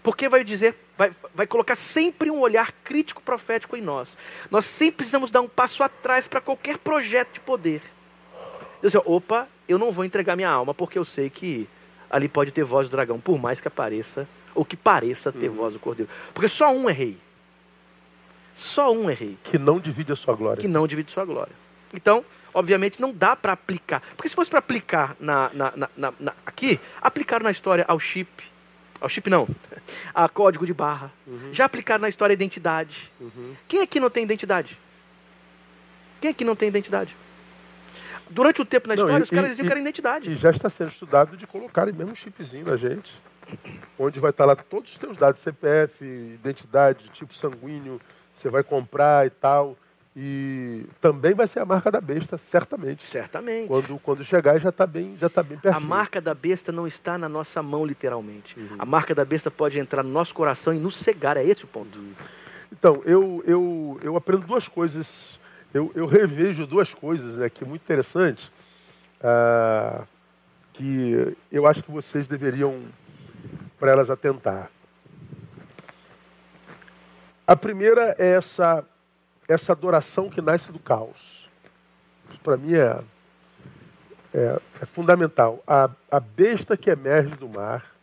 [0.05, 4.15] Porque vai dizer, vai, vai colocar sempre um olhar crítico profético em nós.
[4.51, 7.81] Nós sempre precisamos dar um passo atrás para qualquer projeto de poder.
[8.83, 11.67] Eu opa, eu não vou entregar minha alma porque eu sei que
[12.07, 15.55] ali pode ter voz do dragão, por mais que apareça, ou que pareça ter uhum.
[15.55, 16.11] voz do cordeiro.
[16.35, 17.17] Porque só um é rei.
[18.53, 19.39] Só um é rei.
[19.43, 20.61] Que não divide a sua glória.
[20.61, 21.53] Que não divide a sua glória.
[21.91, 22.23] Então,
[22.53, 24.03] obviamente, não dá para aplicar.
[24.15, 28.53] Porque se fosse para aplicar na, na, na, na, aqui, aplicaram na história ao chip.
[29.05, 29.47] Ao chip não,
[30.15, 31.11] a código de barra.
[31.27, 31.53] Uhum.
[31.53, 33.11] Já aplicaram na história a identidade.
[33.21, 33.55] Uhum.
[33.67, 34.79] Quem aqui não tem identidade?
[36.19, 37.15] Quem aqui não tem identidade?
[38.31, 40.31] Durante o tempo na história, não, e, os caras diziam e, que era identidade.
[40.31, 43.13] E já está sendo estudado de colocarem mesmo um chipzinho na gente.
[43.99, 48.01] Onde vai estar lá todos os teus dados, CPF, identidade, tipo sanguíneo,
[48.33, 49.77] você vai comprar e tal.
[50.17, 53.05] E também vai ser a marca da besta, certamente.
[53.05, 53.67] Certamente.
[53.67, 55.75] Quando, quando chegar já está bem, já tá bem perto.
[55.75, 58.57] A marca da besta não está na nossa mão, literalmente.
[58.57, 58.77] Uhum.
[58.79, 61.35] A marca da besta pode entrar no nosso coração e nos cegar.
[61.35, 61.99] É esse o ponto.
[62.71, 65.37] Então, eu, eu, eu aprendo duas coisas.
[65.73, 68.49] Eu, eu revejo duas coisas né, que é muito interessante.
[69.21, 70.05] Ah,
[70.71, 72.83] que eu acho que vocês deveriam
[73.77, 74.69] para elas atentar.
[77.45, 78.85] A primeira é essa
[79.47, 81.49] essa adoração que nasce do caos.
[82.29, 83.01] Isso para mim é,
[84.33, 85.63] é, é, fundamental.
[85.67, 87.95] A, a besta que emerge do mar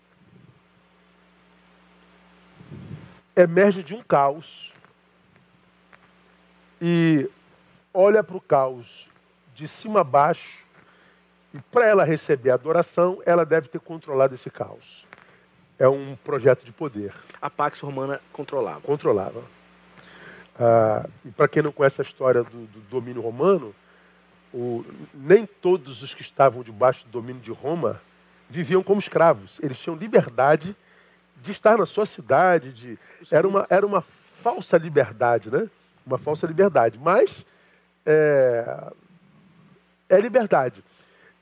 [3.35, 4.73] emerge de um caos
[6.81, 7.29] e
[7.95, 9.09] olha para o caos
[9.55, 10.63] de cima a baixo
[11.55, 15.07] e para ela receber a adoração, ela deve ter controlado esse caos.
[15.79, 17.13] É um projeto de poder.
[17.41, 18.81] A Pax Romana controlava.
[18.81, 19.43] Controlava.
[20.59, 23.75] Ah, para quem não conhece a história do, do domínio romano,
[24.53, 24.85] o,
[25.15, 28.01] nem todos os que estavam debaixo do domínio de Roma
[28.49, 29.59] viviam como escravos.
[29.63, 30.77] Eles tinham liberdade
[31.43, 32.73] de estar na sua cidade.
[32.73, 32.99] De,
[33.31, 35.69] era, uma, era uma falsa liberdade, né?
[36.07, 36.99] Uma falsa liberdade.
[36.99, 37.45] Mas
[38.05, 38.93] é,
[40.09, 40.85] é liberdade.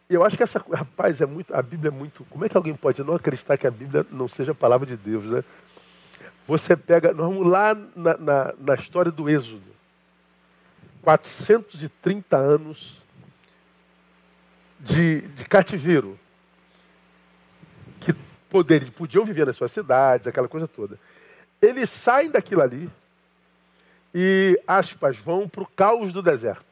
[0.09, 0.65] Eu acho que essa.
[0.73, 1.55] Rapaz, é muito.
[1.55, 2.25] A Bíblia é muito.
[2.31, 4.97] Como é que alguém pode não acreditar que a Bíblia não seja a palavra de
[4.97, 5.45] Deus, né?
[6.47, 9.71] Você pega, nós vamos lá na, na, na história do Êxodo.
[11.03, 13.01] 430 anos
[14.79, 16.19] de, de cativeiro.
[18.01, 18.15] Que
[18.49, 20.99] poder, podiam viver nas suas cidades, aquela coisa toda.
[21.61, 22.91] Eles saem daquilo ali
[24.15, 26.65] e, aspas, vão para o caos do deserto.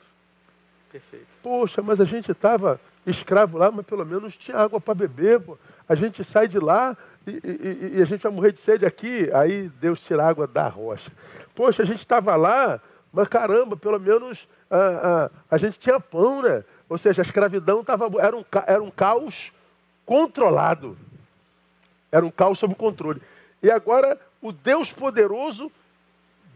[0.91, 1.27] Perfeito.
[1.43, 5.41] Poxa, mas a gente estava escravo lá, mas pelo menos tinha água para beber.
[5.41, 5.59] Pô.
[5.89, 6.97] A gente sai de lá,
[7.29, 10.47] e, e, e, a gente vai morrer de sede aqui, aí Deus tira a água
[10.47, 11.11] da rocha.
[11.55, 12.81] Poxa, a gente estava lá,
[13.13, 16.65] mas caramba, pelo menos a, a, a, gente tinha pão, né?
[16.89, 19.53] Ou seja, a escravidão tava, era, um, era um caos
[20.05, 20.97] controlado.
[22.11, 23.21] Era um caos sob controle.
[23.63, 25.71] E agora o Deus poderoso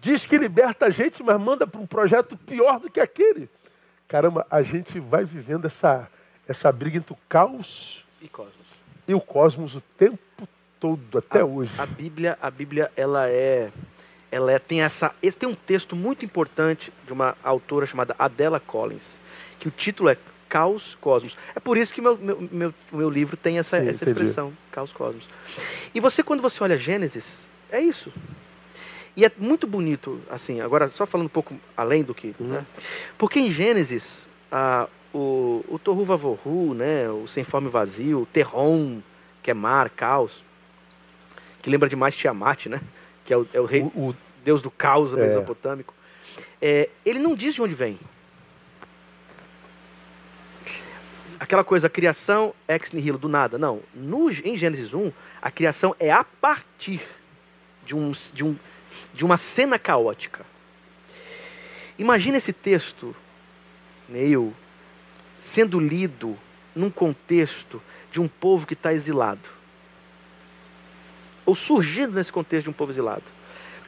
[0.01, 3.49] diz que liberta a gente, mas manda para um projeto pior do que aquele.
[4.09, 6.09] Caramba, a gente vai vivendo essa,
[6.47, 8.67] essa briga entre o caos e, cosmos.
[9.09, 10.49] e o cosmos o tempo
[10.83, 11.71] todo, até a, hoje.
[11.79, 13.71] A Bíblia, a Bíblia, ela é,
[14.33, 19.17] ela é, tem essa, tem um texto muito importante de uma autora chamada Adela Collins,
[19.61, 20.17] que o título é
[20.49, 21.39] caos cosmos.
[21.55, 24.11] É por isso que meu, meu, meu, meu livro tem essa, Sim, essa entendi.
[24.11, 25.29] expressão, caos cosmos.
[25.95, 28.13] E você, quando você olha Gênesis, é isso.
[29.17, 32.35] E é muito bonito, assim, agora só falando um pouco além do que.
[32.41, 32.67] Né?
[33.17, 38.27] Porque em Gênesis, ah, o, o Tohu Vavohu, né, o Sem Fome e Vazio, o
[38.27, 39.01] Terron,
[39.43, 40.43] que é mar, caos,
[41.63, 42.81] que lembra demais Tiamat, né?
[43.25, 45.17] Que é o, é o rei, O, o- deus do caos É.
[45.17, 45.95] mesopotâmico.
[46.61, 47.99] É, ele não diz de onde vem.
[51.39, 53.59] Aquela coisa, a criação ex nihilo, do nada.
[53.59, 53.81] Não.
[53.95, 55.11] No, em Gênesis 1,
[55.41, 57.03] a criação é a partir
[57.85, 58.57] de, um, de, um,
[59.13, 60.45] de uma cena caótica.
[61.99, 63.15] Imagina esse texto,
[64.09, 64.55] Neil,
[65.39, 66.39] sendo lido
[66.77, 69.41] num contexto de um povo que está exilado.
[71.45, 73.23] Ou surgindo nesse contexto de um povo exilado.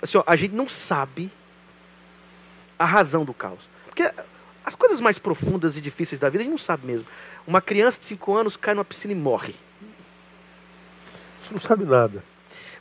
[0.02, 1.30] Assim, ó, a gente não sabe
[2.78, 3.68] a razão do caos.
[3.86, 4.10] Porque
[4.64, 7.06] as coisas mais profundas e difíceis da vida a gente não sabe mesmo.
[7.46, 9.54] Uma criança de 5 anos cai numa piscina e morre.
[11.44, 12.22] você não sabe nada.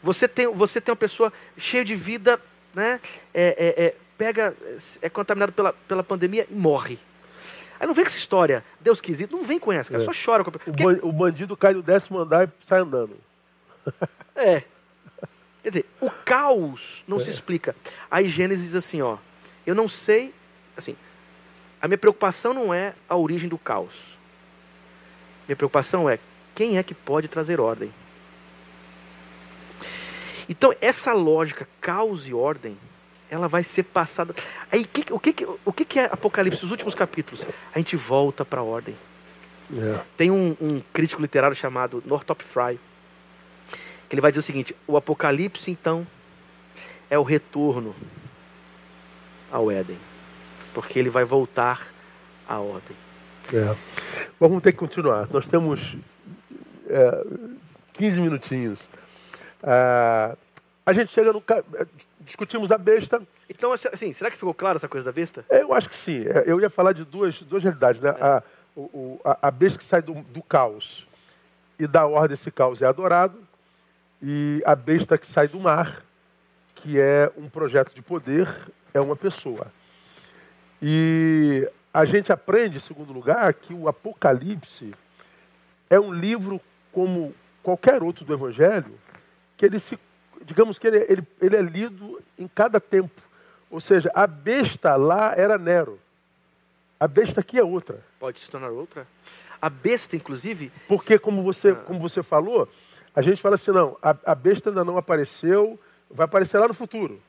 [0.02, 2.40] Você tem, você tem uma pessoa cheia de vida,
[2.74, 3.00] né?
[3.34, 4.56] É, é, é, pega,
[5.02, 6.98] é contaminado pela, pela pandemia e morre.
[7.80, 10.06] Aí não vem com essa história, Deus quis ir, não vem com essa, cara, É.
[10.06, 10.44] só chora.
[10.44, 10.54] Com a...
[10.54, 13.16] O, Porque- o bandido cai do décimo andar e sai andando.
[14.35, 14.64] É.
[15.61, 17.30] Quer dizer, o caos não se É.
[17.30, 17.76] explica.
[18.11, 19.18] Aí Gênesis diz assim, ó,
[19.65, 20.34] eu não sei,
[20.76, 20.95] assim,
[21.81, 23.93] a minha preocupação não é a origem do caos.
[25.47, 26.19] Minha preocupação é
[26.55, 27.91] quem é que pode trazer ordem.
[30.49, 32.77] Então, essa lógica caos e ordem,
[33.30, 34.35] ela vai ser passada.
[34.72, 34.81] Aí,
[35.11, 37.45] o, que, que- o que, é Apocalipse, os últimos capítulos?
[37.73, 38.95] A gente volta para a ordem.
[39.76, 39.99] É.
[40.18, 42.77] Tem um, um crítico literário chamado Northrop Frye,
[44.14, 46.06] ele vai dizer o seguinte: o Apocalipse, então,
[47.10, 47.95] é o retorno
[49.52, 49.98] ao Éden,
[50.73, 51.88] porque ele vai voltar
[52.48, 52.95] à ordem.
[53.53, 53.76] É.
[54.40, 55.27] Vamos ter que continuar.
[55.31, 55.95] Nós temos
[56.88, 57.26] é,
[57.94, 58.80] 15 minutinhos.
[59.61, 60.35] Ah,
[60.85, 61.41] a gente chega no.
[61.41, 61.64] ca-
[62.22, 63.22] Discutimos a besta.
[63.49, 65.44] Então, assim, será que ficou claro essa coisa da besta?
[65.49, 66.23] É, Eu acho que sim.
[66.26, 67.99] É, Eu ia falar de duas, duas realidades.
[68.02, 68.10] Né?
[68.11, 68.41] A,
[68.77, 71.06] o- a, a besta que sai do, do caos
[71.77, 73.38] e da ordem esse caos é adorado.
[74.26, 76.02] E a besta que sai do mar,
[76.76, 78.48] que é um projeto de poder,
[78.94, 79.68] é uma pessoa.
[80.82, 84.94] E a gente aprende, em segundo lugar, que o Apocalipse
[85.90, 88.98] é um livro como qualquer outro do Evangelho,
[89.58, 90.00] que ele se,
[90.45, 93.22] digamos que ele, ele, ele é lido em cada tempo.
[93.70, 96.00] Ou seja, a besta lá era Nero.
[96.98, 98.00] A besta aqui é outra.
[98.18, 99.06] Pode se tornar outra?
[99.62, 100.72] A besta, inclusive.
[100.88, 102.70] Porque, como você, como você falou,
[103.15, 105.80] a gente fala assim, não, a, a besta ainda não apareceu,
[106.10, 107.22] vai aparecer lá no futuro.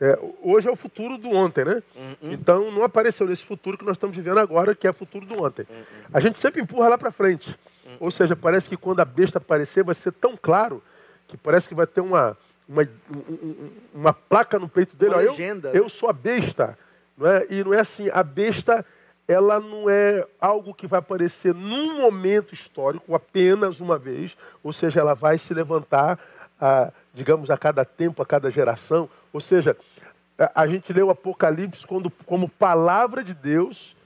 [0.00, 1.82] É, hoje é o futuro do ontem, né?
[2.22, 5.42] Então, não apareceu nesse futuro que nós estamos vivendo agora, que é o futuro do
[5.42, 5.66] ontem.
[6.12, 7.58] A gente sempre empurra lá para frente.
[7.98, 10.82] Ou seja, parece que quando a besta aparecer, vai ser tão claro
[11.26, 12.36] que parece que vai ter uma,
[12.68, 15.14] uma, um- um- uma placa no peito dele.
[15.14, 15.34] Uma ó, eu-
[15.72, 16.78] eu sou a besta.
[17.16, 17.46] Não é?
[17.48, 18.84] E não é assim, a besta,
[19.28, 25.00] ela não é algo que vai aparecer num momento histórico, apenas uma vez, ou seja,
[25.00, 26.18] ela vai se levantar,
[26.60, 29.08] a, digamos, a cada tempo, a cada geração.
[29.32, 29.76] Ou seja,
[30.54, 33.96] a, gente lê o Apocalipse quando, como palavra de Deus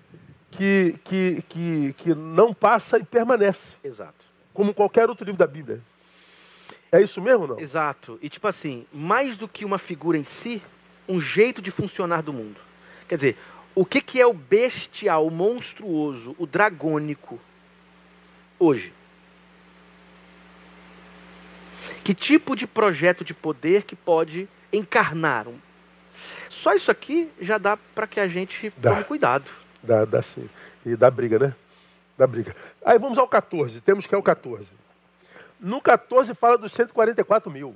[0.50, 4.26] que, que, que, que não passa e permanece, Exato.
[4.54, 5.80] como qualquer outro livro da Bíblia.
[6.90, 7.60] É isso mesmo não?
[7.60, 8.18] Exato.
[8.20, 10.62] E tipo assim, mais do que uma figura em si,
[11.08, 12.60] um jeito de funcionar do mundo.
[13.06, 13.36] Quer dizer,
[13.74, 17.38] o que, que é o bestial, o monstruoso, o dragônico
[18.58, 18.92] hoje?
[22.04, 25.46] Que tipo de projeto de poder que pode encarnar?
[25.48, 25.58] um-
[26.48, 28.90] Só isso aqui já dá para que a gente Dá.
[28.90, 29.50] tome cuidado.
[29.82, 30.48] Dá, dá sim.
[30.84, 31.54] E dá briga, né?
[32.18, 32.54] Dá briga.
[32.84, 33.80] Aí vamos ao 14.
[33.80, 34.68] Temos que é o 14.
[35.58, 37.74] No 14 fala dos 144 mil.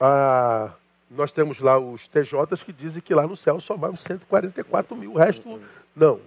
[0.00, 0.70] Ah,
[1.10, 4.96] nós temos lá os TJs que dizem que lá no céu só vai os 144
[4.96, 5.12] mil.
[5.12, 5.60] O resto,
[5.96, 6.20] não.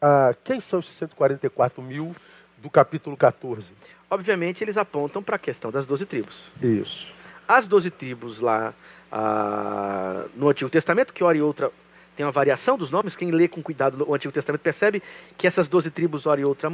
[0.00, 2.14] Ah, quem são esses 144 mil
[2.58, 3.70] do capítulo 14?
[4.10, 6.50] Obviamente, eles apontam para a questão das doze tribos.
[6.62, 7.14] Isso.
[7.46, 8.74] As doze tribos lá
[9.10, 11.70] ah, no Antigo Testamento, que hora e outra
[12.18, 15.00] tem uma variação dos nomes, quem lê com cuidado o Antigo Testamento percebe
[15.36, 16.68] que essas doze tribos, hora e outra,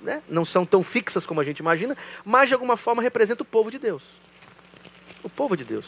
[0.00, 3.44] né, não são tão fixas como a gente imagina, mas de alguma forma representa o
[3.44, 4.04] povo de Deus.
[5.24, 5.86] O povo de Deus.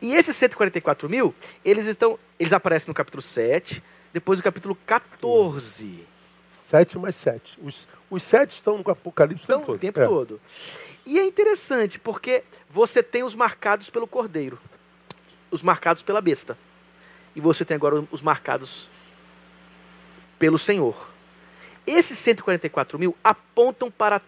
[0.00, 1.34] E esses 144 mil,
[1.64, 2.18] eles estão.
[2.38, 3.82] Eles aparecem no capítulo 7,
[4.12, 6.06] depois no capítulo 14.
[6.68, 7.58] 7 mais 7.
[7.62, 9.80] Os, os 7 estão no Apocalipse Então, o tempo o todo.
[9.80, 10.06] tempo É.
[10.06, 10.40] todo.
[11.06, 14.58] E é interessante, porque você tem os marcados pelo cordeiro,
[15.50, 16.56] os marcados pela besta.
[17.34, 18.90] E você tem agora os marcados
[20.38, 21.08] pelo Senhor.
[21.86, 24.20] esses 144 mil apontam para a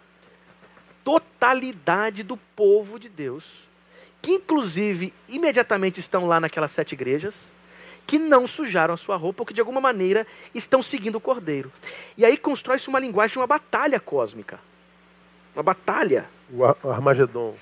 [1.03, 3.67] totalidade do povo de Deus,
[4.21, 7.51] que inclusive imediatamente estão lá naquelas sete igrejas,
[8.05, 11.71] que não sujaram a sua roupa, ou que de alguma maneira estão seguindo o cordeiro.
[12.17, 14.59] E aí constrói-se uma linguagem uma batalha cósmica.
[15.55, 16.29] Uma batalha.
[16.51, 17.55] O Armagedon.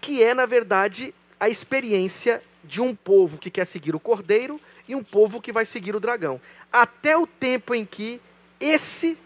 [0.00, 4.94] Que é, na verdade, a experiência de um povo que quer seguir o cordeiro e
[4.94, 6.40] um povo que vai seguir o dragão.
[6.72, 8.20] Até o tempo em que
[8.60, 9.18] esse,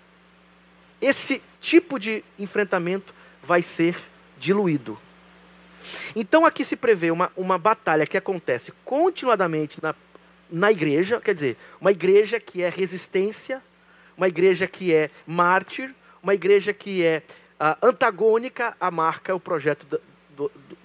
[1.00, 3.96] esse tipo de enfrentamento vai ser
[4.38, 4.98] diluído.
[6.14, 9.94] Então aqui se prevê uma, uma batalha que acontece continuadamente na,
[10.50, 13.62] na igreja, quer dizer, uma igreja que é resistência,
[14.16, 17.22] uma igreja que é mártir, uma igreja que é
[17.60, 20.00] uh, antagônica à marca, o projeto do,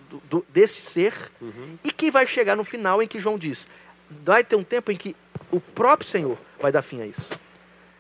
[0.09, 1.77] do, do, desse ser, uhum.
[1.83, 3.67] e que vai chegar no final em que João diz:
[4.09, 5.15] vai ter um tempo em que
[5.51, 7.27] o próprio Senhor vai dar fim a isso.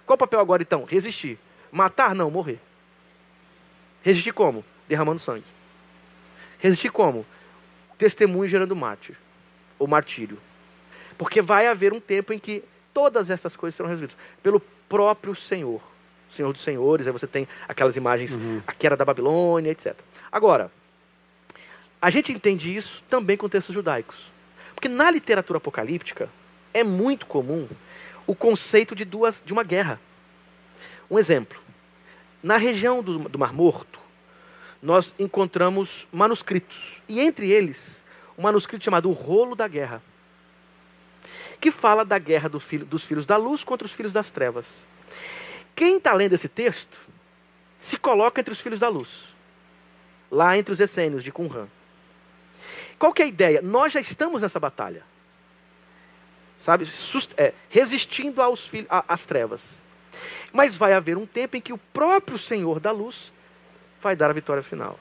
[0.05, 0.83] Qual o papel agora então?
[0.83, 1.37] Resistir.
[1.71, 2.13] Matar?
[2.13, 2.59] Não, morrer.
[4.03, 4.65] Resistir como?
[4.87, 5.45] Derramando sangue.
[6.61, 7.25] Resistir como?
[7.97, 9.17] Testemunho gerando mártir.
[9.79, 10.37] Ou martírio.
[11.17, 12.63] Porque vai haver um tempo em que
[12.93, 15.81] todas essas coisas serão resolvidas pelo próprio Senhor.
[16.29, 18.61] Senhor dos Senhores, aí você tem aquelas imagens, uhum.
[18.65, 19.95] a queda da Babilônia, etc.
[20.31, 20.71] Agora,
[22.01, 24.31] a gente entende isso também com textos judaicos.
[24.73, 26.29] Porque na literatura apocalíptica
[26.73, 27.67] é muito comum
[28.25, 29.99] o conceito de duas de uma guerra.
[31.09, 31.59] Um exemplo.
[32.41, 33.99] Na região do, do Mar Morto,
[34.81, 37.01] nós encontramos manuscritos.
[37.07, 38.03] E entre eles,
[38.37, 40.01] um manuscrito chamado O Rolo da Guerra,
[41.59, 44.83] que fala da guerra do filho, dos filhos da luz contra os filhos das trevas.
[45.75, 46.99] Quem está lendo esse texto
[47.79, 49.33] se coloca entre os filhos da luz,
[50.29, 51.67] lá entre os essênios de Qumran.
[52.97, 53.61] Qual que é a ideia?
[53.61, 55.03] Nós já estamos nessa batalha.
[56.57, 56.87] Sabe?
[57.37, 58.69] É, resistindo aos
[59.07, 59.81] às trevas.
[60.53, 63.33] Mas vai haver um tempo em que o próprio Senhor da luz
[64.01, 64.99] vai dar a vitória final.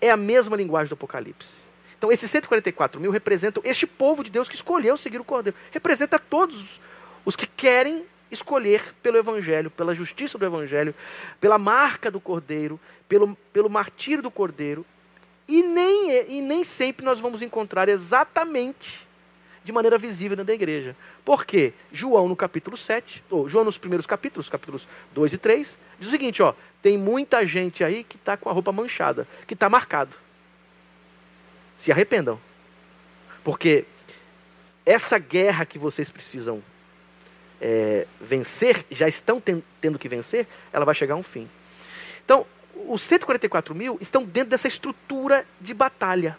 [0.00, 1.58] É a mesma linguagem do Apocalipse.
[1.96, 5.58] Então, esses 144 mil representam este povo de Deus que escolheu seguir o Cordeiro.
[5.72, 6.80] Representa todos
[7.24, 10.94] os que querem escolher pelo Evangelho, pela justiça do Evangelho,
[11.40, 12.78] pela marca do Cordeiro,
[13.08, 14.86] pelo, pelo martírio do Cordeiro,
[15.48, 19.08] e nem, e nem sempre nós vamos encontrar exatamente
[19.64, 20.94] de maneira visível dentro da igreja.
[21.24, 21.72] Por quê?
[21.90, 26.10] João no capítulo 7, ou João nos primeiros capítulos, capítulos 2 e 3, diz o
[26.10, 30.16] seguinte, ó, tem muita gente aí que está com a roupa manchada, que está marcado.
[31.76, 32.40] Se arrependam.
[33.42, 33.84] Porque
[34.84, 36.62] essa guerra que vocês precisam
[37.60, 39.42] é, vencer, já estão
[39.80, 41.48] tendo que vencer, ela vai chegar a um fim.
[42.24, 42.46] Então,
[42.86, 46.38] os 144 mil estão dentro dessa estrutura de batalha.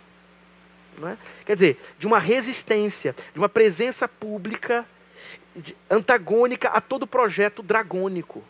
[1.03, 1.17] É?
[1.45, 4.85] Quer dizer, de uma resistência, de uma presença pública
[5.89, 8.43] antagônica a todo projeto dragônico,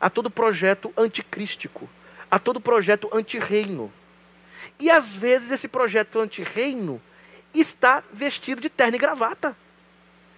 [0.00, 1.88] a todo projeto anticrístico,
[2.30, 3.92] a todo projeto antirreino.
[4.78, 7.00] E às vezes esse projeto antirreino
[7.54, 9.56] está vestido de terno e gravata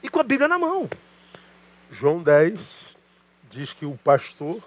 [0.03, 0.89] e com a Bíblia na mão.
[1.91, 2.61] João 10
[3.51, 4.63] diz que o pastor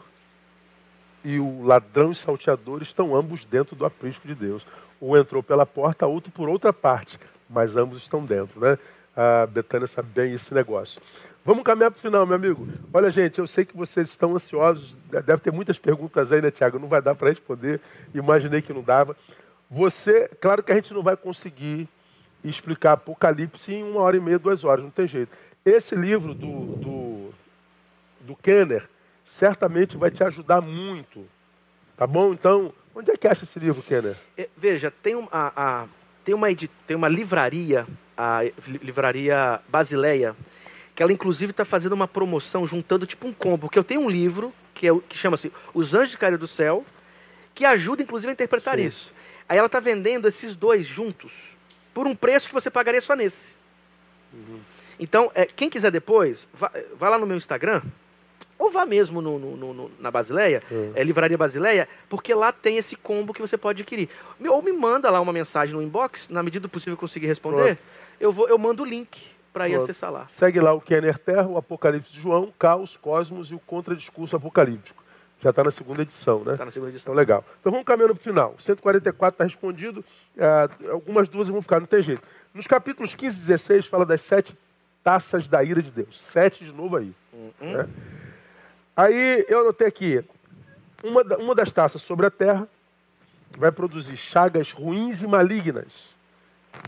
[1.24, 4.65] e o ladrão e salteador estão ambos dentro do aprisco de Deus.
[5.02, 7.18] Um entrou pela porta, outro por outra parte,
[7.49, 8.78] mas ambos estão dentro, né?
[9.15, 11.02] A Betânia sabe bem esse negócio.
[11.45, 12.65] Vamos caminhar para o final, meu amigo.
[12.94, 16.80] Olha, gente, eu sei que vocês estão ansiosos, deve ter muitas perguntas aí, né, Tiago?
[16.80, 17.82] Não vai dar para responder,
[18.14, 19.15] imaginei que não dava.
[19.70, 21.90] Você, claro que a gente não vai conseguir
[22.45, 25.36] explicar Apocalipse em uma hora e meia, duas horas, não tem jeito.
[25.65, 27.34] Esse livro do, do,
[28.22, 28.88] do Kenner,
[29.26, 31.28] certamente vai te ajudar muito.
[31.98, 32.32] Tá bom?
[32.32, 34.15] Então, onde é que acha esse livro, Kenner?
[34.38, 35.86] É, veja, tem, um, a, a,
[36.24, 36.48] tem, uma,
[36.88, 37.86] tem uma livraria,
[38.18, 38.41] a
[38.82, 40.36] livraria Basileia,
[40.95, 43.68] que ela inclusive está fazendo uma promoção, juntando tipo um combo.
[43.68, 46.86] Porque eu tenho um livro que, é, que chama-se Os Anjos Caíram do Céu,
[47.53, 48.86] que ajuda inclusive a interpretar Sim.
[48.86, 49.14] isso.
[49.48, 51.57] Aí ela está vendendo esses dois juntos
[51.94, 53.56] por um preço que você pagaria só nesse.
[54.34, 54.60] Uhum.
[54.99, 57.82] Então, é, quem quiser depois, vá, vá lá no meu Instagram,
[58.57, 60.94] ou vá mesmo no, no, no, na Basileia, uhum.
[60.95, 64.10] é, Livraria Basileia, porque lá tem esse combo que você pode adquirir.
[64.48, 67.78] Ou me manda lá uma mensagem no inbox, na medida do possível eu conseguir responder,
[68.20, 70.28] eu, vou, eu mando o link para ir acessar lá.
[70.28, 75.04] Segue lá o Kenner Terra, o Apocalipse de João, Caos, Cosmos e o Contradiscurso Apocalíptico.
[75.40, 76.54] Já está na segunda edição, né?
[76.54, 77.14] Está na segunda edição.
[77.14, 77.46] Então, legal.
[77.60, 78.56] Então vamos caminhando para o final.
[78.58, 80.04] 144 está respondido,
[80.38, 82.24] é, algumas duas vão ficar, não tem jeito.
[82.54, 84.58] Nos capítulos 15 e 16 fala das sete
[85.04, 86.20] taças da ira de Deus.
[86.20, 87.14] Sete de novo aí.
[87.34, 87.52] Uhum.
[87.78, 87.90] Né?
[88.96, 90.24] Aí eu anotei aqui,
[91.04, 92.68] uma, uma das taças sobre a terra
[93.58, 95.92] vai produzir chagas ruins e malignas,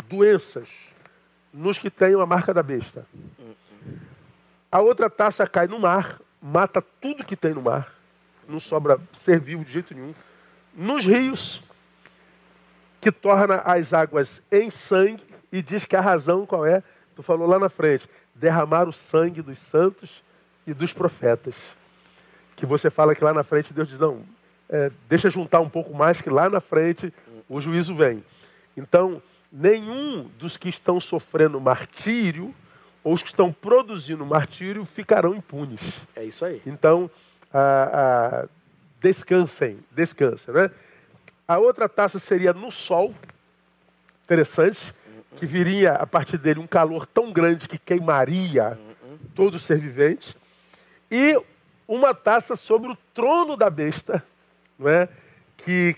[0.07, 0.69] doenças,
[1.55, 3.07] nos que têm a marca da besta.
[4.69, 7.93] A outra taça cai no mar, mata tudo que tem no mar.
[8.47, 10.13] não sobra ser vivo de jeito nenhum.
[10.75, 11.63] Nos rios,
[12.99, 16.83] que torna as águas em sangue e diz que a razão qual é?
[17.15, 20.21] Tu falou lá na frente, derramar o sangue dos santos
[20.67, 21.55] e dos profetas.
[22.55, 24.23] Que você fala que lá na frente Deus diz, não,
[24.67, 27.13] é, deixa juntar um pouco mais, que lá na frente
[27.47, 28.23] o juízo vem.
[28.75, 29.21] Então,
[29.55, 32.53] nenhum dos que estão sofrendo martírio,
[33.01, 35.79] ou os que estão produzindo martírio, ficarão impunes.
[36.15, 36.61] É isso aí.
[36.65, 37.09] Então,
[38.99, 40.53] descansem, descansem.
[40.53, 40.69] Né?
[41.47, 43.15] A outra taça seria no sol,
[44.25, 44.93] interessante,
[45.37, 48.77] que viria a partir dele um calor tão grande que queimaria
[49.33, 50.35] todo ser vivente.
[51.09, 51.39] E
[51.87, 54.23] uma taça sobre o trono da besta,
[54.77, 55.07] não é?
[55.57, 55.95] que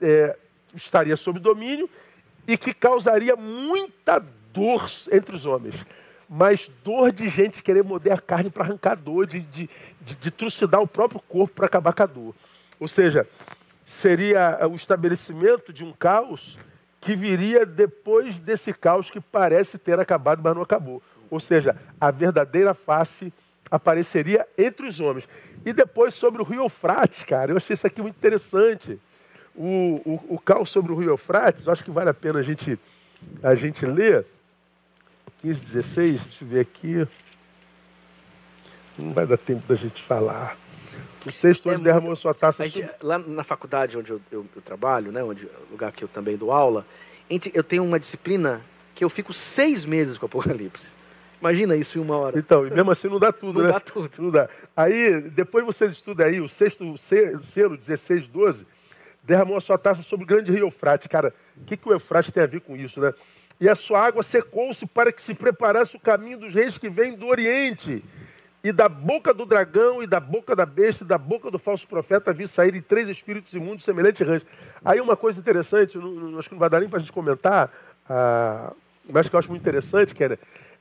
[0.00, 0.36] é,
[0.74, 1.88] estaria sob domínio
[2.46, 5.74] e que causaria muita dor entre os homens.
[6.28, 9.70] Mas dor de gente querer morder a carne para arrancar dor, de, de,
[10.00, 12.34] de, de trucidar o próprio corpo para acabar com a dor.
[12.80, 13.28] Ou seja,
[13.84, 16.58] seria o estabelecimento de um caos
[17.00, 21.00] que viria depois desse caos que parece ter acabado, mas não acabou.
[21.30, 23.32] Ou seja, a verdadeira face
[23.70, 25.28] apareceria entre os homens.
[25.64, 28.98] E depois sobre o rio Eufrates, cara, eu achei isso aqui muito interessante.
[29.56, 32.42] O, o, o caos sobre o rio Eufrates, eu acho que vale a pena a
[32.42, 32.78] gente,
[33.42, 34.26] a gente ler.
[35.42, 37.08] 15, 16, deixa eu ver aqui.
[38.98, 40.56] Não vai dar tempo da gente falar.
[41.26, 42.64] O sexto onde é, derramou sua taça.
[42.64, 46.36] Gente, lá na faculdade onde eu, eu, eu, trabalho, né, onde lugar que eu também
[46.36, 46.86] dou aula,
[47.52, 48.62] eu tenho uma disciplina
[48.94, 50.90] que eu fico seis meses com o Apocalipse.
[51.40, 52.38] Imagina isso em uma hora.
[52.38, 53.68] Então, e mesmo assim não dá tudo, não né?
[53.68, 54.10] Não dá tudo.
[54.18, 54.48] Não dá.
[54.76, 58.66] Aí, depois vocês estudam aí, o sexto selo, 16, 12,
[59.26, 61.08] derramou a sua taça sobre o grande rio Eufrate.
[61.08, 63.12] Cara, o que, que o Eufrate tem a ver com isso, né?
[63.60, 67.14] E a sua água secou-se para que se preparasse o caminho dos reis que vêm
[67.14, 68.04] do Oriente.
[68.62, 71.86] E da boca do dragão, e da boca da besta, e da boca do falso
[71.86, 74.46] profeta vi saírem três espíritos imundos semelhante a rãs.
[74.84, 77.70] Aí uma coisa interessante, não, acho que não vai dar nem para a gente comentar,
[78.08, 78.72] ah,
[79.08, 80.38] mas que eu acho muito interessante, Kenner,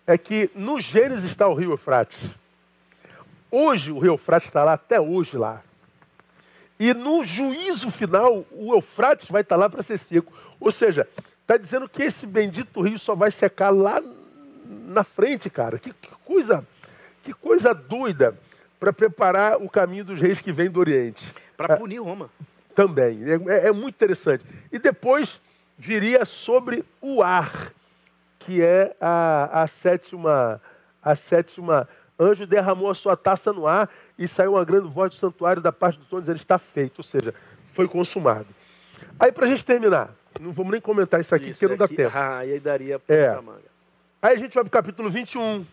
[0.07, 2.19] é que no Gênesis está o rio Eufrates.
[3.51, 5.61] Hoje o rio Eufrates está lá, até hoje lá.
[6.79, 10.33] E no juízo final, o Eufrates vai estar lá para ser seco.
[10.59, 11.07] Ou seja,
[11.41, 14.03] está dizendo que esse bendito rio só vai secar lá
[14.65, 15.79] na frente, cara.
[15.79, 16.65] Que, que coisa
[17.25, 18.37] que coisa doida
[18.79, 21.33] para preparar o caminho dos reis que vêm do Oriente.
[21.57, 22.29] Para é, punir Roma.
[22.75, 23.19] Também.
[23.23, 24.45] É, é, muito interessante.
[24.71, 25.41] E depois
[25.75, 27.73] viria sobre o ar,
[28.37, 30.61] que é a, a sétima.
[31.01, 31.87] A sétima
[32.19, 35.71] anjo derramou a sua taça no ar e saiu uma grande voz do santuário da
[35.71, 37.33] parte do trono dizendo está feito, ou seja,
[37.73, 38.47] foi consumado.
[39.19, 41.87] Aí para a gente terminar, não vamos nem comentar isso aqui, isso, porque não dá
[41.87, 42.17] tempo.
[42.17, 43.37] Ah, aí daria é.
[44.21, 45.65] Aí a gente vai para o capítulo 21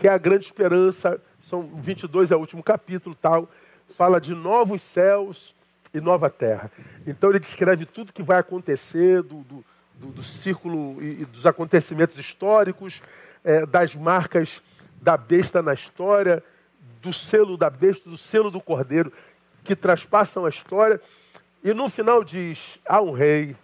[0.00, 3.46] que é a grande esperança, são 22 é o último capítulo, tal,
[3.86, 5.54] fala de novos céus
[5.92, 6.72] e nova terra.
[7.06, 9.64] Então ele descreve tudo que vai acontecer do, do,
[9.94, 13.02] do, do círculo e, e, dos acontecimentos históricos,
[13.44, 14.62] é, das marcas
[15.02, 16.42] da besta na história,
[17.00, 19.12] do selo da besta, do selo do cordeiro,
[19.64, 21.00] que traspassam a história.
[21.62, 23.56] E no final diz: há um rei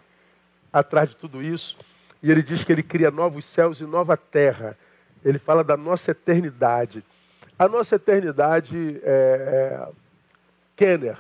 [0.72, 1.76] atrás de tudo isso,
[2.22, 4.76] e ele diz que ele cria novos céus e nova terra
[5.26, 7.02] ele fala da nossa eternidade.
[7.58, 9.88] A nossa eternidade é, é
[10.76, 11.18] Kenner.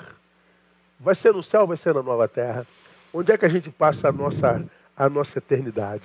[1.00, 2.64] Vai ser no céu, vai ser na nova terra.
[3.12, 4.64] Onde é que a gente passa a nossa,
[4.96, 6.04] a nossa eternidade?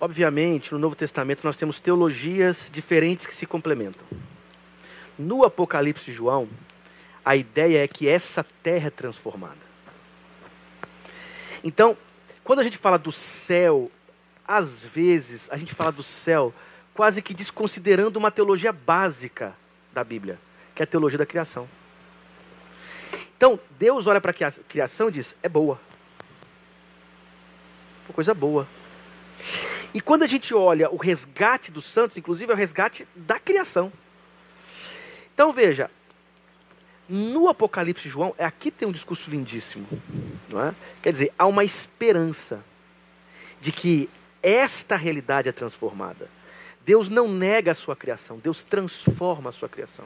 [0.00, 4.02] Obviamente, no Novo Testamento nós temos teologias diferentes que se complementam.
[5.18, 6.48] No Apocalipse de João,
[7.24, 9.72] a ideia é que essa terra é transformada.
[11.62, 11.96] Então,
[12.42, 13.90] quando a gente fala do céu
[14.46, 16.52] às vezes, a gente fala do céu
[16.92, 19.54] quase que desconsiderando uma teologia básica
[19.92, 20.38] da Bíblia,
[20.74, 21.68] que é a teologia da criação.
[23.36, 25.80] Então, Deus olha para a criação e diz: é boa.
[28.08, 28.66] Uma coisa boa.
[29.94, 33.92] E quando a gente olha o resgate dos santos, inclusive é o resgate da criação.
[35.34, 35.90] Então veja,
[37.08, 39.86] no Apocalipse de João, é aqui tem um discurso lindíssimo.
[40.50, 40.74] É?
[41.02, 42.62] Quer dizer, há uma esperança
[43.60, 44.08] de que
[44.42, 46.28] esta realidade é transformada.
[46.84, 50.04] Deus não nega a sua criação, Deus transforma a sua criação.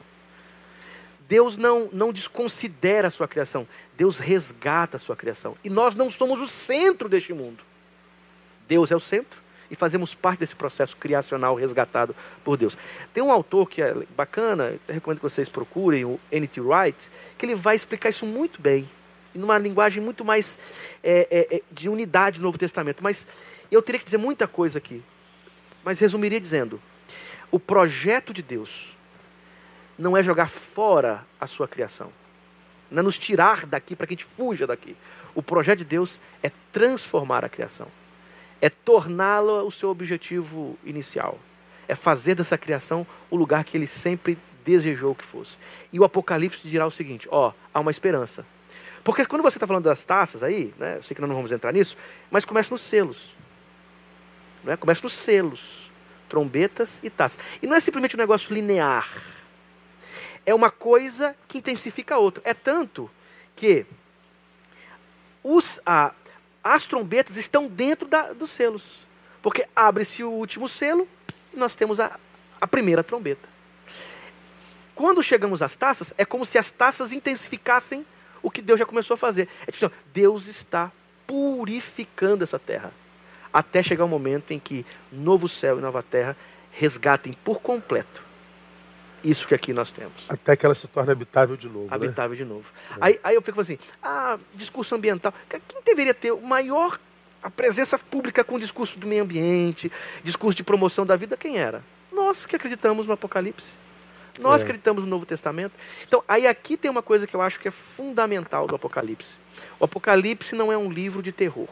[1.27, 3.67] Deus não, não desconsidera a sua criação,
[3.97, 5.57] Deus resgata a sua criação.
[5.63, 7.63] E nós não somos o centro deste mundo.
[8.67, 12.77] Deus é o centro e fazemos parte desse processo criacional resgatado por Deus.
[13.13, 16.61] Tem um autor que é bacana, recomendo que vocês procurem, o N.T.
[16.61, 18.89] Wright, que ele vai explicar isso muito bem,
[19.33, 20.57] numa linguagem muito mais
[21.03, 23.03] é, é, é de unidade no Novo Testamento.
[23.03, 23.27] Mas
[23.69, 25.03] eu teria que dizer muita coisa aqui,
[25.83, 26.81] mas resumiria dizendo:
[27.51, 28.95] o projeto de Deus
[29.97, 32.11] não é jogar fora a sua criação.
[32.89, 34.95] não é nos tirar daqui para que a gente fuja daqui.
[35.33, 37.87] O projeto de Deus é transformar a criação,
[38.61, 41.37] é torná-la o seu objetivo inicial,
[41.87, 45.57] é fazer dessa criação o lugar que ele sempre desejou que fosse.
[45.93, 48.45] E o Apocalipse dirá o seguinte: ó, há uma esperança.
[49.03, 51.51] Porque quando você está falando das taças aí, né, eu sei que nós não vamos
[51.51, 51.95] entrar nisso,
[52.29, 53.33] mas começa nos selos.
[54.63, 54.77] Não é?
[54.77, 55.89] Começa nos selos,
[56.27, 57.39] trombetas e taças.
[57.61, 59.09] E não é simplesmente um negócio linear.
[60.45, 62.43] É uma coisa que intensifica a outra.
[62.45, 63.09] É tanto
[63.55, 63.85] que
[65.41, 66.13] os, a,
[66.75, 69.05] as trombetas estão dentro da, dos selos.
[69.41, 71.07] Porque abre-se o último selo
[71.53, 72.19] e nós temos a,
[72.59, 73.47] a primeira trombeta.
[74.93, 78.05] Quando chegamos às taças, é como se as taças intensificassem
[78.41, 79.47] o que Deus já começou a fazer.
[79.65, 80.91] É tipo assim, Deus está
[81.25, 82.91] purificando essa terra.
[83.53, 86.35] Até chegar o momento em que novo céu e nova terra
[86.71, 88.26] resgatem por completo
[89.23, 90.25] isso que aqui nós temos.
[90.29, 91.85] Até que ela se torne habitável de novo.
[91.85, 91.95] Né?
[91.95, 92.37] Habitável né?
[92.37, 92.65] de novo.
[92.91, 92.95] É.
[93.01, 95.33] Aí, aí eu fico assim, ah, discurso ambiental.
[95.49, 96.99] Quem deveria ter o maior
[97.41, 99.91] a presença pública com o discurso do meio ambiente,
[100.23, 101.83] discurso de promoção da vida, quem era?
[102.11, 103.73] Nós que acreditamos no Apocalipse.
[104.39, 104.63] Nós é.
[104.63, 105.73] acreditamos no Novo Testamento.
[106.07, 109.35] Então, aí aqui tem uma coisa que eu acho que é fundamental do Apocalipse.
[109.79, 111.69] O Apocalipse não é um livro de terror.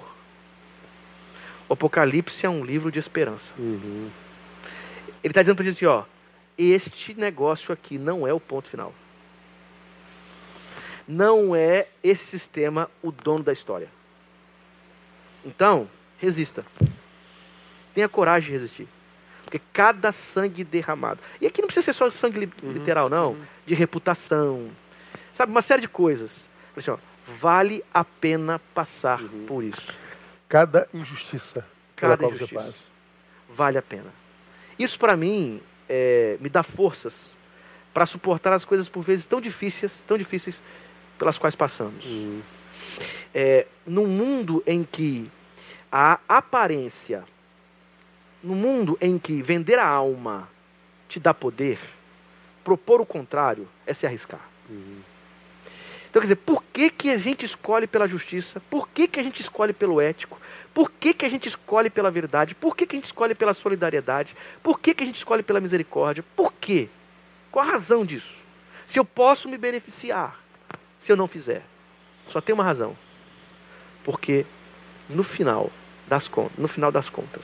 [1.68, 3.52] O Apocalipse é um livro de esperança.
[3.58, 4.10] Uhum.
[5.24, 6.04] Ele está dizendo para a gente assim, ó,
[6.58, 8.94] este negócio aqui não é o ponto final.
[11.08, 13.90] Não é esse sistema o dono da história.
[15.46, 15.88] Então,
[16.18, 16.66] resista.
[17.94, 18.88] Tenha coragem de resistir.
[19.44, 21.20] Porque cada sangue derramado.
[21.40, 23.34] E aqui não precisa ser só sangue uhum, literal, não.
[23.34, 23.42] Uhum.
[23.66, 24.72] De reputação.
[25.32, 26.50] Sabe, uma série de coisas.
[26.76, 29.46] Assim, ó, vale a pena passar uhum.
[29.46, 29.94] por isso.
[30.50, 31.66] Cada injustiça.
[31.96, 32.74] Cada injustiça.
[33.48, 34.12] Vale a pena.
[34.80, 37.36] Isso para mim é, me dá forças
[37.94, 40.62] para suportar as coisas por vezes tão difíceis, tão difíceis
[41.18, 42.06] pelas quais passamos.
[42.06, 42.42] Uhum.
[43.34, 45.30] É, num mundo em que
[45.92, 47.24] a aparência
[48.44, 50.48] no mundo em que vender a alma
[51.10, 51.80] te dá poder,
[52.64, 54.42] propor o contrário é se arriscar.
[54.70, 55.00] Uhum.
[56.16, 58.62] Então, quer dizer, por que, que a gente escolhe pela justiça?
[58.70, 60.40] Por que, que a gente escolhe pelo ético?
[60.74, 62.56] Por que, que a gente escolhe pela verdade?
[62.56, 64.34] Por que, que a gente escolhe pela solidariedade?
[64.64, 66.24] Por que, que a gente escolhe pela misericórdia?
[66.34, 66.88] Por quê?
[67.52, 68.46] Qual a razão disso?
[68.88, 70.40] Se eu posso me beneficiar,
[70.98, 71.64] se eu não fizer.
[72.30, 72.96] Só tem uma razão.
[74.02, 74.46] Porque
[75.10, 75.70] no final
[76.08, 77.44] das contas, no final das contas,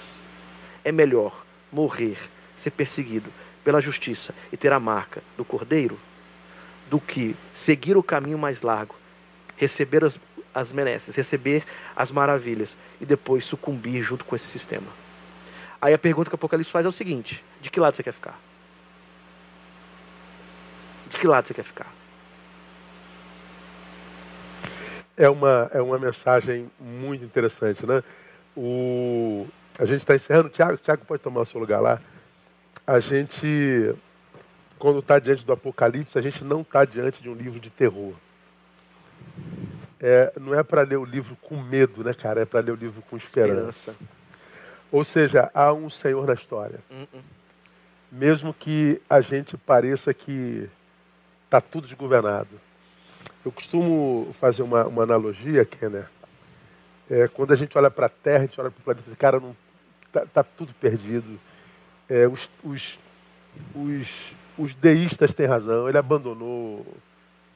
[0.82, 1.44] é melhor
[1.74, 2.18] morrer,
[2.56, 3.34] ser perseguido
[3.66, 6.00] pela justiça e ter a marca do cordeiro,
[6.92, 8.98] do que seguir o caminho mais largo,
[9.56, 10.20] receber as,
[10.54, 11.64] as mereces, receber
[11.96, 14.88] as maravilhas e depois sucumbir junto com esse sistema.
[15.82, 18.12] Aí a pergunta que o Apocalipse faz é o seguinte: de que lado você quer
[18.12, 18.38] ficar?
[21.08, 21.88] De que lado você quer ficar?
[25.16, 28.04] É uma, é uma mensagem muito interessante, né?
[28.56, 29.48] O,
[29.80, 30.50] a gente está encerrando.
[30.50, 32.02] Tiago, Tiago pode tomar o seu lugar lá.
[32.86, 33.96] A gente,
[34.82, 38.16] quando está diante do Apocalipse, a gente não está diante de um livro de terror.
[40.00, 42.42] É, não é para ler o livro com medo, né, cara?
[42.42, 43.92] É para ler o livro com esperança.
[43.92, 43.96] esperança.
[44.92, 46.80] Ou seja, há um Senhor na história.
[46.90, 47.22] Uh -uh.
[48.12, 50.68] Mesmo que a gente pareça que
[51.46, 52.60] está tudo desgovernado.
[53.46, 56.10] Eu costumo fazer uma, uma analogia, Kenner.
[57.08, 59.40] É, quando a gente olha para a Terra, a gente olha para o planeta, cara,
[59.40, 59.56] não
[60.12, 61.40] tá, tá tudo perdido.
[62.10, 62.98] É, os, os,
[63.76, 66.86] os, os deístas têm razão, ele abandonou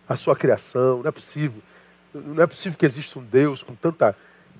[0.08, 1.62] a sua criação, não é possível.
[2.14, 4.16] Não é possível que exista um Deus com, tanta,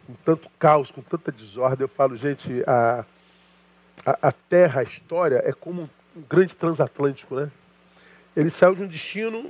[0.06, 1.84] com tanto caos, com tanta desordem.
[1.84, 3.06] Eu falo, gente, a,
[4.06, 5.90] a, a Terra, a história, é como um,
[6.20, 7.50] um grande transatlântico, né?
[8.36, 9.50] Ele saiu de um destino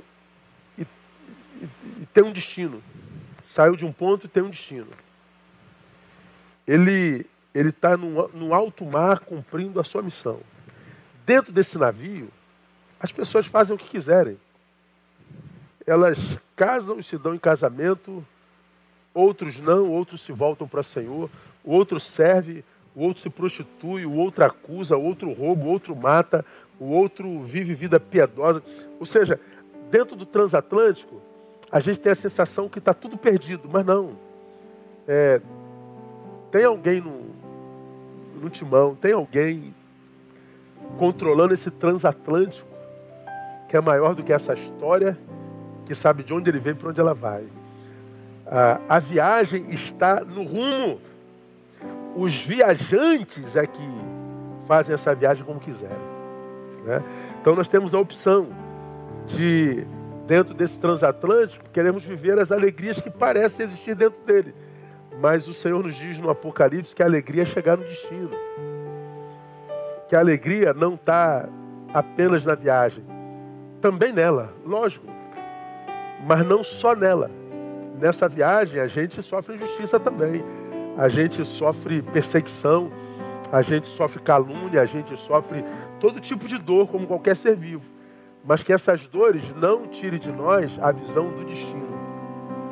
[0.78, 1.68] e, e,
[2.02, 2.80] e tem um destino.
[3.42, 4.88] Saiu de um ponto e tem um destino
[6.66, 10.40] ele ele está no, no alto mar cumprindo a sua missão.
[11.24, 12.28] Dentro desse navio,
[12.98, 14.38] as pessoas fazem o que quiserem.
[15.86, 16.18] Elas
[16.56, 18.24] casam e se dão em casamento,
[19.14, 21.30] outros não, outros se voltam para o Senhor,
[21.64, 22.64] o outro serve,
[22.94, 26.44] o outro se prostitui, o outro acusa, o outro rouba, o outro mata,
[26.80, 28.62] o outro vive vida piedosa.
[28.98, 29.38] Ou seja,
[29.90, 31.20] dentro do transatlântico,
[31.70, 34.16] a gente tem a sensação que está tudo perdido, mas não.
[35.06, 35.40] É,
[36.50, 37.26] tem alguém no,
[38.40, 39.74] no timão, tem alguém
[40.96, 42.75] controlando esse transatlântico
[43.68, 45.18] que é maior do que essa história,
[45.84, 47.44] que sabe de onde ele vem e para onde ela vai.
[48.46, 51.00] A, a viagem está no rumo.
[52.14, 53.82] Os viajantes é que
[54.66, 55.96] fazem essa viagem como quiserem.
[56.84, 57.02] Né?
[57.40, 58.48] Então nós temos a opção
[59.26, 59.86] de
[60.26, 64.52] dentro desse transatlântico, queremos viver as alegrias que parecem existir dentro dele.
[65.20, 68.30] Mas o Senhor nos diz no Apocalipse que a alegria é chegar no destino.
[70.08, 71.48] Que a alegria não está
[71.94, 73.04] apenas na viagem,
[73.80, 75.06] também nela, lógico,
[76.26, 77.30] mas não só nela.
[78.00, 80.44] Nessa viagem a gente sofre injustiça também,
[80.98, 82.90] a gente sofre perseguição,
[83.52, 85.64] a gente sofre calúnia, a gente sofre
[86.00, 87.84] todo tipo de dor, como qualquer ser vivo.
[88.44, 91.98] Mas que essas dores não tirem de nós a visão do destino,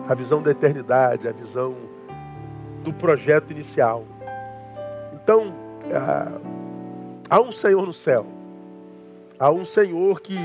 [0.09, 1.75] a visão da eternidade, a visão
[2.83, 4.05] do projeto inicial.
[5.15, 5.55] Então,
[5.93, 6.39] ah,
[7.29, 8.27] há um Senhor no céu,
[9.39, 10.39] há um Senhor que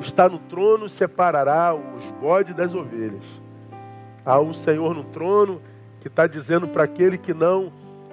[0.00, 3.24] está no trono, separará os bodes das ovelhas.
[4.24, 5.60] Há um Senhor no trono
[6.00, 7.72] que está dizendo para aquele que não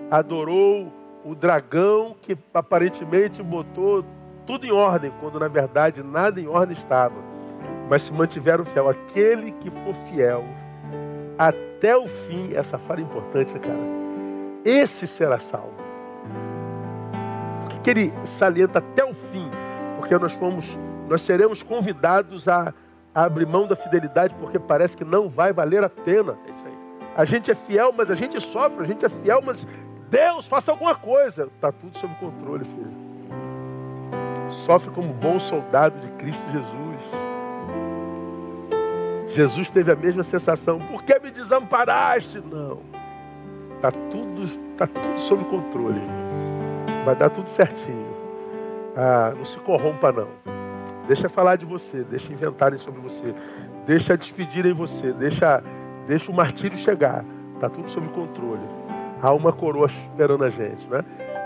[0.09, 0.91] adorou
[1.25, 4.05] o dragão que aparentemente botou
[4.45, 7.15] tudo em ordem, quando na verdade nada em ordem estava.
[7.89, 8.89] Mas se mantiveram fiel.
[8.89, 10.43] Aquele que for fiel
[11.37, 14.03] até o fim, essa fala é importante, cara.
[14.63, 15.73] Esse será salvo.
[17.61, 19.49] Por que, que ele salienta até o fim?
[19.97, 20.65] Porque nós fomos,
[21.13, 22.73] nós seremos convidados a,
[23.13, 26.35] a abrir mão da fidelidade, porque parece que não vai valer a pena.
[26.47, 26.73] É isso aí.
[27.15, 28.83] A gente é fiel, mas a gente sofre.
[28.83, 29.63] A gente é fiel, mas
[30.09, 31.43] Deus, faça alguma coisa.
[31.55, 32.91] Está tudo sob controle, filho.
[34.49, 37.03] Sofre como bom soldado de Cristo Jesus.
[39.35, 40.79] Jesus teve a mesma sensação.
[40.79, 42.39] Por que me desamparaste?
[42.39, 42.79] Não.
[43.75, 46.01] Está tudo, tá tudo sob controle.
[47.05, 48.15] Vai dar tudo certinho.
[48.97, 50.62] Ah, não se corrompa, não.
[51.07, 53.33] Deixa falar de você, deixa inventarem sobre você,
[53.85, 55.63] deixa despedirem você, deixa,
[56.07, 57.25] deixa o martírio chegar.
[57.55, 58.83] Está tudo sob controle
[59.23, 61.03] há uma coroa esperando a gente, né?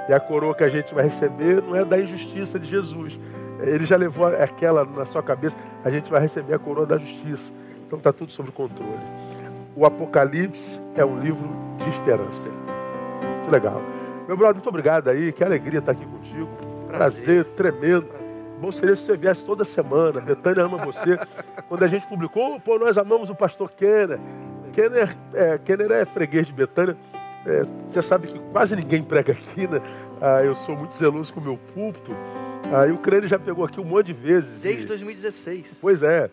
[0.10, 3.20] E a coroa que a gente vai receber não é da injustiça de Jesus.
[3.60, 5.56] Ele já levou aquela na sua cabeça,
[5.86, 7.52] a gente vai receber a coroa da justiça.
[7.86, 8.98] Então está tudo sob controle.
[9.76, 11.48] O Apocalipse é um livro
[11.78, 12.50] de esperança.
[13.38, 13.80] Muito legal.
[14.28, 15.32] Meu brother, muito obrigado aí.
[15.32, 16.50] Que alegria estar aqui contigo.
[16.88, 18.16] Prazer, Prazer tremendo.
[18.60, 20.20] Bom seria se você viesse toda semana.
[20.20, 21.20] Betânia ama você.
[21.68, 24.20] Quando a gente publicou, pô, nós amamos o pastor Kenner.
[24.74, 26.98] Kenner é, Kenner é freguês de Betânia.
[27.46, 29.82] É, você sabe que quase ninguém prega aqui, né?
[30.20, 32.12] Ah, eu sou muito zeloso com o meu púlpito.
[32.74, 34.60] Ah, e o Crânio já pegou aqui um monte de vezes.
[34.62, 34.88] Desde e...
[34.88, 35.78] 2016.
[35.82, 36.30] Pois é.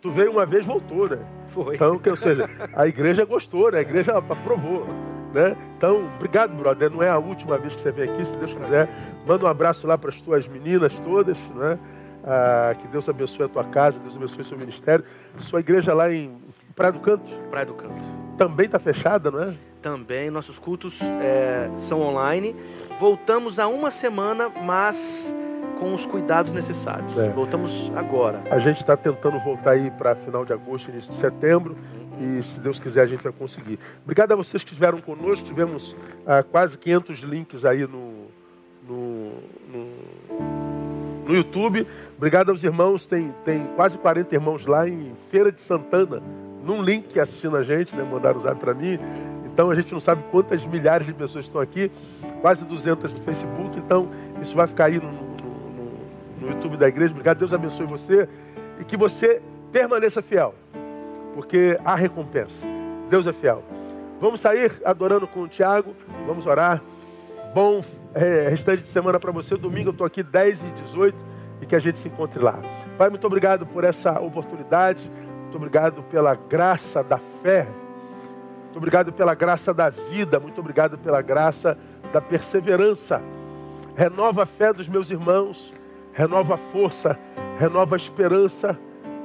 [0.00, 1.18] Tu veio uma vez, voltou, né?
[1.48, 1.74] Foi.
[1.74, 3.78] Então, que, ou seja, a igreja gostou, né?
[3.78, 4.86] A igreja aprovou.
[5.34, 5.56] Né?
[5.76, 6.90] Então, obrigado, brother.
[6.90, 8.88] Não é a última vez que você vem aqui, se Deus quiser.
[9.26, 11.78] Manda um abraço lá para as tuas meninas todas, né?
[12.24, 15.04] Ah, que Deus abençoe a tua casa, Deus abençoe o seu ministério.
[15.38, 16.36] Sua igreja lá em
[16.74, 17.30] Praia do Canto?
[17.50, 18.04] Praia do Canto.
[18.36, 19.54] Também está fechada, não é?
[19.80, 20.30] também.
[20.30, 22.54] Nossos cultos é, são online.
[23.00, 25.34] Voltamos a uma semana, mas
[25.78, 27.16] com os cuidados necessários.
[27.16, 27.28] É.
[27.30, 28.42] Voltamos agora.
[28.50, 31.76] A gente está tentando voltar aí para final de agosto, início de setembro.
[32.20, 33.78] E se Deus quiser, a gente vai conseguir.
[34.02, 35.46] Obrigado a vocês que estiveram conosco.
[35.46, 35.96] Tivemos
[36.26, 38.27] ah, quase 500 links aí no,
[38.88, 39.32] no,
[39.70, 41.86] no, no, YouTube.
[42.16, 43.06] Obrigado aos irmãos.
[43.06, 46.22] Tem, tem quase 40 irmãos lá em Feira de Santana,
[46.64, 48.02] num link assistindo a gente, né?
[48.02, 48.98] Mandaram usar para mim.
[49.44, 51.90] Então a gente não sabe quantas milhares de pessoas estão aqui,
[52.40, 53.78] quase 200 no Facebook.
[53.78, 54.08] Então
[54.40, 57.10] isso vai ficar aí no, no, no YouTube da igreja.
[57.10, 58.28] Obrigado, Deus abençoe você
[58.80, 59.42] e que você
[59.72, 60.54] permaneça fiel,
[61.34, 62.64] porque há recompensa.
[63.10, 63.62] Deus é fiel.
[64.20, 65.94] Vamos sair adorando com o Tiago,
[66.26, 66.82] vamos orar.
[67.54, 67.82] Bom
[68.22, 69.56] é, restante de semana para você.
[69.56, 71.16] Domingo eu estou aqui 10 e 18
[71.60, 72.58] e que a gente se encontre lá.
[72.96, 75.10] Pai, muito obrigado por essa oportunidade.
[75.42, 77.66] Muito obrigado pela graça da fé
[78.68, 81.78] muito obrigado pela graça da vida, muito obrigado pela graça
[82.12, 83.22] da perseverança.
[83.96, 85.72] Renova a fé dos meus irmãos,
[86.12, 87.18] renova a força,
[87.58, 88.78] renova a esperança,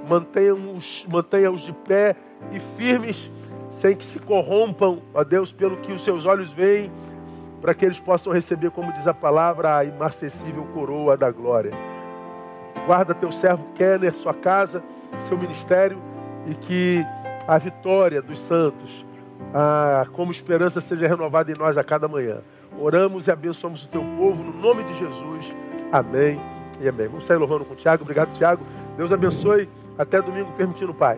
[0.08, 2.16] mantenha-os mantenha de pé
[2.54, 3.30] e firmes,
[3.70, 6.90] sem que se corrompam, ó Deus, pelo que os seus olhos veem,
[7.64, 11.72] para que eles possam receber, como diz a palavra, a imarcessível coroa da glória.
[12.86, 14.84] Guarda teu servo Kenner, sua casa,
[15.22, 15.98] seu ministério,
[16.46, 17.06] e que
[17.48, 19.06] a vitória dos santos
[19.54, 22.42] ah, como esperança seja renovada em nós a cada manhã.
[22.78, 25.56] Oramos e abençoamos o teu povo no nome de Jesus.
[25.90, 26.38] Amém
[26.82, 27.08] e amém.
[27.08, 28.04] Vamos sair louvando com o Tiago.
[28.04, 28.62] Obrigado, Tiago.
[28.98, 29.70] Deus abençoe.
[29.98, 31.18] Até domingo, permitindo, Pai.